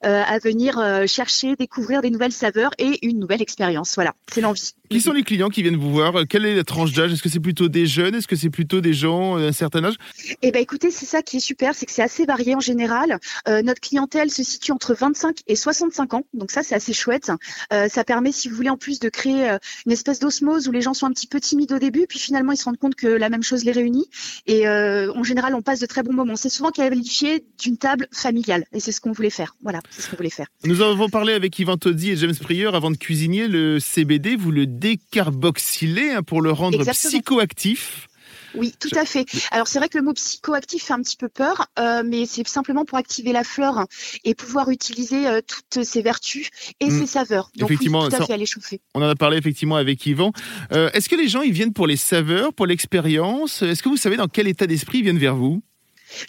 à 0.03 0.39
venir 0.39 1.07
chercher, 1.07 1.57
découvrir 1.57 2.01
des 2.01 2.09
nouvelles 2.09 2.33
saveurs 2.33 2.71
et 2.79 3.07
une 3.07 3.19
nouvelle 3.19 3.43
expérience. 3.43 3.95
Voilà, 3.95 4.15
c'est 4.33 4.41
l'envie. 4.41 4.73
Qui 4.91 5.01
sont 5.01 5.13
les 5.13 5.23
clients 5.23 5.49
qui 5.49 5.63
viennent 5.63 5.77
vous 5.77 5.91
voir? 5.91 6.15
Quelle 6.29 6.47
est 6.47 6.55
la 6.55 6.65
tranche 6.65 6.93
d'âge? 6.93 7.13
Est-ce 7.13 7.23
que 7.23 7.29
c'est 7.29 7.41
plutôt 7.41 7.69
des 7.69 7.87
jeunes? 7.87 8.15
Est-ce 8.15 8.29
que 8.29 8.37
c'est 8.37 8.51
plutôt 8.51 8.81
des 8.81 8.95
gens 8.95 9.39
d'un 9.39 9.53
certain 9.53 9.85
âge? 9.85 9.95
Eh 10.41 10.51
ben, 10.51 10.63
écoutez, 10.63 10.91
c'est 10.91 11.07
ça 11.07 11.23
qui 11.23 11.39
est 11.39 11.41
super, 11.41 11.75
c'est 11.75 11.87
que 11.87 11.93
c'est 11.93 12.03
assez 12.03 12.25
varié 12.25 12.54
en 12.55 12.61
général. 12.61 13.19
notre 13.47 13.81
clientèle 13.81 14.31
se 14.31 14.43
situe 14.43 14.73
entre 14.73 14.95
25 14.95 15.39
et 15.47 15.57
65 15.57 16.15
ans, 16.15 16.23
donc 16.35 16.51
ça, 16.51 16.63
c'est 16.63 16.75
assez 16.75 16.93
chouette. 16.93 17.31
ça 17.71 18.05
permet, 18.05 18.33
si 18.33 18.49
vous 18.49 18.57
voulez, 18.57 18.71
en 18.71 18.77
plus 18.77 19.01
de 19.01 19.09
créer 19.09 19.57
une 19.87 19.93
espèce 19.93 20.19
d'osmose 20.19 20.69
où 20.69 20.73
les 20.73 20.81
gens 20.81 20.95
sont 20.95 21.07
un 21.07 21.13
petit 21.13 21.27
peu 21.27 21.41
timides 21.41 21.73
au 21.73 21.79
début, 21.79 22.07
puis 22.09 22.19
finalement 22.19 22.53
ils 22.53 22.57
se 22.57 22.65
rendent 22.65 22.79
compte 22.79 22.95
que 22.95 23.07
la 23.07 23.29
même 23.29 23.43
chose 23.43 23.65
les 23.65 23.73
réunit. 23.73 24.07
Et 24.47 24.69
en 24.69 25.23
général, 25.23 25.55
on 25.55 25.63
passe 25.63 25.81
de 25.81 25.87
très 25.87 26.03
bons 26.03 26.13
moments. 26.13 26.37
C'est 26.37 26.49
souvent 26.49 26.71
qualifié 26.71 27.45
d'une 27.61 27.77
table 27.77 28.09
familiale, 28.13 28.65
et 28.73 28.81
c'est 28.81 28.93
ce 28.93 29.01
qu'on 29.01 29.13
voulait 29.13 29.31
faire. 29.31 29.57
Voilà, 29.63 29.81
c'est 29.91 30.03
ce 30.03 30.11
qu'on 30.11 30.17
voulait 30.17 30.31
faire. 30.31 30.47
Nous 30.65 30.81
avons 30.81 31.09
parlé 31.09 31.33
avec 31.33 31.59
Yvan 31.59 31.77
Toddy 31.77 32.11
et 32.11 32.17
James 32.17 32.37
Prieur 32.37 32.75
avant 32.75 32.91
de 32.91 32.97
cuisiner 32.97 33.49
le 33.49 33.81
CBD. 33.81 34.37
Vous 34.37 34.51
le 34.51 34.67
décarboxylez 34.67 36.11
hein, 36.11 36.23
pour 36.23 36.43
le 36.43 36.53
rendre 36.53 36.85
psychoactif. 36.85 38.09
Oui, 38.55 38.75
tout 38.79 38.91
à 38.97 39.05
fait. 39.05 39.27
Alors 39.51 39.69
c'est 39.69 39.79
vrai 39.79 39.89
que 39.89 39.99
le 39.99 40.05
mot 40.05 40.13
psychoactif 40.13 40.85
fait 40.85 40.93
un 40.93 41.03
petit 41.03 41.17
peu 41.17 41.29
peur, 41.29 41.67
euh, 41.79 42.03
mais 42.05 42.27
c'est 42.27 42.47
simplement 42.47 42.85
pour 42.85 42.99
activer 42.99 43.33
la 43.33 43.45
fleur 43.45 43.87
et 44.25 44.35
pouvoir 44.35 44.71
utiliser 44.71 45.27
euh, 45.27 45.41
toutes 45.47 45.85
ses 45.85 46.03
vertus 46.03 46.51
et 46.81 46.87
mm. 46.87 47.01
ses 47.01 47.07
saveurs. 47.07 47.51
Donc 47.57 47.71
effectivement, 47.71 48.09
tout 48.09 48.17
à 48.17 48.27
fait 48.27 48.33
à 48.33 48.37
l'échauffer. 48.37 48.81
On 48.95 49.03
en 49.03 49.09
a 49.09 49.15
parlé 49.15 49.37
effectivement 49.39 49.77
avec 49.77 50.05
Yvan. 50.07 50.33
Euh, 50.73 50.91
est-ce 50.93 51.09
que 51.09 51.17
les 51.17 51.29
gens 51.29 51.43
ils 51.43 51.53
viennent 51.53 51.73
pour 51.73 51.87
les 51.87 51.97
saveurs, 51.97 52.53
pour 52.53 52.67
l'expérience? 52.67 53.63
Est-ce 53.63 53.83
que 53.83 53.89
vous 53.89 53.97
savez 53.97 54.17
dans 54.17 54.29
quel 54.29 54.49
état 54.49 54.67
d'esprit 54.67 54.99
ils 54.99 55.05
viennent 55.05 55.19
vers 55.19 55.37
vous? 55.37 55.63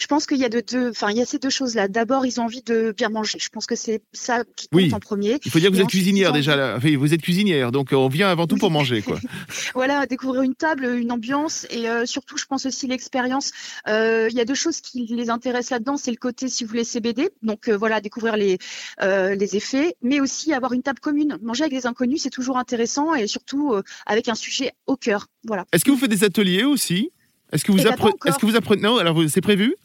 Je 0.00 0.06
pense 0.06 0.26
qu'il 0.26 0.38
y 0.38 0.44
a 0.44 0.48
de 0.48 0.60
deux, 0.60 0.90
enfin 0.90 1.10
il 1.10 1.16
y 1.16 1.20
a 1.20 1.26
ces 1.26 1.38
deux 1.38 1.50
choses-là. 1.50 1.88
D'abord, 1.88 2.26
ils 2.26 2.40
ont 2.40 2.44
envie 2.44 2.62
de 2.62 2.94
bien 2.96 3.08
manger. 3.08 3.38
Je 3.40 3.48
pense 3.48 3.66
que 3.66 3.76
c'est 3.76 4.02
ça 4.12 4.44
qui 4.56 4.68
compte 4.68 4.92
en 4.92 5.00
premier. 5.00 5.38
Il 5.44 5.50
faut 5.50 5.58
dire 5.58 5.70
que 5.70 5.76
vous 5.76 5.82
êtes 5.82 5.88
cuisinière 5.88 6.32
déjà. 6.32 6.78
vous 6.78 7.14
êtes 7.14 7.22
cuisinière, 7.22 7.72
donc 7.72 7.88
on 7.92 8.08
vient 8.08 8.28
avant 8.28 8.46
tout 8.46 8.56
pour 8.56 8.70
manger, 8.70 9.02
quoi. 9.02 9.18
voilà, 9.74 10.06
découvrir 10.06 10.42
une 10.42 10.54
table, 10.54 10.86
une 10.96 11.12
ambiance 11.12 11.66
et 11.70 11.88
euh, 11.88 12.06
surtout, 12.06 12.36
je 12.36 12.44
pense 12.46 12.66
aussi 12.66 12.86
l'expérience. 12.86 13.52
Euh, 13.88 14.28
il 14.30 14.36
y 14.36 14.40
a 14.40 14.44
deux 14.44 14.54
choses 14.54 14.80
qui 14.80 15.06
les 15.06 15.30
intéressent 15.30 15.70
là-dedans, 15.70 15.96
c'est 15.96 16.10
le 16.10 16.16
côté, 16.16 16.48
si 16.48 16.64
vous 16.64 16.68
voulez, 16.68 16.84
CBD. 16.84 17.30
Donc 17.42 17.68
euh, 17.68 17.76
voilà, 17.76 18.00
découvrir 18.00 18.36
les 18.36 18.58
les 19.00 19.56
effets, 19.56 19.96
mais 20.02 20.20
aussi 20.20 20.52
avoir 20.52 20.72
une 20.72 20.82
table 20.82 21.00
commune. 21.00 21.38
Manger 21.42 21.64
avec 21.64 21.74
des 21.74 21.86
inconnus, 21.86 22.22
c'est 22.22 22.30
toujours 22.30 22.58
intéressant 22.58 23.14
et 23.14 23.26
surtout 23.26 23.74
avec 24.06 24.28
un 24.28 24.34
sujet 24.34 24.72
au 24.86 24.96
cœur. 24.96 25.26
Voilà. 25.44 25.64
Est-ce 25.72 25.84
que 25.84 25.90
vous 25.90 25.96
faites 25.96 26.10
des 26.10 26.24
ateliers 26.24 26.64
aussi? 26.64 27.10
Est-ce 27.52 27.64
que 27.64 27.72
vous, 27.72 27.80
eh 27.80 27.84
ben, 27.84 27.92
apprenez 27.92 28.14
Est-ce 28.26 28.38
que 28.38 28.46
vous 28.46 28.56
apprenez 28.56 28.82
Non, 28.82 28.98
alors 28.98 29.20
c'est 29.28 29.40
prévu? 29.40 29.76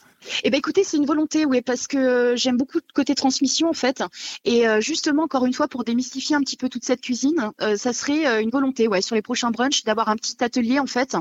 Eh 0.43 0.49
ben 0.49 0.57
écoutez, 0.57 0.83
c'est 0.83 0.97
une 0.97 1.05
volonté, 1.05 1.45
oui, 1.45 1.61
parce 1.61 1.87
que 1.87 2.35
j'aime 2.35 2.57
beaucoup 2.57 2.77
le 2.77 2.93
côté 2.93 3.15
transmission 3.15 3.69
en 3.69 3.73
fait, 3.73 4.03
et 4.45 4.67
euh, 4.67 4.79
justement 4.79 5.23
encore 5.23 5.45
une 5.45 5.53
fois 5.53 5.67
pour 5.67 5.83
démystifier 5.83 6.35
un 6.35 6.41
petit 6.41 6.57
peu 6.57 6.69
toute 6.69 6.85
cette 6.85 7.01
cuisine, 7.01 7.51
euh, 7.61 7.75
ça 7.75 7.91
serait 7.91 8.27
euh, 8.27 8.41
une 8.41 8.51
volonté, 8.51 8.87
ouais, 8.87 9.01
sur 9.01 9.15
les 9.15 9.21
prochains 9.21 9.49
brunchs, 9.49 9.83
d'avoir 9.83 10.09
un 10.09 10.15
petit 10.15 10.43
atelier 10.43 10.79
en 10.79 10.85
fait, 10.85 11.17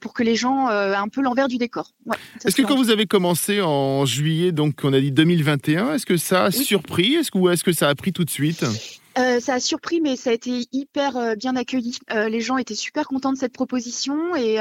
pour 0.00 0.14
que 0.14 0.22
les 0.22 0.36
gens 0.36 0.68
aient 0.70 0.94
un 0.94 1.08
peu 1.08 1.20
l'envers 1.20 1.48
du 1.48 1.58
décor. 1.58 1.92
est-ce 2.44 2.56
que 2.56 2.62
quand 2.62 2.76
vous 2.76 2.90
avez 2.90 3.06
commencé 3.06 3.60
en 3.60 4.04
juillet, 4.04 4.52
donc 4.52 4.80
on 4.82 4.92
a 4.92 5.00
dit 5.00 5.12
2021, 5.12 5.94
est-ce 5.94 6.06
que 6.06 6.16
ça 6.16 6.44
a 6.44 6.50
surpris, 6.50 7.14
est-ce 7.14 7.30
que 7.30 7.38
ou 7.38 7.48
est-ce 7.48 7.64
que 7.64 7.72
ça 7.72 7.88
a 7.88 7.94
pris 7.94 8.12
tout 8.12 8.24
de 8.24 8.30
suite? 8.30 8.64
Euh, 9.18 9.40
ça 9.40 9.54
a 9.54 9.60
surpris, 9.60 10.00
mais 10.00 10.16
ça 10.16 10.30
a 10.30 10.32
été 10.32 10.66
hyper 10.72 11.16
euh, 11.16 11.34
bien 11.34 11.56
accueilli. 11.56 11.98
Euh, 12.12 12.28
les 12.28 12.40
gens 12.40 12.58
étaient 12.58 12.74
super 12.74 13.08
contents 13.08 13.32
de 13.32 13.38
cette 13.38 13.52
proposition 13.52 14.36
et 14.36 14.58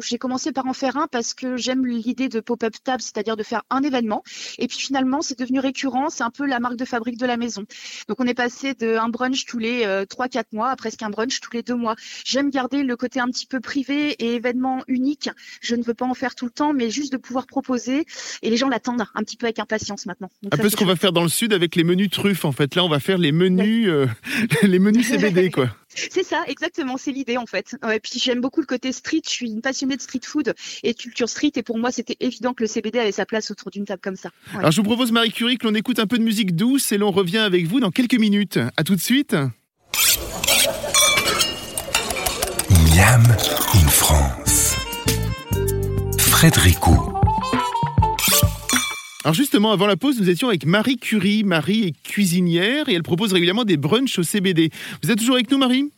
j'ai 0.00 0.18
commencé 0.18 0.52
par 0.52 0.66
en 0.66 0.72
faire 0.72 0.96
un 0.96 1.06
parce 1.06 1.34
que 1.34 1.56
j'aime 1.56 1.86
l'idée 1.86 2.28
de 2.28 2.40
pop-up 2.40 2.74
table, 2.84 3.02
c'est-à-dire 3.02 3.36
de 3.36 3.42
faire 3.42 3.62
un 3.70 3.82
événement. 3.82 4.22
Et 4.58 4.66
puis 4.66 4.78
finalement, 4.78 5.22
c'est 5.22 5.38
devenu 5.38 5.60
récurrent. 5.60 6.10
C'est 6.10 6.22
un 6.22 6.30
peu 6.30 6.46
la 6.46 6.60
marque 6.60 6.76
de 6.76 6.84
fabrique 6.84 7.18
de 7.18 7.26
la 7.26 7.36
maison. 7.36 7.64
Donc 8.08 8.20
on 8.20 8.26
est 8.26 8.34
passé 8.34 8.74
d'un 8.74 9.08
brunch 9.08 9.44
tous 9.46 9.58
les 9.58 9.84
3-4 9.84 10.44
mois 10.52 10.70
à 10.70 10.76
presque 10.76 11.02
un 11.02 11.10
brunch 11.10 11.40
tous 11.40 11.52
les 11.52 11.62
deux 11.62 11.74
mois. 11.74 11.96
J'aime 12.24 12.50
garder 12.50 12.82
le 12.82 12.96
côté 12.96 13.20
un 13.20 13.28
petit 13.28 13.46
peu 13.46 13.60
privé 13.60 14.10
et 14.12 14.34
événement 14.34 14.82
unique. 14.88 15.30
Je 15.60 15.74
ne 15.74 15.82
veux 15.82 15.94
pas 15.94 16.06
en 16.06 16.14
faire 16.14 16.34
tout 16.34 16.44
le 16.44 16.50
temps, 16.52 16.72
mais 16.72 16.90
juste 16.90 17.12
de 17.12 17.18
pouvoir 17.18 17.46
proposer. 17.46 18.04
Et 18.42 18.50
les 18.50 18.56
gens 18.56 18.68
l'attendent 18.68 19.04
un 19.14 19.22
petit 19.22 19.36
peu 19.36 19.46
avec 19.46 19.58
impatience 19.58 20.06
maintenant. 20.06 20.30
un 20.50 20.56
peu 20.56 20.68
ce 20.68 20.76
qu'on 20.76 20.86
va 20.86 20.96
faire 20.96 21.12
dans 21.12 21.22
le 21.22 21.28
sud 21.28 21.52
avec 21.52 21.76
les 21.76 21.84
menus 21.84 22.10
truffes. 22.10 22.44
En 22.44 22.52
fait, 22.52 22.74
là, 22.74 22.84
on 22.84 22.88
va 22.88 23.00
faire 23.00 23.18
les 23.18 23.32
menus. 23.32 23.79
Euh, 23.88 24.06
les 24.62 24.78
menus 24.78 25.08
CBD, 25.08 25.50
quoi. 25.52 25.68
C'est 25.88 26.22
ça, 26.22 26.44
exactement, 26.46 26.96
c'est 26.96 27.10
l'idée 27.10 27.36
en 27.36 27.46
fait. 27.46 27.76
Et 27.92 27.98
puis 27.98 28.20
j'aime 28.22 28.40
beaucoup 28.40 28.60
le 28.60 28.66
côté 28.66 28.92
street, 28.92 29.22
je 29.24 29.30
suis 29.30 29.50
une 29.50 29.60
passionnée 29.60 29.96
de 29.96 30.00
street 30.00 30.20
food 30.24 30.54
et 30.84 30.92
de 30.92 30.98
culture 30.98 31.28
street 31.28 31.52
et 31.56 31.62
pour 31.62 31.78
moi 31.78 31.90
c'était 31.90 32.16
évident 32.20 32.54
que 32.54 32.62
le 32.62 32.68
CBD 32.68 33.00
avait 33.00 33.12
sa 33.12 33.26
place 33.26 33.50
autour 33.50 33.70
d'une 33.70 33.84
table 33.84 34.00
comme 34.00 34.16
ça. 34.16 34.30
Alors 34.54 34.70
je 34.70 34.76
vous 34.76 34.84
propose 34.86 35.10
Marie 35.10 35.32
Curie 35.32 35.58
que 35.58 35.66
l'on 35.66 35.74
écoute 35.74 35.98
un 35.98 36.06
peu 36.06 36.18
de 36.18 36.22
musique 36.22 36.54
douce 36.54 36.92
et 36.92 36.98
l'on 36.98 37.10
revient 37.10 37.38
avec 37.38 37.66
vous 37.66 37.80
dans 37.80 37.90
quelques 37.90 38.18
minutes. 38.18 38.60
À 38.76 38.84
tout 38.84 38.94
de 38.94 39.00
suite. 39.00 39.34
Miam 42.94 43.22
in 43.74 43.88
France. 43.88 44.76
Frédéricot. 46.18 47.20
Alors 49.22 49.34
justement, 49.34 49.72
avant 49.72 49.86
la 49.86 49.96
pause, 49.96 50.18
nous 50.18 50.30
étions 50.30 50.48
avec 50.48 50.64
Marie 50.64 50.96
Curie. 50.96 51.44
Marie 51.44 51.88
est 51.88 51.99
cuisinière 52.10 52.88
et 52.88 52.94
elle 52.94 53.02
propose 53.02 53.32
régulièrement 53.32 53.64
des 53.64 53.76
brunchs 53.76 54.18
au 54.18 54.22
CBD. 54.22 54.70
Vous 55.02 55.10
êtes 55.10 55.18
toujours 55.18 55.36
avec 55.36 55.50
nous, 55.50 55.58
Marie? 55.58 55.90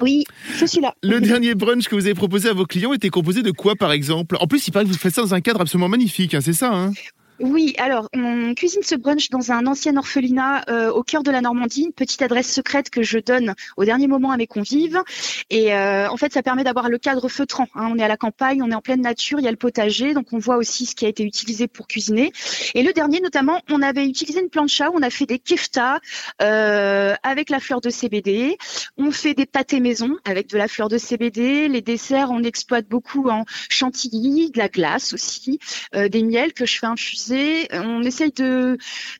Oui, 0.00 0.24
je 0.56 0.66
suis 0.66 0.80
là. 0.80 0.94
Le 1.02 1.20
dernier 1.20 1.54
brunch 1.54 1.88
que 1.88 1.94
vous 1.94 2.04
avez 2.04 2.14
proposé 2.14 2.48
à 2.48 2.52
vos 2.52 2.66
clients 2.66 2.92
était 2.92 3.10
composé 3.10 3.42
de 3.42 3.52
quoi, 3.52 3.76
par 3.76 3.92
exemple? 3.92 4.36
En 4.40 4.46
plus, 4.46 4.66
il 4.66 4.72
paraît 4.72 4.84
que 4.84 4.90
vous 4.90 4.98
faites 4.98 5.14
ça 5.14 5.22
dans 5.22 5.34
un 5.34 5.40
cadre 5.40 5.60
absolument 5.60 5.88
magnifique, 5.88 6.34
hein, 6.34 6.40
c'est 6.40 6.52
ça 6.52 6.72
hein? 6.74 6.92
Oui, 7.40 7.74
alors 7.78 8.08
on 8.14 8.54
cuisine 8.54 8.82
ce 8.84 8.94
brunch 8.94 9.28
dans 9.30 9.50
un 9.50 9.66
ancien 9.66 9.96
orphelinat 9.96 10.64
euh, 10.68 10.92
au 10.92 11.02
cœur 11.02 11.24
de 11.24 11.32
la 11.32 11.40
Normandie, 11.40 11.82
une 11.82 11.92
petite 11.92 12.22
adresse 12.22 12.52
secrète 12.52 12.90
que 12.90 13.02
je 13.02 13.18
donne 13.18 13.54
au 13.76 13.84
dernier 13.84 14.06
moment 14.06 14.30
à 14.30 14.36
mes 14.36 14.46
convives. 14.46 15.02
Et 15.50 15.74
euh, 15.74 16.08
en 16.08 16.16
fait, 16.16 16.32
ça 16.32 16.44
permet 16.44 16.62
d'avoir 16.62 16.88
le 16.88 16.96
cadre 16.96 17.28
feutrant. 17.28 17.66
Hein. 17.74 17.88
On 17.90 17.98
est 17.98 18.04
à 18.04 18.08
la 18.08 18.16
campagne, 18.16 18.62
on 18.62 18.70
est 18.70 18.74
en 18.74 18.80
pleine 18.80 19.00
nature, 19.00 19.40
il 19.40 19.44
y 19.44 19.48
a 19.48 19.50
le 19.50 19.56
potager, 19.56 20.14
donc 20.14 20.32
on 20.32 20.38
voit 20.38 20.56
aussi 20.56 20.86
ce 20.86 20.94
qui 20.94 21.06
a 21.06 21.08
été 21.08 21.24
utilisé 21.24 21.66
pour 21.66 21.88
cuisiner. 21.88 22.32
Et 22.74 22.84
le 22.84 22.92
dernier, 22.92 23.20
notamment, 23.20 23.60
on 23.68 23.82
avait 23.82 24.06
utilisé 24.06 24.40
une 24.40 24.48
plancha, 24.50 24.90
on 24.94 25.02
a 25.02 25.10
fait 25.10 25.26
des 25.26 25.40
keftas 25.40 25.98
euh, 26.40 27.14
avec 27.24 27.50
la 27.50 27.58
fleur 27.58 27.80
de 27.80 27.90
CBD. 27.90 28.56
On 28.96 29.10
fait 29.10 29.34
des 29.34 29.46
pâtés 29.46 29.80
maison 29.80 30.16
avec 30.24 30.48
de 30.50 30.56
la 30.56 30.68
fleur 30.68 30.88
de 30.88 30.98
CBD. 30.98 31.66
Les 31.66 31.82
desserts, 31.82 32.30
on 32.30 32.44
exploite 32.44 32.86
beaucoup 32.88 33.28
en 33.28 33.44
chantilly, 33.68 34.52
de 34.52 34.58
la 34.58 34.68
glace 34.68 35.12
aussi, 35.12 35.58
des 35.92 36.22
miels 36.22 36.52
que 36.52 36.64
je 36.64 36.78
fais 36.78 36.86
infuser 36.86 37.23
on 37.30 38.02
essaye 38.02 38.32
de, 38.32 38.78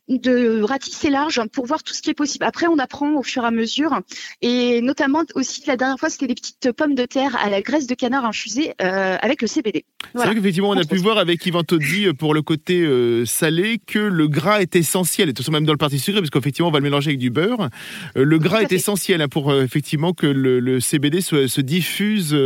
de 0.09 0.63
ratisser 0.63 1.11
large 1.11 1.41
pour 1.53 1.67
voir 1.67 1.83
tout 1.83 1.95
ce 1.95 2.03
qui 2.03 2.11
est 2.11 2.15
possible. 2.15 2.45
Après, 2.45 2.67
on 2.67 2.79
apprend 2.79 3.13
au 3.15 3.23
fur 3.23 3.45
et 3.45 3.47
à 3.47 3.51
mesure. 3.51 4.01
Et 4.43 4.81
notamment 4.81 5.23
aussi, 5.35 5.63
la 5.67 5.77
dernière 5.77 5.99
fois, 5.99 6.11
c'était 6.11 6.27
des 6.27 6.35
petites 6.35 6.73
pommes 6.73 6.95
de 6.95 7.05
terre 7.05 7.37
à 7.37 7.51
la 7.51 7.63
graisse 7.63 7.87
de 7.87 7.95
canard 7.95 8.25
infusée 8.25 8.75
euh, 8.83 9.17
avec 9.21 9.43
le 9.43 9.49
CBD. 9.49 9.85
C'est 10.15 10.25
vrai 10.25 10.35
qu'effectivement, 10.35 10.71
on 10.71 10.77
a 10.77 10.85
pu 10.85 10.97
voir 10.97 11.19
avec 11.19 11.45
Yvan 11.47 11.65
Toddy 11.65 12.07
euh, 12.07 12.13
pour 12.13 12.35
le 12.35 12.43
côté 12.43 12.83
euh, 12.83 13.25
salé 13.25 13.81
que 13.85 13.99
le 13.99 14.29
gras 14.29 14.61
est 14.61 14.77
essentiel. 14.77 15.29
Et 15.29 15.35
tout 15.35 15.43
ça, 15.43 15.51
même 15.51 15.65
dans 15.65 15.73
le 15.73 15.79
parti 15.79 15.99
sucré, 15.99 16.21
parce 16.21 16.31
qu'effectivement, 16.31 16.69
on 16.69 16.73
va 16.73 16.79
le 16.79 16.85
mélanger 16.85 17.11
avec 17.11 17.19
du 17.19 17.31
beurre. 17.31 17.69
le 18.15 18.39
gras 18.39 18.63
est 18.63 18.73
essentiel 18.73 19.23
hein, 19.23 19.29
pour 19.29 19.55
effectivement 19.55 20.13
que 20.13 20.27
le, 20.27 20.81
CBD 20.81 21.21
se, 21.21 21.61
diffuse, 21.61 22.37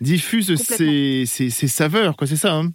diffuse 0.00 0.54
ses, 0.56 1.26
saveurs. 1.26 2.14
C'est 2.24 2.36
ça 2.36 2.54
hein 2.54 2.70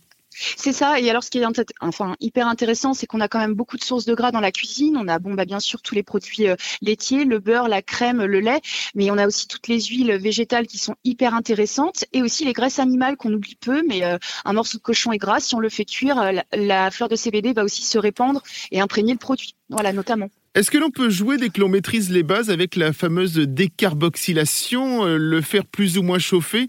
c'est 0.56 0.74
ça. 0.74 1.00
Et 1.00 1.10
alors, 1.10 1.24
ce 1.24 1.30
qui 1.30 1.40
est 1.40 1.46
enfin 1.82 2.16
hyper 2.20 2.48
intéressant, 2.48 2.94
c'est 2.94 3.08
qu'on 3.08 3.20
a 3.20 3.28
quand 3.28 3.40
même 3.40 3.54
beaucoup 3.54 3.78
de 3.78 3.84
sources 3.84 4.06
de 4.06 4.14
gras 4.14 4.32
dans 4.32 4.40
la 4.40 4.52
cuisine. 4.52 4.98
On 4.98 5.08
a 5.08 5.20
bon, 5.20 5.34
bah, 5.34 5.46
bien 5.46 5.60
sûr 5.60 5.82
tous 5.82 5.96
les 5.96 6.04
produits 6.04 6.48
euh, 6.48 6.56
laitiers, 6.82 7.26
le 7.26 7.40
beurre, 7.40 7.68
la 7.68 7.82
crème, 7.82 8.24
le 8.24 8.40
lait, 8.40 8.62
mais 8.96 9.12
on 9.12 9.18
a 9.18 9.28
aussi 9.28 9.48
toutes 9.48 9.68
les 9.68 9.82
huiles 9.82 10.18
végétales 10.18 10.68
qui 10.68 10.78
sont 10.78 10.96
hyper 11.04 11.34
intéressantes 11.34 12.06
et 12.14 12.22
aussi 12.22 12.46
les 12.46 12.54
graisses 12.54 12.80
animales 12.80 13.18
qu'on 13.18 13.34
oublie 13.34 13.58
peu. 13.60 13.84
Mais 13.88 14.04
euh, 14.04 14.18
un 14.46 14.54
morceau 14.54 14.78
de 14.78 14.84
cochon 14.84 15.12
est 15.12 15.18
gras. 15.18 15.40
Si 15.40 15.56
on 15.56 15.60
le 15.60 15.70
fait 15.70 15.86
cuire, 15.86 16.20
euh, 16.20 16.32
la 16.54 16.92
fleur 16.92 17.10
de 17.10 17.16
CBD 17.16 17.54
va 17.54 17.64
aussi 17.64 17.84
se 17.84 17.98
répandre 17.98 18.42
et 18.72 18.80
imprégner 18.80 19.14
le 19.14 19.20
produit. 19.20 19.56
Voilà, 19.70 19.94
notamment. 19.94 20.30
Est-ce 20.56 20.72
que 20.72 20.80
l'on 20.80 20.90
peut 20.90 21.12
jouer 21.12 21.38
dès 21.38 21.50
que 21.50 21.62
l'on 21.62 21.70
maîtrise 21.70 22.10
les 22.10 22.24
bases 22.24 22.50
avec 22.50 22.76
la 22.76 22.92
fameuse 22.92 23.36
décarboxylation, 23.36 25.06
le 25.06 25.42
faire 25.42 25.64
plus 25.64 26.00
ou 26.00 26.02
moins 26.02 26.18
chauffer 26.18 26.68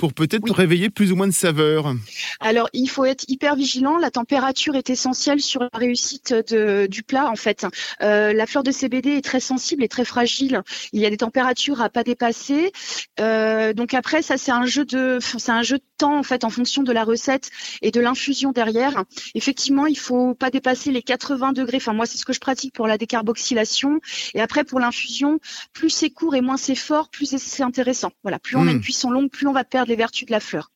pour 0.00 0.14
peut-être 0.14 0.50
réveiller 0.50 0.88
plus 0.88 1.12
ou 1.12 1.16
moins 1.16 1.26
de 1.26 1.32
saveurs 1.32 1.94
Alors, 2.40 2.70
il 2.72 2.88
faut 2.88 3.04
être 3.04 3.26
hyper 3.28 3.54
vigilant. 3.54 3.98
La 3.98 4.10
température 4.10 4.74
est 4.74 4.88
essentielle 4.88 5.42
sur 5.42 5.60
la 5.60 5.68
réussite 5.74 6.32
du 6.32 7.02
plat, 7.02 7.28
en 7.28 7.36
fait. 7.36 7.66
Euh, 8.00 8.32
la 8.32 8.46
fleur 8.46 8.62
de 8.62 8.70
CBD 8.70 9.10
est 9.10 9.20
très 9.24 9.40
sensible 9.40 9.84
et 9.84 9.88
très 9.88 10.06
fragile. 10.06 10.62
Il 10.94 11.00
y 11.00 11.04
a 11.04 11.10
des 11.10 11.18
températures 11.18 11.82
à 11.82 11.90
pas 11.90 12.02
dépasser. 12.02 12.72
Euh, 13.20 13.74
donc 13.74 13.92
après, 13.92 14.22
ça, 14.22 14.38
c'est 14.38 14.50
un 14.50 14.64
jeu 14.64 14.86
de, 14.86 15.18
c'est 15.20 15.52
un 15.52 15.62
jeu 15.62 15.76
de 15.76 15.84
temps, 15.98 16.18
en 16.18 16.22
fait, 16.22 16.44
en 16.44 16.50
fonction 16.50 16.82
de 16.82 16.92
la 16.92 17.04
recette 17.04 17.50
et 17.82 17.90
de 17.90 18.00
l'infusion 18.00 18.52
derrière. 18.52 19.04
Effectivement, 19.34 19.84
il 19.84 19.98
faut 19.98 20.32
pas 20.32 20.48
dépasser 20.48 20.92
les 20.92 21.02
80 21.02 21.52
degrés. 21.52 21.76
Enfin, 21.76 21.92
moi, 21.92 22.06
c'est 22.06 22.16
ce 22.16 22.24
que 22.24 22.32
je 22.32 22.40
pratique 22.40 22.72
pour 22.72 22.86
la 22.86 22.96
décarboxylation 22.96 23.20
carboxylation. 23.20 24.00
Et 24.32 24.40
après, 24.40 24.64
pour 24.64 24.80
l'infusion, 24.80 25.40
plus 25.74 25.90
c'est 25.90 26.08
court 26.08 26.34
et 26.34 26.40
moins 26.40 26.56
c'est 26.56 26.74
fort, 26.74 27.10
plus 27.10 27.36
c'est 27.36 27.62
intéressant. 27.62 28.12
Voilà, 28.22 28.38
plus 28.38 28.56
on 28.56 28.66
a 28.66 28.70
une 28.70 28.78
hmm. 28.78 28.80
cuisson 28.80 29.10
longue, 29.10 29.28
plus 29.28 29.46
on 29.46 29.52
va 29.52 29.64
perdre 29.64 29.89
vertus 29.96 30.26
de 30.26 30.32
la 30.32 30.40
fleur. 30.40 30.70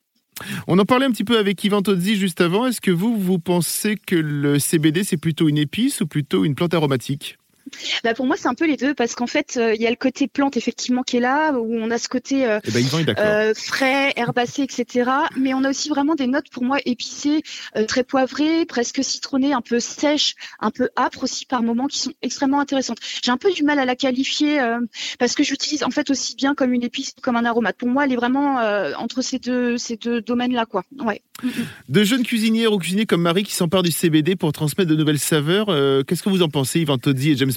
On 0.66 0.78
en 0.78 0.84
parlait 0.84 1.06
un 1.06 1.10
petit 1.10 1.24
peu 1.24 1.38
avec 1.38 1.62
Yvan 1.62 1.82
Tozzi 1.82 2.16
juste 2.16 2.40
avant. 2.40 2.66
Est-ce 2.66 2.80
que 2.80 2.90
vous, 2.90 3.16
vous 3.16 3.38
pensez 3.38 3.96
que 3.96 4.16
le 4.16 4.58
CBD, 4.58 5.04
c'est 5.04 5.16
plutôt 5.16 5.48
une 5.48 5.58
épice 5.58 6.00
ou 6.00 6.06
plutôt 6.06 6.44
une 6.44 6.54
plante 6.54 6.74
aromatique? 6.74 7.38
Bah 8.02 8.14
Pour 8.14 8.26
moi, 8.26 8.36
c'est 8.36 8.48
un 8.48 8.54
peu 8.54 8.66
les 8.66 8.76
deux, 8.76 8.94
parce 8.94 9.14
qu'en 9.14 9.26
fait, 9.26 9.58
il 9.74 9.80
y 9.80 9.86
a 9.86 9.90
le 9.90 9.96
côté 9.96 10.28
plante, 10.28 10.56
effectivement, 10.56 11.02
qui 11.02 11.16
est 11.16 11.20
là, 11.20 11.52
où 11.52 11.74
on 11.74 11.90
a 11.90 11.98
ce 11.98 12.08
côté 12.08 12.58
eh 12.64 12.70
ben, 12.70 13.54
frais, 13.54 14.12
herbacé, 14.16 14.62
etc. 14.62 15.10
Mais 15.36 15.54
on 15.54 15.64
a 15.64 15.70
aussi 15.70 15.88
vraiment 15.88 16.14
des 16.14 16.26
notes, 16.26 16.48
pour 16.50 16.64
moi, 16.64 16.78
épicées, 16.84 17.42
très 17.88 18.04
poivrées, 18.04 18.64
presque 18.66 19.02
citronnées, 19.02 19.52
un 19.52 19.60
peu 19.60 19.80
sèches, 19.80 20.34
un 20.60 20.70
peu 20.70 20.88
âpres 20.96 21.24
aussi 21.24 21.46
par 21.46 21.62
moments, 21.62 21.86
qui 21.86 21.98
sont 21.98 22.12
extrêmement 22.22 22.60
intéressantes. 22.60 22.98
J'ai 23.22 23.30
un 23.30 23.36
peu 23.36 23.52
du 23.52 23.62
mal 23.62 23.78
à 23.78 23.84
la 23.84 23.96
qualifier, 23.96 24.60
parce 25.18 25.34
que 25.34 25.42
j'utilise 25.42 25.84
en 25.84 25.90
fait 25.90 26.10
aussi 26.10 26.34
bien 26.36 26.54
comme 26.54 26.72
une 26.72 26.82
épice, 26.82 27.14
comme 27.22 27.36
un 27.36 27.44
aromate. 27.44 27.76
Pour 27.76 27.88
moi, 27.88 28.04
elle 28.04 28.12
est 28.12 28.16
vraiment 28.16 28.56
entre 28.98 29.22
ces 29.22 29.38
deux, 29.38 29.78
ces 29.78 29.96
deux 29.96 30.20
domaines-là. 30.20 30.66
quoi. 30.66 30.84
Ouais. 31.00 31.22
De 31.88 32.04
jeunes 32.04 32.22
cuisinières 32.22 32.72
ou 32.72 32.78
cuisiniers 32.78 33.06
comme 33.06 33.22
Marie 33.22 33.42
qui 33.42 33.54
s'emparent 33.54 33.82
du 33.82 33.90
CBD 33.90 34.36
pour 34.36 34.52
transmettre 34.52 34.90
de 34.90 34.96
nouvelles 34.96 35.18
saveurs, 35.18 35.68
euh, 35.68 36.02
qu'est-ce 36.02 36.22
que 36.22 36.28
vous 36.28 36.42
en 36.42 36.48
pensez, 36.48 36.80
Yvan 36.80 36.98
Toddy 36.98 37.32
et 37.32 37.36
James 37.36 37.52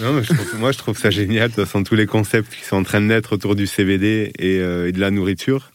Non, 0.00 0.12
moi 0.58 0.72
je 0.72 0.78
trouve 0.78 0.98
ça 0.98 1.10
génial. 1.10 1.50
De 1.50 1.54
toute 1.54 1.64
façon, 1.64 1.82
tous 1.82 1.94
les 1.94 2.06
concepts 2.06 2.54
qui 2.54 2.64
sont 2.64 2.76
en 2.76 2.82
train 2.82 3.00
de 3.00 3.06
naître 3.06 3.32
autour 3.32 3.54
du 3.54 3.66
CBD 3.66 4.32
euh, 4.40 4.88
et 4.88 4.92
de 4.92 5.00
la 5.00 5.10
nourriture. 5.10 5.70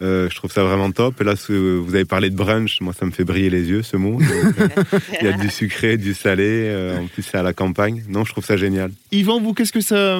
Euh, 0.00 0.30
je 0.30 0.36
trouve 0.36 0.50
ça 0.50 0.64
vraiment 0.64 0.90
top. 0.90 1.20
Et 1.20 1.24
là, 1.24 1.34
vous 1.48 1.94
avez 1.94 2.04
parlé 2.04 2.30
de 2.30 2.34
brunch. 2.34 2.80
Moi, 2.80 2.94
ça 2.98 3.04
me 3.04 3.10
fait 3.10 3.24
briller 3.24 3.50
les 3.50 3.68
yeux, 3.68 3.82
ce 3.82 3.96
mot. 3.96 4.18
il 5.20 5.26
y 5.26 5.28
a 5.28 5.36
du 5.36 5.50
sucré, 5.50 5.98
du 5.98 6.14
salé. 6.14 6.66
Euh, 6.68 6.98
en 6.98 7.06
plus, 7.08 7.22
c'est 7.22 7.36
à 7.36 7.42
la 7.42 7.52
campagne. 7.52 8.02
Non, 8.08 8.24
je 8.24 8.32
trouve 8.32 8.44
ça 8.44 8.56
génial. 8.56 8.90
Yvan, 9.10 9.40
vous, 9.40 9.52
qu'est-ce 9.52 9.72
que 9.72 9.82
ça, 9.82 10.18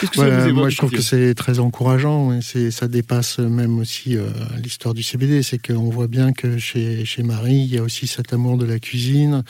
qu'est-ce 0.00 0.10
que 0.10 0.16
ça 0.18 0.48
vous 0.48 0.54
Moi, 0.54 0.68
je 0.68 0.76
trouve 0.76 0.90
que 0.90 1.00
c'est 1.00 1.34
très 1.34 1.60
encourageant. 1.60 2.38
Et 2.54 2.70
ça 2.70 2.88
dépasse 2.88 3.38
même 3.38 3.78
aussi 3.78 4.16
euh, 4.16 4.28
l'histoire 4.62 4.92
du 4.92 5.02
CBD. 5.02 5.42
C'est 5.42 5.58
qu'on 5.58 5.88
voit 5.88 6.08
bien 6.08 6.32
que 6.32 6.58
chez, 6.58 7.04
chez 7.06 7.22
Marie, 7.22 7.56
il 7.56 7.74
y 7.74 7.78
a 7.78 7.82
aussi 7.82 8.06
cet 8.06 8.34
amour 8.34 8.58
de 8.58 8.66
la 8.66 8.78
cuisine, 8.78 9.44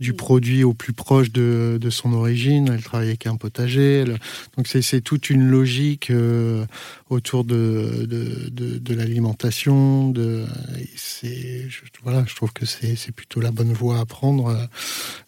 du 0.00 0.14
produit 0.14 0.64
au 0.64 0.72
plus 0.72 0.94
proche 0.94 1.30
de, 1.30 1.78
de 1.78 1.90
son 1.90 2.14
origine. 2.14 2.70
Elle 2.72 2.82
travaille 2.82 3.08
avec 3.08 3.26
un 3.26 3.36
potager. 3.36 4.04
Donc, 4.56 4.66
c'est 4.66 5.00
toute 5.02 5.28
une 5.28 5.48
logique 5.48 6.10
autour 7.10 7.44
de, 7.44 8.06
de, 8.06 8.48
de, 8.50 8.77
l'alimentation. 8.94 10.10
De, 10.10 10.44
je, 11.22 11.80
voilà, 12.02 12.24
je 12.26 12.34
trouve 12.34 12.52
que 12.52 12.66
c'est 12.66 13.12
plutôt 13.12 13.40
la 13.40 13.50
bonne 13.50 13.72
voie 13.72 13.98
à 13.98 14.06
prendre 14.06 14.68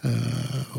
euh, 0.04 0.08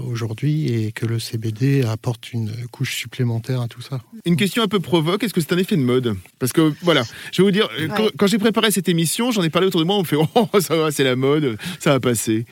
aujourd'hui 0.08 0.72
et 0.72 0.92
que 0.92 1.06
le 1.06 1.20
CBD 1.20 1.84
apporte 1.84 2.34
une 2.34 2.52
couche 2.72 2.96
supplémentaire 2.96 3.62
à 3.62 3.68
tout 3.68 3.82
ça. 3.82 4.02
Une 4.26 4.36
question 4.36 4.64
un 4.64 4.68
peu 4.68 4.80
provoque, 4.80 5.24
est-ce 5.24 5.34
que 5.34 5.42
c'est 5.42 5.54
un 5.54 5.58
effet 5.58 5.76
de 5.76 5.82
mode? 5.82 6.16
Parce 6.40 6.54
que 6.54 6.74
voilà, 6.82 7.04
je 7.32 7.42
vais 7.42 7.46
vous 7.46 7.52
dire, 7.52 7.70
quand, 8.18 8.28
j'ai 8.28 8.38
préparé 8.38 8.72
cette 8.72 8.90
émission, 8.90 9.32
j'en 9.32 9.44
ai 9.44 9.50
parlé 9.50 9.68
autour 9.68 9.82
de 9.82 9.86
moi, 9.86 9.96
on 9.96 10.02
me 10.02 10.06
fait 10.06 10.18
Oh, 10.36 10.60
ça 10.60 10.76
va, 10.76 10.92
c'est 10.92 11.04
la 11.04 11.16
mode, 11.16 11.58
ça 11.80 11.92
va 11.92 12.00
passer. 12.00 12.46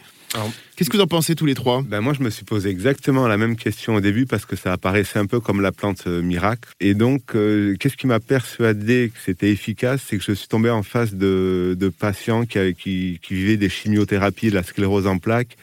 Qu'est-ce 0.75 0.89
que 0.89 0.97
vous 0.97 1.03
en 1.03 1.07
pensez 1.07 1.35
tous 1.35 1.45
les 1.45 1.55
trois? 1.55 1.81
ben 1.81 2.01
Moi, 2.01 2.13
je 2.13 2.23
me 2.23 2.29
suis 2.29 2.45
posé 2.45 2.69
exactement 2.69 3.27
la 3.27 3.37
même 3.37 3.55
question 3.55 3.95
au 3.95 4.01
début 4.01 4.25
parce 4.25 4.45
que 4.45 4.55
ça 4.55 4.71
apparaissait 4.71 5.19
un 5.19 5.25
peu 5.25 5.39
comme 5.39 5.61
la 5.61 5.71
plante 5.71 6.05
euh, 6.07 6.21
miracle. 6.21 6.69
Et 6.79 6.93
donc, 6.93 7.35
euh, 7.35 7.75
qu'est-ce 7.79 7.97
qui 7.97 8.07
m'a 8.07 8.19
persuadé 8.19 9.11
que 9.13 9.19
c'était 9.25 9.49
efficace? 9.49 10.01
C'est 10.07 10.17
que 10.17 10.23
je 10.23 10.33
suis 10.33 10.47
tombé 10.47 10.69
en 10.69 10.83
face 10.83 11.15
de, 11.15 11.91
patients 11.99 12.45
qui, 12.45 12.59
qui, 12.75 13.19
qui, 13.21 13.33
vivaient 13.33 13.57
des 13.57 13.69
chimiothérapies 13.69 14.49
de 14.49 14.55
la 14.55 14.63
sclérose 14.63 15.07
en 15.07 15.17
plaques. 15.17 15.57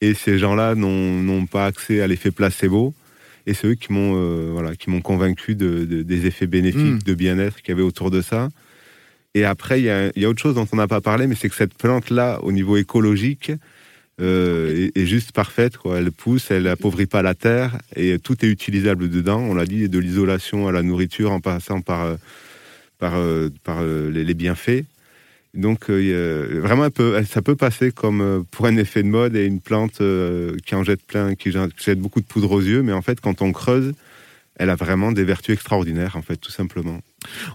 Et 0.00 0.14
ces 0.14 0.38
gens-là 0.38 0.74
n'ont 0.74 1.46
pas 1.46 1.66
accès 1.66 2.00
à 2.02 2.06
l'effet 2.06 2.30
placebo. 2.30 2.94
Et 3.46 3.54
c'est 3.54 3.68
eux 3.68 3.74
qui 3.74 3.92
m'ont 3.92 4.14
euh, 4.16 4.50
voilà, 4.52 4.74
qui 4.76 4.90
convaincu 5.02 5.54
de, 5.54 5.84
des 5.84 6.26
effets 6.26 6.46
bénéfiques, 6.46 6.80
hmm. 6.80 7.02
de 7.02 7.14
bien-être 7.14 7.60
qu'il 7.60 7.70
y 7.70 7.72
avait 7.72 7.82
autour 7.82 8.10
de 8.10 8.20
ça. 8.20 8.48
Et 9.34 9.44
après, 9.44 9.80
il 9.80 9.84
y 9.84 10.24
a, 10.24 10.28
autre 10.28 10.40
chose 10.40 10.54
dont 10.54 10.66
on 10.72 10.76
n'a 10.76 10.86
pas 10.86 11.00
parlé, 11.00 11.26
mais 11.26 11.34
c'est 11.34 11.48
que 11.48 11.56
cette 11.56 11.74
plante-là, 11.74 12.38
au 12.42 12.52
niveau 12.52 12.76
écologique, 12.76 13.52
euh, 14.20 14.90
est, 14.94 15.06
juste 15.06 15.32
parfaite. 15.32 15.76
Quoi. 15.76 15.98
Elle 15.98 16.12
pousse, 16.12 16.50
elle 16.50 16.68
appauvrit 16.68 17.06
pas 17.06 17.22
la 17.22 17.34
terre 17.34 17.78
et 17.96 18.18
tout 18.18 18.44
est 18.44 18.48
utilisable 18.48 19.10
dedans. 19.10 19.40
On 19.40 19.54
l'a 19.54 19.66
dit, 19.66 19.88
de 19.88 19.98
l'isolation 19.98 20.68
à 20.68 20.72
la 20.72 20.82
nourriture 20.82 21.32
en 21.32 21.40
passant 21.40 21.80
par, 21.80 22.02
euh, 22.02 22.16
par, 22.98 23.14
euh, 23.16 23.50
par 23.64 23.82
les, 23.82 24.34
bienfaits. 24.34 24.84
Donc 25.54 25.88
vraiment, 25.88 26.88
ça 27.28 27.40
peut 27.40 27.54
passer 27.54 27.92
comme 27.92 28.44
pour 28.50 28.66
un 28.66 28.76
effet 28.76 29.04
de 29.04 29.08
mode 29.08 29.36
et 29.36 29.46
une 29.46 29.60
plante 29.60 30.02
qui 30.66 30.74
en 30.74 30.82
jette 30.82 31.02
plein, 31.02 31.36
qui 31.36 31.52
jette 31.52 32.00
beaucoup 32.00 32.20
de 32.20 32.26
poudre 32.26 32.50
aux 32.50 32.60
yeux. 32.60 32.82
Mais 32.82 32.92
en 32.92 33.02
fait, 33.02 33.20
quand 33.20 33.40
on 33.40 33.52
creuse, 33.52 33.94
elle 34.56 34.70
a 34.70 34.74
vraiment 34.74 35.12
des 35.12 35.22
vertus 35.22 35.54
extraordinaires, 35.54 36.16
en 36.16 36.22
fait, 36.22 36.36
tout 36.36 36.50
simplement. 36.50 37.00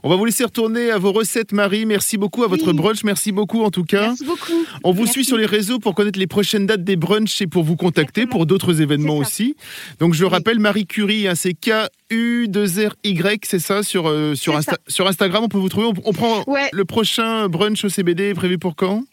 On 0.03 0.09
va 0.09 0.15
vous 0.15 0.25
laisser 0.25 0.43
retourner 0.43 0.91
à 0.91 0.97
vos 0.97 1.11
recettes, 1.11 1.51
Marie. 1.51 1.85
Merci 1.85 2.17
beaucoup 2.17 2.43
à 2.43 2.47
votre 2.47 2.73
brunch. 2.73 3.03
Merci 3.03 3.31
beaucoup, 3.31 3.63
en 3.63 3.71
tout 3.71 3.83
cas. 3.83 4.09
Merci 4.09 4.25
beaucoup. 4.25 4.65
On 4.83 4.91
vous 4.91 5.07
suit 5.07 5.25
sur 5.25 5.37
les 5.37 5.45
réseaux 5.45 5.79
pour 5.79 5.95
connaître 5.95 6.19
les 6.19 6.27
prochaines 6.27 6.65
dates 6.65 6.83
des 6.83 6.95
brunchs 6.95 7.41
et 7.41 7.47
pour 7.47 7.63
vous 7.63 7.75
contacter 7.75 8.25
pour 8.25 8.45
d'autres 8.45 8.81
événements 8.81 9.17
aussi. 9.17 9.55
Donc, 9.99 10.13
je 10.13 10.25
rappelle 10.25 10.59
Marie 10.59 10.85
Curie, 10.85 11.27
hein, 11.27 11.35
c'est 11.35 11.53
K-U-2-R-Y, 11.53 13.45
c'est 13.45 13.59
ça, 13.59 13.83
sur, 13.83 14.07
euh, 14.07 14.35
sur, 14.35 14.59
sur 14.87 15.07
Instagram. 15.07 15.43
On 15.43 15.49
peut 15.49 15.57
vous 15.57 15.69
trouver. 15.69 15.87
On, 15.87 16.13
prend 16.13 16.43
le 16.71 16.85
prochain 16.85 17.47
brunch 17.47 17.83
au 17.83 17.89
CBD 17.89 18.33
prévu 18.33 18.57
pour 18.57 18.75
quand? 18.75 19.03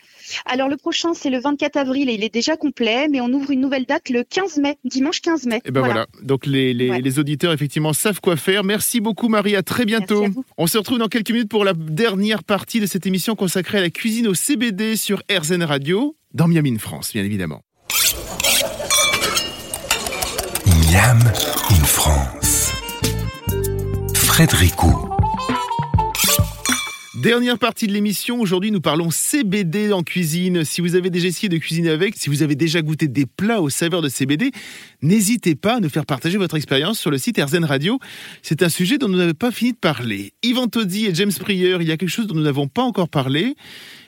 Alors 0.45 0.69
le 0.69 0.77
prochain, 0.77 1.15
c'est 1.15 1.31
le 1.31 1.41
24 1.41 1.77
avril 1.77 2.09
et 2.09 2.15
il 2.15 2.25
est 2.25 2.33
déjà 2.33 2.57
complet, 2.57 3.09
mais 3.09 3.21
on 3.21 3.29
ouvre 3.29 3.51
une 3.51 3.61
nouvelle 3.61 3.85
date 3.85 4.11
le 4.11 4.25
15 4.25 4.59
mai, 4.59 4.79
dimanche 4.85 5.21
15 5.21 5.47
mai. 5.47 5.57
Et 5.57 5.61
eh 5.67 5.71
ben 5.71 5.81
voilà. 5.81 6.07
Donc 6.23 6.47
les, 6.47 6.75
les, 6.75 7.19
auditeurs 7.19 7.53
effectivement 7.53 7.93
savent 7.93 8.21
quoi 8.21 8.37
faire. 8.37 8.65
Merci 8.65 9.01
beaucoup 9.01 9.29
Marie, 9.29 9.57
à 9.57 9.63
très 9.63 9.85
bientôt. 9.85 10.27
On 10.59 10.67
se 10.67 10.79
retrouve 10.79 10.99
dans 10.99 11.09
quelques 11.09 11.31
minutes 11.31 11.49
pour 11.49 11.65
la 11.65 11.73
dernière 11.73 12.45
partie 12.45 12.81
de 12.81 12.87
cette 12.87 13.07
émission 13.07 13.35
consacrée 13.35 13.79
à 13.79 13.83
la 13.83 13.91
cuisine 13.91 14.27
au 14.27 14.35
CBD 14.35 14.97
sur 14.97 15.23
RZN 15.31 15.63
Radio, 15.63 16.17
dans 16.35 16.49
Miami, 16.49 16.79
France, 16.79 17.13
bien 17.13 17.25
évidemment. 17.25 17.63
Miam 20.67 21.19
in 21.71 21.85
France. 21.85 22.73
Frédéricot. 24.15 25.06
Dernière 27.27 27.59
partie 27.59 27.89
de 27.89 27.93
l'émission, 27.93 28.41
aujourd'hui 28.41 28.71
nous 28.71 28.81
parlons 28.81 29.11
CBD 29.11 29.93
en 29.93 30.05
cuisine. 30.05 30.63
Si 30.63 30.81
vous 30.81 30.95
avez 30.95 31.11
déjà 31.11 31.27
essayé 31.27 31.49
de 31.49 31.57
cuisiner 31.57 31.91
avec, 31.91 32.15
si 32.15 32.31
vous 32.31 32.45
avez 32.45 32.55
déjà 32.55 32.83
goûté 32.83 33.09
des 33.09 33.27
plats 33.27 33.61
aux 33.61 33.69
saveurs 33.69 34.01
de 34.01 34.09
CBD, 34.09 34.53
n'hésitez 35.03 35.57
pas 35.57 35.79
à 35.79 35.81
nous 35.81 35.89
faire 35.89 36.07
partager 36.07 36.39
votre 36.39 36.55
expérience 36.55 37.01
sur 37.01 37.11
le 37.11 37.19
site 37.19 37.41
RZN 37.43 37.65
Radio. 37.65 37.99
C'est 38.43 38.63
un 38.63 38.69
sujet 38.69 38.97
dont 38.97 39.09
nous 39.09 39.19
n'avons 39.19 39.35
pas 39.35 39.51
fini 39.51 39.73
de 39.73 39.77
parler. 39.77 40.35
Yvan 40.45 40.69
Toddy 40.69 41.07
et 41.07 41.15
James 41.17 41.33
Prieur, 41.33 41.83
il 41.83 41.89
y 41.89 41.91
a 41.91 41.97
quelque 41.97 42.11
chose 42.11 42.29
dont 42.29 42.37
nous 42.37 42.45
n'avons 42.45 42.69
pas 42.69 42.83
encore 42.83 43.09
parlé. 43.09 43.57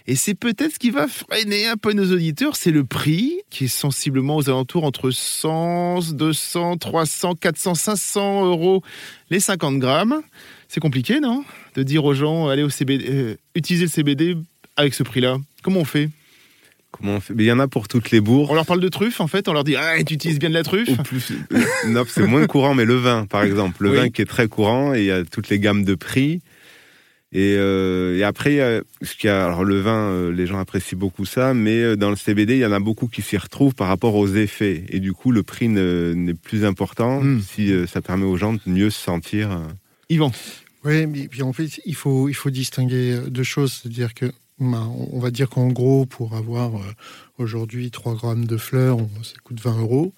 Et 0.06 0.14
c'est 0.14 0.36
peut-être 0.36 0.74
ce 0.74 0.78
qui 0.78 0.90
va 0.90 1.08
freiner 1.08 1.66
un 1.66 1.76
peu 1.76 1.94
nos 1.94 2.12
auditeurs, 2.12 2.54
c'est 2.54 2.70
le 2.70 2.84
prix, 2.84 3.40
qui 3.50 3.64
est 3.64 3.66
sensiblement 3.66 4.36
aux 4.36 4.48
alentours 4.48 4.84
entre 4.84 5.10
100, 5.10 6.12
200, 6.12 6.76
300, 6.76 7.34
400, 7.34 7.74
500 7.74 8.46
euros 8.46 8.84
les 9.28 9.40
50 9.40 9.80
grammes. 9.80 10.22
C'est 10.68 10.80
compliqué, 10.80 11.20
non 11.20 11.44
De 11.74 11.82
dire 11.82 12.04
aux 12.04 12.12
gens, 12.12 12.48
allez 12.48 12.62
au 12.62 12.68
CBD, 12.68 13.06
euh, 13.08 13.36
utilisez 13.54 13.86
le 13.86 13.90
CBD 13.90 14.36
avec 14.76 14.92
ce 14.92 15.02
prix-là. 15.02 15.38
Comment 15.62 15.80
on 15.80 15.84
fait? 15.86 16.10
Comment 16.90 17.16
on 17.16 17.20
fait? 17.20 17.32
Il 17.36 17.44
y 17.44 17.50
en 17.50 17.58
a 17.58 17.68
pour 17.68 17.88
toutes 17.88 18.10
les 18.10 18.20
bourres. 18.20 18.50
On 18.50 18.54
leur 18.54 18.66
parle 18.66 18.80
de 18.80 18.88
truffe, 18.88 19.20
en 19.22 19.28
fait 19.28 19.48
On 19.48 19.54
leur 19.54 19.64
dit, 19.64 19.76
ah, 19.76 19.94
tu 20.04 20.14
utilises 20.14 20.38
bien 20.38 20.50
de 20.50 20.54
la 20.54 20.62
truffe 20.62 20.94
plus, 21.04 21.32
euh, 21.52 21.64
Non, 21.88 22.04
c'est 22.06 22.26
moins 22.26 22.46
courant, 22.46 22.74
mais 22.74 22.84
le 22.84 22.96
vin, 22.96 23.24
par 23.24 23.42
exemple. 23.44 23.82
Le 23.82 23.90
vin 23.94 24.10
qui 24.10 24.20
est 24.20 24.26
très 24.26 24.46
courant, 24.46 24.94
et 24.94 25.00
il 25.00 25.04
y 25.06 25.10
a 25.10 25.24
toutes 25.24 25.48
les 25.48 25.58
gammes 25.58 25.84
de 25.84 25.94
prix. 25.94 26.42
Et, 27.32 27.56
euh, 27.56 28.22
après, 28.26 28.82
ce 29.00 29.14
qu'il 29.14 29.30
a, 29.30 29.46
alors 29.46 29.64
le 29.64 29.80
vin, 29.80 30.30
les 30.30 30.46
gens 30.46 30.58
apprécient 30.58 30.98
beaucoup 30.98 31.24
ça, 31.24 31.54
mais 31.54 31.96
dans 31.96 32.10
le 32.10 32.16
CBD, 32.16 32.56
il 32.56 32.60
y 32.60 32.66
en 32.66 32.72
a 32.72 32.80
beaucoup 32.80 33.06
qui 33.06 33.22
s'y 33.22 33.38
retrouvent 33.38 33.74
par 33.74 33.88
rapport 33.88 34.14
aux 34.14 34.28
effets. 34.28 34.84
Et 34.90 35.00
du 35.00 35.14
coup, 35.14 35.32
le 35.32 35.42
prix 35.42 35.68
n'est 35.68 36.34
plus 36.34 36.66
important 36.66 37.22
hmm. 37.22 37.40
si 37.40 37.72
ça 37.86 38.02
permet 38.02 38.26
aux 38.26 38.36
gens 38.36 38.52
de 38.52 38.60
mieux 38.66 38.90
se 38.90 39.00
sentir. 39.00 39.62
Yvan. 40.08 40.32
Oui, 40.84 41.06
mais 41.06 41.28
puis 41.28 41.42
en 41.42 41.52
fait, 41.52 41.80
il 41.84 41.94
faut, 41.94 42.28
il 42.28 42.34
faut 42.34 42.50
distinguer 42.50 43.18
deux 43.28 43.42
choses. 43.42 43.80
C'est-à-dire 43.82 44.14
que, 44.14 44.26
ben, 44.58 44.90
on 45.12 45.18
va 45.18 45.30
dire 45.30 45.48
qu'en 45.48 45.68
gros, 45.68 46.06
pour 46.06 46.34
avoir 46.34 46.76
euh, 46.76 46.80
aujourd'hui 47.38 47.90
3 47.90 48.14
grammes 48.14 48.44
de 48.44 48.56
fleurs, 48.56 48.98
ça 49.22 49.34
coûte 49.42 49.60
20 49.60 49.80
euros. 49.80 50.12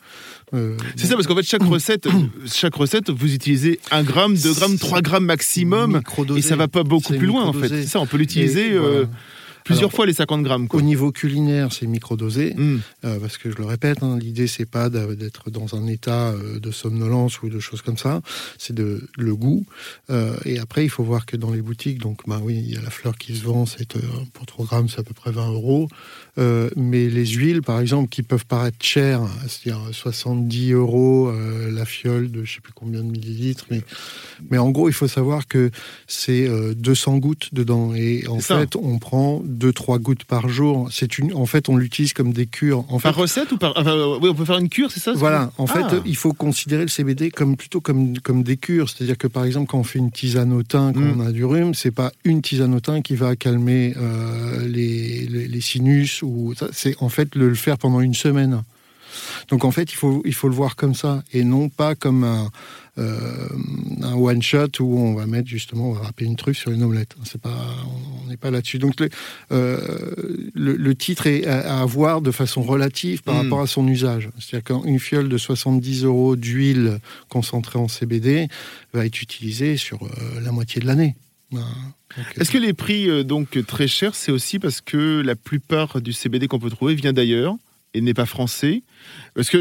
Euh, 0.55 0.77
c'est 0.97 1.07
ça, 1.07 1.15
parce 1.15 1.27
qu'en 1.27 1.35
fait, 1.35 1.43
chaque 1.43 1.63
recette, 1.65 2.09
chaque 2.47 2.75
recette, 2.75 3.11
vous 3.11 3.35
utilisez 3.35 3.81
1 3.91 4.03
gramme, 4.03 4.37
2 4.37 4.53
grammes, 4.55 4.79
3 4.79 5.03
grammes 5.03 5.27
maximum. 5.27 6.01
Et 6.37 6.43
ça 6.43 6.57
va 6.57 6.69
pas 6.69 6.85
beaucoup 6.85 7.15
plus 7.15 7.27
loin, 7.27 7.45
en 7.45 7.53
fait. 7.53 7.69
C'est 7.69 7.87
ça, 7.87 8.01
on 8.01 8.07
peut 8.07 8.19
l'utiliser. 8.19 8.73
Euh, 8.73 9.07
Plusieurs 9.65 9.93
fois 9.93 10.07
les 10.07 10.13
50 10.13 10.43
grammes. 10.43 10.67
Au 10.71 10.81
niveau 10.81 11.13
culinaire, 11.13 11.73
c'est 11.73 11.87
microdosé, 11.87 12.55
euh, 13.05 13.19
parce 13.19 13.39
que 13.39 13.51
je 13.51 13.57
le 13.57 13.65
répète, 13.65 14.03
hein, 14.03 14.19
l'idée 14.19 14.47
c'est 14.47 14.67
pas 14.67 14.89
d'être 14.91 15.51
dans 15.51 15.75
un 15.75 15.87
état 15.87 16.31
euh, 16.31 16.59
de 16.59 16.71
somnolence 16.71 17.43
ou 17.43 17.49
de 17.49 17.61
choses 17.61 17.83
comme 17.83 17.99
ça, 17.99 18.21
c'est 18.59 18.75
de 18.75 19.09
le 19.17 19.37
goût. 19.37 19.65
Euh, 20.11 20.37
et 20.45 20.59
après, 20.59 20.85
il 20.85 20.89
faut 20.89 21.05
voir 21.05 21.27
que 21.27 21.37
dans 21.37 21.51
les 21.51 21.63
boutiques, 21.63 21.99
donc 21.99 22.21
bah 22.27 22.41
oui, 22.43 22.57
il 22.57 22.75
y 22.75 22.77
a 22.77 22.83
la 22.83 22.91
fleur 22.91 23.17
qui 23.17 23.37
se 23.37 23.45
vend, 23.45 23.67
c'est 23.67 23.97
pour 24.33 24.47
3 24.47 24.67
grammes, 24.67 24.89
c'est 24.89 25.01
à 25.01 25.05
peu 25.05 25.15
près 25.15 25.31
20 25.31 25.51
euros. 25.53 25.89
mais 26.77 27.09
les 27.09 27.27
huiles, 27.27 27.63
par 27.63 27.81
exemple, 27.81 28.09
qui 28.09 28.23
peuvent 28.23 28.47
paraître 28.47 28.79
chères, 28.81 29.23
c'est-à-dire 29.47 29.83
70 29.93 30.73
euros 30.73 31.33
la 31.71 31.80
fiole 32.01 32.31
de 32.31 32.45
je 32.45 32.55
sais 32.55 32.61
plus 32.61 32.73
combien 32.73 33.01
de 33.01 33.11
millilitres, 33.11 33.67
mais 33.71 33.83
mais 34.51 34.59
en 34.59 34.71
gros, 34.71 34.89
il 34.89 34.93
faut 34.93 35.09
savoir 35.09 35.47
que 35.47 35.71
c'est 36.07 36.49
200 36.75 37.19
gouttes 37.19 37.51
dedans, 37.53 37.95
et 37.95 38.27
en 38.29 38.41
fait, 38.41 38.77
on 38.77 38.99
prend 38.99 39.43
deux 39.45 39.73
trois 39.73 39.99
gouttes 39.99 40.25
par 40.25 40.49
jour. 40.49 40.89
C'est 40.91 41.19
une, 41.19 41.35
en 41.35 41.47
fait, 41.47 41.69
on 41.69 41.77
l'utilise 41.77 42.13
comme 42.13 42.33
des 42.33 42.47
cures. 42.47 42.85
En 42.89 42.99
par 42.99 43.15
recette 43.17 43.53
ou 43.53 43.59
par, 43.59 43.75
oui, 44.21 44.29
on 44.31 44.35
peut 44.35 44.45
faire 44.45 44.59
une 44.59 44.69
cure, 44.69 44.91
c'est 44.91 45.01
ça 45.01 45.13
Voilà. 45.13 45.53
En 45.59 45.67
fait, 45.67 45.83
ah. 45.83 46.01
il 46.05 46.17
faut 46.17 46.33
considérer 46.33 46.83
le 46.83 46.89
CBD 46.89 47.31
comme 47.31 47.57
plutôt 47.57 47.81
comme 47.81 48.19
comme 48.19 48.43
des 48.43 48.57
cures. 48.57 48.89
C'est-à-dire 48.89 49.19
que 49.19 49.27
par 49.27 49.45
exemple, 49.45 49.71
quand 49.71 49.79
on 49.79 49.85
fait 49.85 49.99
une 49.99 50.11
tisane 50.11 50.53
au 50.53 50.63
thym, 50.63 50.93
quand 50.95 51.01
mm. 51.01 51.21
on 51.21 51.27
a 51.27 51.33
du 51.33 51.45
rhume, 51.45 51.75
c'est 51.75 51.91
pas 51.91 52.13
une 52.25 52.43
tisane 52.43 52.75
au 52.75 52.81
thym 52.81 53.03
qui 53.03 53.17
va 53.17 53.37
calmer 53.37 53.95
euh, 53.97 54.67
les, 54.67 55.27
les, 55.27 55.61
sinus 55.61 56.23
ou 56.23 56.55
c'est 56.73 56.97
en 57.01 57.09
fait 57.09 57.35
le, 57.35 57.49
le 57.49 57.55
faire 57.55 57.79
pendant 57.79 58.01
une 58.01 58.15
semaine. 58.15 58.63
Donc 59.49 59.65
en 59.65 59.71
fait, 59.71 59.93
il 59.93 59.97
faut, 59.97 60.23
il 60.25 60.35
faut 60.35 60.49
le 60.49 60.55
voir 60.55 60.77
comme 60.77 60.95
ça 60.95 61.23
et 61.33 61.45
non 61.45 61.69
pas 61.69 61.95
comme 61.95 62.25
un, 62.25 62.51
euh, 62.99 63.49
un 64.03 64.15
one 64.15 64.43
shot 64.43 64.81
où 64.81 64.99
on 64.99 65.15
va 65.15 65.27
mettre 65.27 65.49
justement, 65.49 65.91
on 65.91 65.93
va 65.93 66.03
râper 66.03 66.25
une 66.25 66.37
truffe 66.37 66.59
sur 66.59 66.71
une 66.71 66.83
omelette. 66.83 67.15
C'est 67.25 67.41
pas, 67.41 67.57
on 68.25 68.29
n'est 68.29 68.37
pas 68.37 68.51
là-dessus. 68.51 68.79
Donc 68.79 68.99
le, 69.01 69.09
euh, 69.53 69.81
le, 70.55 70.95
titre 70.95 71.27
est 71.27 71.47
à, 71.47 71.81
avoir 71.81 72.21
de 72.21 72.31
façon 72.31 72.63
relative 72.63 73.23
par 73.23 73.37
hmm. 73.37 73.39
rapport 73.39 73.61
à 73.61 73.67
son 73.67 73.87
usage. 73.87 74.29
C'est-à-dire 74.39 74.83
qu'une 74.83 74.99
fiole 74.99 75.29
de 75.29 75.39
70 75.39 76.05
euros 76.05 76.37
d'huile 76.37 76.99
concentrée 77.29 77.79
en 77.79 77.89
CBD 77.89 78.49
va 78.93 79.07
être 79.07 79.23
utilisée 79.23 79.77
sur 79.77 80.03
euh, 80.03 80.41
la 80.43 80.51
moitié 80.53 80.81
de 80.81 80.87
l'année. 80.87 81.17
Est-ce 82.37 82.51
que 82.53 82.59
les 82.59 82.73
prix 82.73 83.25
donc 83.25 83.59
très 83.67 83.89
chers, 83.89 84.15
c'est 84.15 84.31
aussi 84.31 84.61
parce 84.61 84.81
que 84.81 85.21
la 85.21 85.35
plupart 85.35 86.01
du 86.01 86.13
CBD 86.13 86.47
qu'on 86.47 86.61
peut 86.61 86.71
trouver 86.71 86.95
vient 86.95 87.13
d'ailleurs 87.13 87.57
et 87.95 88.01
n'est 88.01 88.15
pas 88.15 88.27
français 88.27 88.83
Parce 89.35 89.51
que 89.51 89.59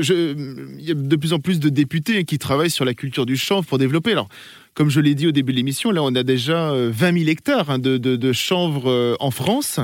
y 0.80 0.91
a 0.91 0.93
de 0.93 1.15
plus 1.15 1.34
en 1.34 1.39
plus 1.39 1.59
de 1.59 1.69
députés 1.69 2.23
qui 2.25 2.38
travaillent 2.38 2.69
sur 2.69 2.86
la 2.86 2.93
culture 2.93 3.25
du 3.25 3.38
chanvre 3.38 3.65
pour 3.65 3.77
développer. 3.77 4.11
Alors, 4.11 4.30
comme 4.73 4.89
je 4.89 4.99
l'ai 4.99 5.15
dit 5.15 5.27
au 5.27 5.32
début 5.32 5.51
de 5.51 5.57
l'émission, 5.57 5.91
là, 5.91 6.03
on 6.03 6.13
a 6.15 6.23
déjà 6.23 6.71
20 6.71 6.75
euh, 6.75 7.19
000 7.19 7.30
hectares 7.30 7.69
hein, 7.69 7.80
de, 7.80 7.97
de, 7.97 8.34
chanvre 8.34 8.89
euh, 8.89 9.15
en 9.19 9.32
France. 9.32 9.80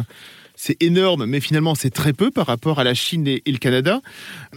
C'est 0.56 0.82
énorme, 0.82 1.26
mais 1.26 1.42
finalement, 1.42 1.76
c'est 1.76 1.90
très 1.90 2.14
peu 2.14 2.32
par 2.32 2.48
rapport 2.48 2.80
à 2.80 2.86
la 2.86 2.94
Chine 2.94 3.28
et, 3.28 3.42
le 3.46 3.58
Canada. 3.58 4.02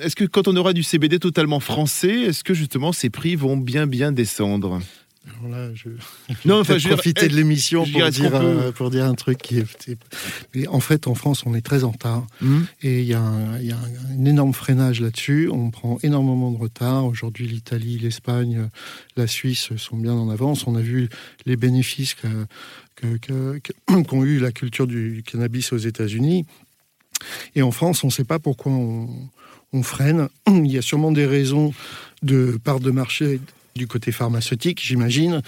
Est-ce 0.00 0.14
que 0.14 0.24
quand 0.24 0.46
on 0.46 0.56
aura 0.56 0.72
du 0.72 0.84
CBD 0.84 1.18
totalement 1.18 1.58
français, 1.58 2.20
est-ce 2.20 2.44
que 2.44 2.54
justement 2.54 2.92
ces 2.92 3.10
prix 3.10 3.34
vont 3.34 3.56
bien, 3.56 3.88
bien 3.88 4.12
descendre? 4.12 4.80
Alors 5.26 5.50
là, 5.50 5.70
je, 5.74 5.90
non, 6.44 6.60
enfin, 6.60 6.78
je 6.78 6.88
profiter 6.88 7.28
de 7.28 7.34
l'émission 7.34 7.84
pour 7.84 8.10
dire, 8.10 8.34
euh, 8.34 8.72
pour 8.72 8.90
dire 8.90 9.04
un 9.04 9.14
truc 9.14 9.38
qui 9.38 9.58
est. 9.58 9.98
Mais 10.54 10.66
en 10.68 10.80
fait, 10.80 11.06
en 11.06 11.14
France, 11.14 11.44
on 11.44 11.54
est 11.54 11.60
très 11.60 11.84
en 11.84 11.90
retard 11.90 12.26
hmm. 12.40 12.62
et 12.82 13.00
il 13.00 13.06
y, 13.06 13.14
a 13.14 13.20
un, 13.20 13.58
y 13.58 13.72
a 13.72 13.76
un 13.76 14.24
énorme 14.24 14.54
freinage 14.54 15.00
là-dessus. 15.00 15.48
On 15.52 15.70
prend 15.70 15.98
énormément 16.02 16.50
de 16.50 16.58
retard. 16.58 17.04
Aujourd'hui, 17.04 17.46
l'Italie, 17.46 17.98
l'Espagne, 17.98 18.68
la 19.16 19.26
Suisse 19.26 19.76
sont 19.76 19.96
bien 19.96 20.14
en 20.14 20.30
avance. 20.30 20.66
On 20.66 20.76
a 20.76 20.82
vu 20.82 21.08
les 21.46 21.56
bénéfices 21.56 22.14
qu'ont 22.14 22.46
que, 22.96 23.58
que, 23.58 24.24
eu 24.24 24.38
la 24.38 24.52
culture 24.52 24.86
du 24.86 25.22
cannabis 25.26 25.72
aux 25.72 25.78
États-Unis. 25.78 26.46
Et 27.54 27.62
en 27.62 27.70
France, 27.70 28.04
on 28.04 28.08
ne 28.08 28.12
sait 28.12 28.24
pas 28.24 28.38
pourquoi 28.38 28.72
on, 28.72 29.08
on 29.72 29.82
freine. 29.82 30.28
Il 30.46 30.70
y 30.70 30.78
a 30.78 30.82
sûrement 30.82 31.12
des 31.12 31.26
raisons 31.26 31.74
de 32.22 32.58
part 32.62 32.80
de 32.80 32.90
marché 32.90 33.40
du 33.78 33.86
côté 33.86 34.12
pharmaceutique, 34.12 34.82
j'imagine. 34.84 35.40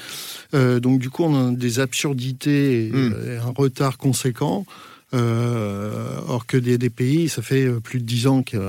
Euh, 0.54 0.80
donc 0.80 1.00
du 1.00 1.10
coup, 1.10 1.24
on 1.24 1.48
a 1.48 1.52
des 1.52 1.80
absurdités 1.80 2.86
et, 2.86 2.90
hmm. 2.90 3.40
un 3.44 3.52
retard 3.54 3.98
conséquent. 3.98 4.64
Euh, 5.12 6.20
or 6.28 6.46
que 6.46 6.56
des, 6.56 6.78
pays, 6.88 7.28
ça 7.28 7.42
fait 7.42 7.68
plus 7.80 7.98
de 7.98 8.04
dix 8.04 8.28
ans 8.28 8.42
qu'ils 8.42 8.60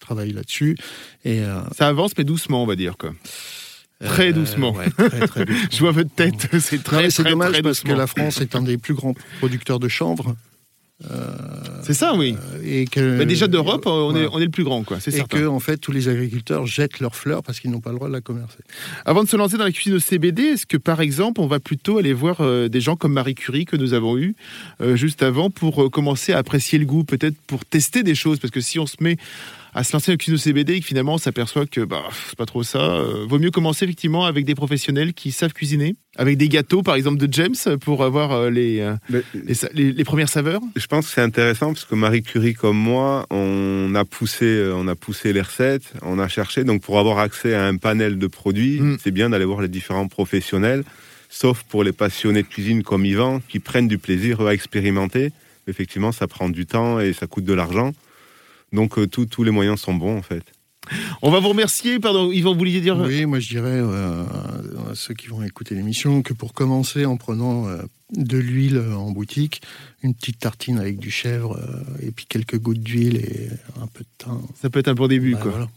travaillent 0.00 0.32
là-dessus. 0.32 0.76
Et 1.24 1.40
euh, 1.40 1.60
ça 1.76 1.86
avance, 1.86 2.12
mais 2.18 2.24
doucement, 2.24 2.62
on 2.62 2.66
va 2.66 2.76
dire 2.76 2.96
quoi. 2.98 3.14
Très 4.04 4.32
doucement. 4.34 4.74
Je 5.70 5.78
vois 5.78 5.92
votre 5.92 6.10
tête, 6.10 6.48
c'est 6.58 6.82
très, 6.82 7.10
C'est 7.10 7.22
dommage 7.22 7.62
parce 7.62 7.80
que 7.80 7.92
la 7.92 8.08
France 8.08 8.40
est 8.40 8.56
un 8.56 8.62
des 8.62 8.78
plus 8.78 8.94
grands 8.94 9.14
producteurs 9.38 9.78
de 9.78 9.88
chanvre. 9.88 10.34
C'est 11.82 11.94
ça, 11.94 12.14
oui. 12.14 12.36
Et 12.64 12.86
que, 12.86 13.18
Mais 13.18 13.26
déjà 13.26 13.46
d'Europe, 13.46 13.84
on, 13.86 14.14
est, 14.16 14.26
on 14.32 14.38
est 14.38 14.44
le 14.44 14.50
plus 14.50 14.64
grand, 14.64 14.84
quoi. 14.84 15.00
C'est 15.00 15.14
et 15.14 15.24
que 15.24 15.46
en 15.46 15.60
fait, 15.60 15.76
tous 15.76 15.92
les 15.92 16.08
agriculteurs 16.08 16.66
jettent 16.66 17.00
leurs 17.00 17.16
fleurs 17.16 17.42
parce 17.42 17.60
qu'ils 17.60 17.70
n'ont 17.70 17.80
pas 17.80 17.90
le 17.90 17.96
droit 17.96 18.08
de 18.08 18.12
la 18.12 18.20
commercer. 18.20 18.58
Avant 19.04 19.22
de 19.22 19.28
se 19.28 19.36
lancer 19.36 19.58
dans 19.58 19.64
la 19.64 19.72
cuisine 19.72 19.94
au 19.94 19.98
CBD, 19.98 20.42
est-ce 20.42 20.66
que 20.66 20.76
par 20.76 21.00
exemple, 21.00 21.40
on 21.40 21.46
va 21.46 21.60
plutôt 21.60 21.98
aller 21.98 22.12
voir 22.12 22.40
euh, 22.40 22.68
des 22.68 22.80
gens 22.80 22.96
comme 22.96 23.12
Marie 23.12 23.34
Curie 23.34 23.64
que 23.64 23.76
nous 23.76 23.92
avons 23.92 24.16
eu 24.16 24.34
euh, 24.80 24.96
juste 24.96 25.22
avant 25.22 25.50
pour 25.50 25.84
euh, 25.84 25.90
commencer 25.90 26.32
à 26.32 26.38
apprécier 26.38 26.78
le 26.78 26.86
goût, 26.86 27.04
peut-être 27.04 27.36
pour 27.46 27.64
tester 27.64 28.02
des 28.02 28.14
choses, 28.14 28.38
parce 28.38 28.50
que 28.50 28.60
si 28.60 28.78
on 28.78 28.86
se 28.86 28.96
met 29.00 29.16
à 29.74 29.82
se 29.82 29.92
lancer 29.92 30.12
dans 30.12 30.16
cuisine 30.16 30.34
au 30.34 30.38
CBD 30.38 30.74
et 30.74 30.80
que 30.80 30.86
finalement 30.86 31.14
on 31.14 31.18
s'aperçoit 31.18 31.66
que 31.66 31.80
bah, 31.80 32.04
c'est 32.28 32.36
pas 32.36 32.46
trop 32.46 32.62
ça. 32.62 32.78
Euh, 32.78 33.26
vaut 33.28 33.38
mieux 33.38 33.50
commencer 33.50 33.84
effectivement 33.84 34.24
avec 34.24 34.44
des 34.44 34.54
professionnels 34.54 35.14
qui 35.14 35.32
savent 35.32 35.52
cuisiner, 35.52 35.96
avec 36.16 36.36
des 36.36 36.48
gâteaux 36.48 36.82
par 36.82 36.94
exemple 36.94 37.18
de 37.18 37.32
James 37.32 37.54
pour 37.80 38.04
avoir 38.04 38.32
euh, 38.32 38.50
euh, 38.50 38.96
les, 39.74 39.92
les, 39.92 40.04
premières 40.04 40.28
saveurs? 40.28 40.60
Je 40.76 40.86
pense 40.86 41.06
que 41.06 41.12
c'est 41.12 41.20
intéressant 41.20 41.72
parce 41.72 41.84
que 41.84 41.94
Marie 41.94 42.22
Curie 42.22 42.54
comme 42.54 42.76
moi, 42.76 43.26
on 43.30 43.92
a 43.94 44.04
poussé, 44.04 44.70
on 44.74 44.86
a 44.88 44.94
poussé 44.94 45.32
les 45.32 45.42
recettes, 45.42 45.92
on 46.02 46.18
a 46.18 46.28
cherché. 46.28 46.64
Donc 46.64 46.82
pour 46.82 46.98
avoir 46.98 47.18
accès 47.18 47.54
à 47.54 47.64
un 47.66 47.76
panel 47.76 48.18
de 48.18 48.26
produits, 48.26 48.80
mm. 48.80 48.98
c'est 49.02 49.10
bien 49.10 49.30
d'aller 49.30 49.44
voir 49.44 49.60
les 49.60 49.68
différents 49.68 50.08
professionnels, 50.08 50.84
sauf 51.28 51.62
pour 51.64 51.84
les 51.84 51.92
passionnés 51.92 52.42
de 52.42 52.48
cuisine 52.48 52.82
comme 52.82 53.04
Yvan 53.04 53.40
qui 53.48 53.58
prennent 53.58 53.88
du 53.88 53.98
plaisir 53.98 54.40
à 54.42 54.54
expérimenter. 54.54 55.32
Effectivement, 55.66 56.12
ça 56.12 56.26
prend 56.26 56.48
du 56.48 56.66
temps 56.66 57.00
et 57.00 57.12
ça 57.12 57.26
coûte 57.26 57.44
de 57.44 57.54
l'argent. 57.54 57.92
Donc 58.72 58.98
euh, 58.98 59.06
tous 59.06 59.44
les 59.44 59.50
moyens 59.50 59.80
sont 59.80 59.94
bons 59.94 60.18
en 60.18 60.22
fait. 60.22 60.53
On 61.22 61.30
va 61.30 61.40
vous 61.40 61.48
remercier. 61.48 61.98
Pardon, 61.98 62.30
Yvan, 62.30 62.52
vous 62.52 62.58
vouliez 62.58 62.80
dire 62.80 62.96
Oui, 62.98 63.26
moi 63.26 63.40
je 63.40 63.48
dirais 63.48 63.80
euh, 63.80 64.24
à 64.90 64.94
ceux 64.94 65.14
qui 65.14 65.28
vont 65.28 65.42
écouter 65.42 65.74
l'émission 65.74 66.22
que 66.22 66.32
pour 66.32 66.52
commencer 66.52 67.04
en 67.04 67.16
prenant 67.16 67.66
euh, 67.68 67.78
de 68.12 68.38
l'huile 68.38 68.78
en 68.78 69.10
boutique, 69.10 69.62
une 70.02 70.14
petite 70.14 70.38
tartine 70.38 70.78
avec 70.78 70.98
du 70.98 71.10
chèvre 71.10 71.58
et 72.02 72.10
puis 72.10 72.26
quelques 72.26 72.58
gouttes 72.58 72.82
d'huile 72.82 73.16
et 73.16 73.48
un 73.80 73.86
peu 73.86 74.00
de 74.04 74.08
thym. 74.18 74.40
Ça 74.60 74.70
peut 74.70 74.78
être 74.78 74.88
un 74.88 74.94
bon 74.94 75.08
début, 75.08 75.32
bah, 75.32 75.40
quoi. 75.42 75.70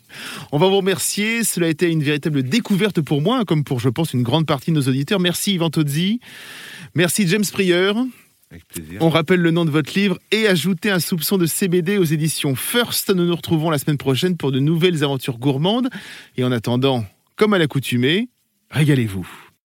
On 0.51 0.58
va 0.58 0.68
vous 0.68 0.78
remercier. 0.78 1.43
Cela 1.43 1.68
a 1.68 1.70
été 1.70 1.89
une 1.89 2.03
véritable 2.03 2.43
découverte 2.43 3.01
pour 3.01 3.22
moi, 3.22 3.45
comme 3.45 3.64
pour, 3.64 3.80
je 3.80 3.89
pense, 3.89 4.14
une 4.14 4.24
grande 4.24 4.45
partie 4.45 4.72
de 4.72 4.76
nos 4.76 4.88
auditeurs. 4.88 5.20
Merci 5.20 5.53
Yvan 5.53 5.70
Tozzi. 5.70 6.20
Merci 6.95 7.28
James 7.28 7.45
Prieur. 7.51 7.95
On 9.00 9.10
rappelle 9.10 9.41
le 9.41 9.52
nom 9.52 9.66
de 9.66 9.70
votre 9.70 9.93
livre 9.98 10.18
et 10.32 10.48
ajouter 10.48 10.89
un 10.89 11.00
soupçon 11.00 11.38
de 11.38 11.45
CBD 11.45 11.98
aux 11.98 12.04
éditions 12.04 12.56
First. 12.56 13.10
Nous 13.14 13.26
nous 13.26 13.36
retrouvons 13.36 13.70
la 13.70 13.78
semaine 13.78 13.98
prochaine 13.98 14.38
pour 14.38 14.52
de 14.52 14.60
nouvelles 14.60 15.04
aventures 15.04 15.38
gourmandes. 15.38 15.89
Et 16.38 16.43
en 16.43 16.52
attendant, 16.52 17.06
comme 17.36 17.54
à 17.54 17.58
l'accoutumée, 17.58 18.30
régalez-vous. 18.72 19.47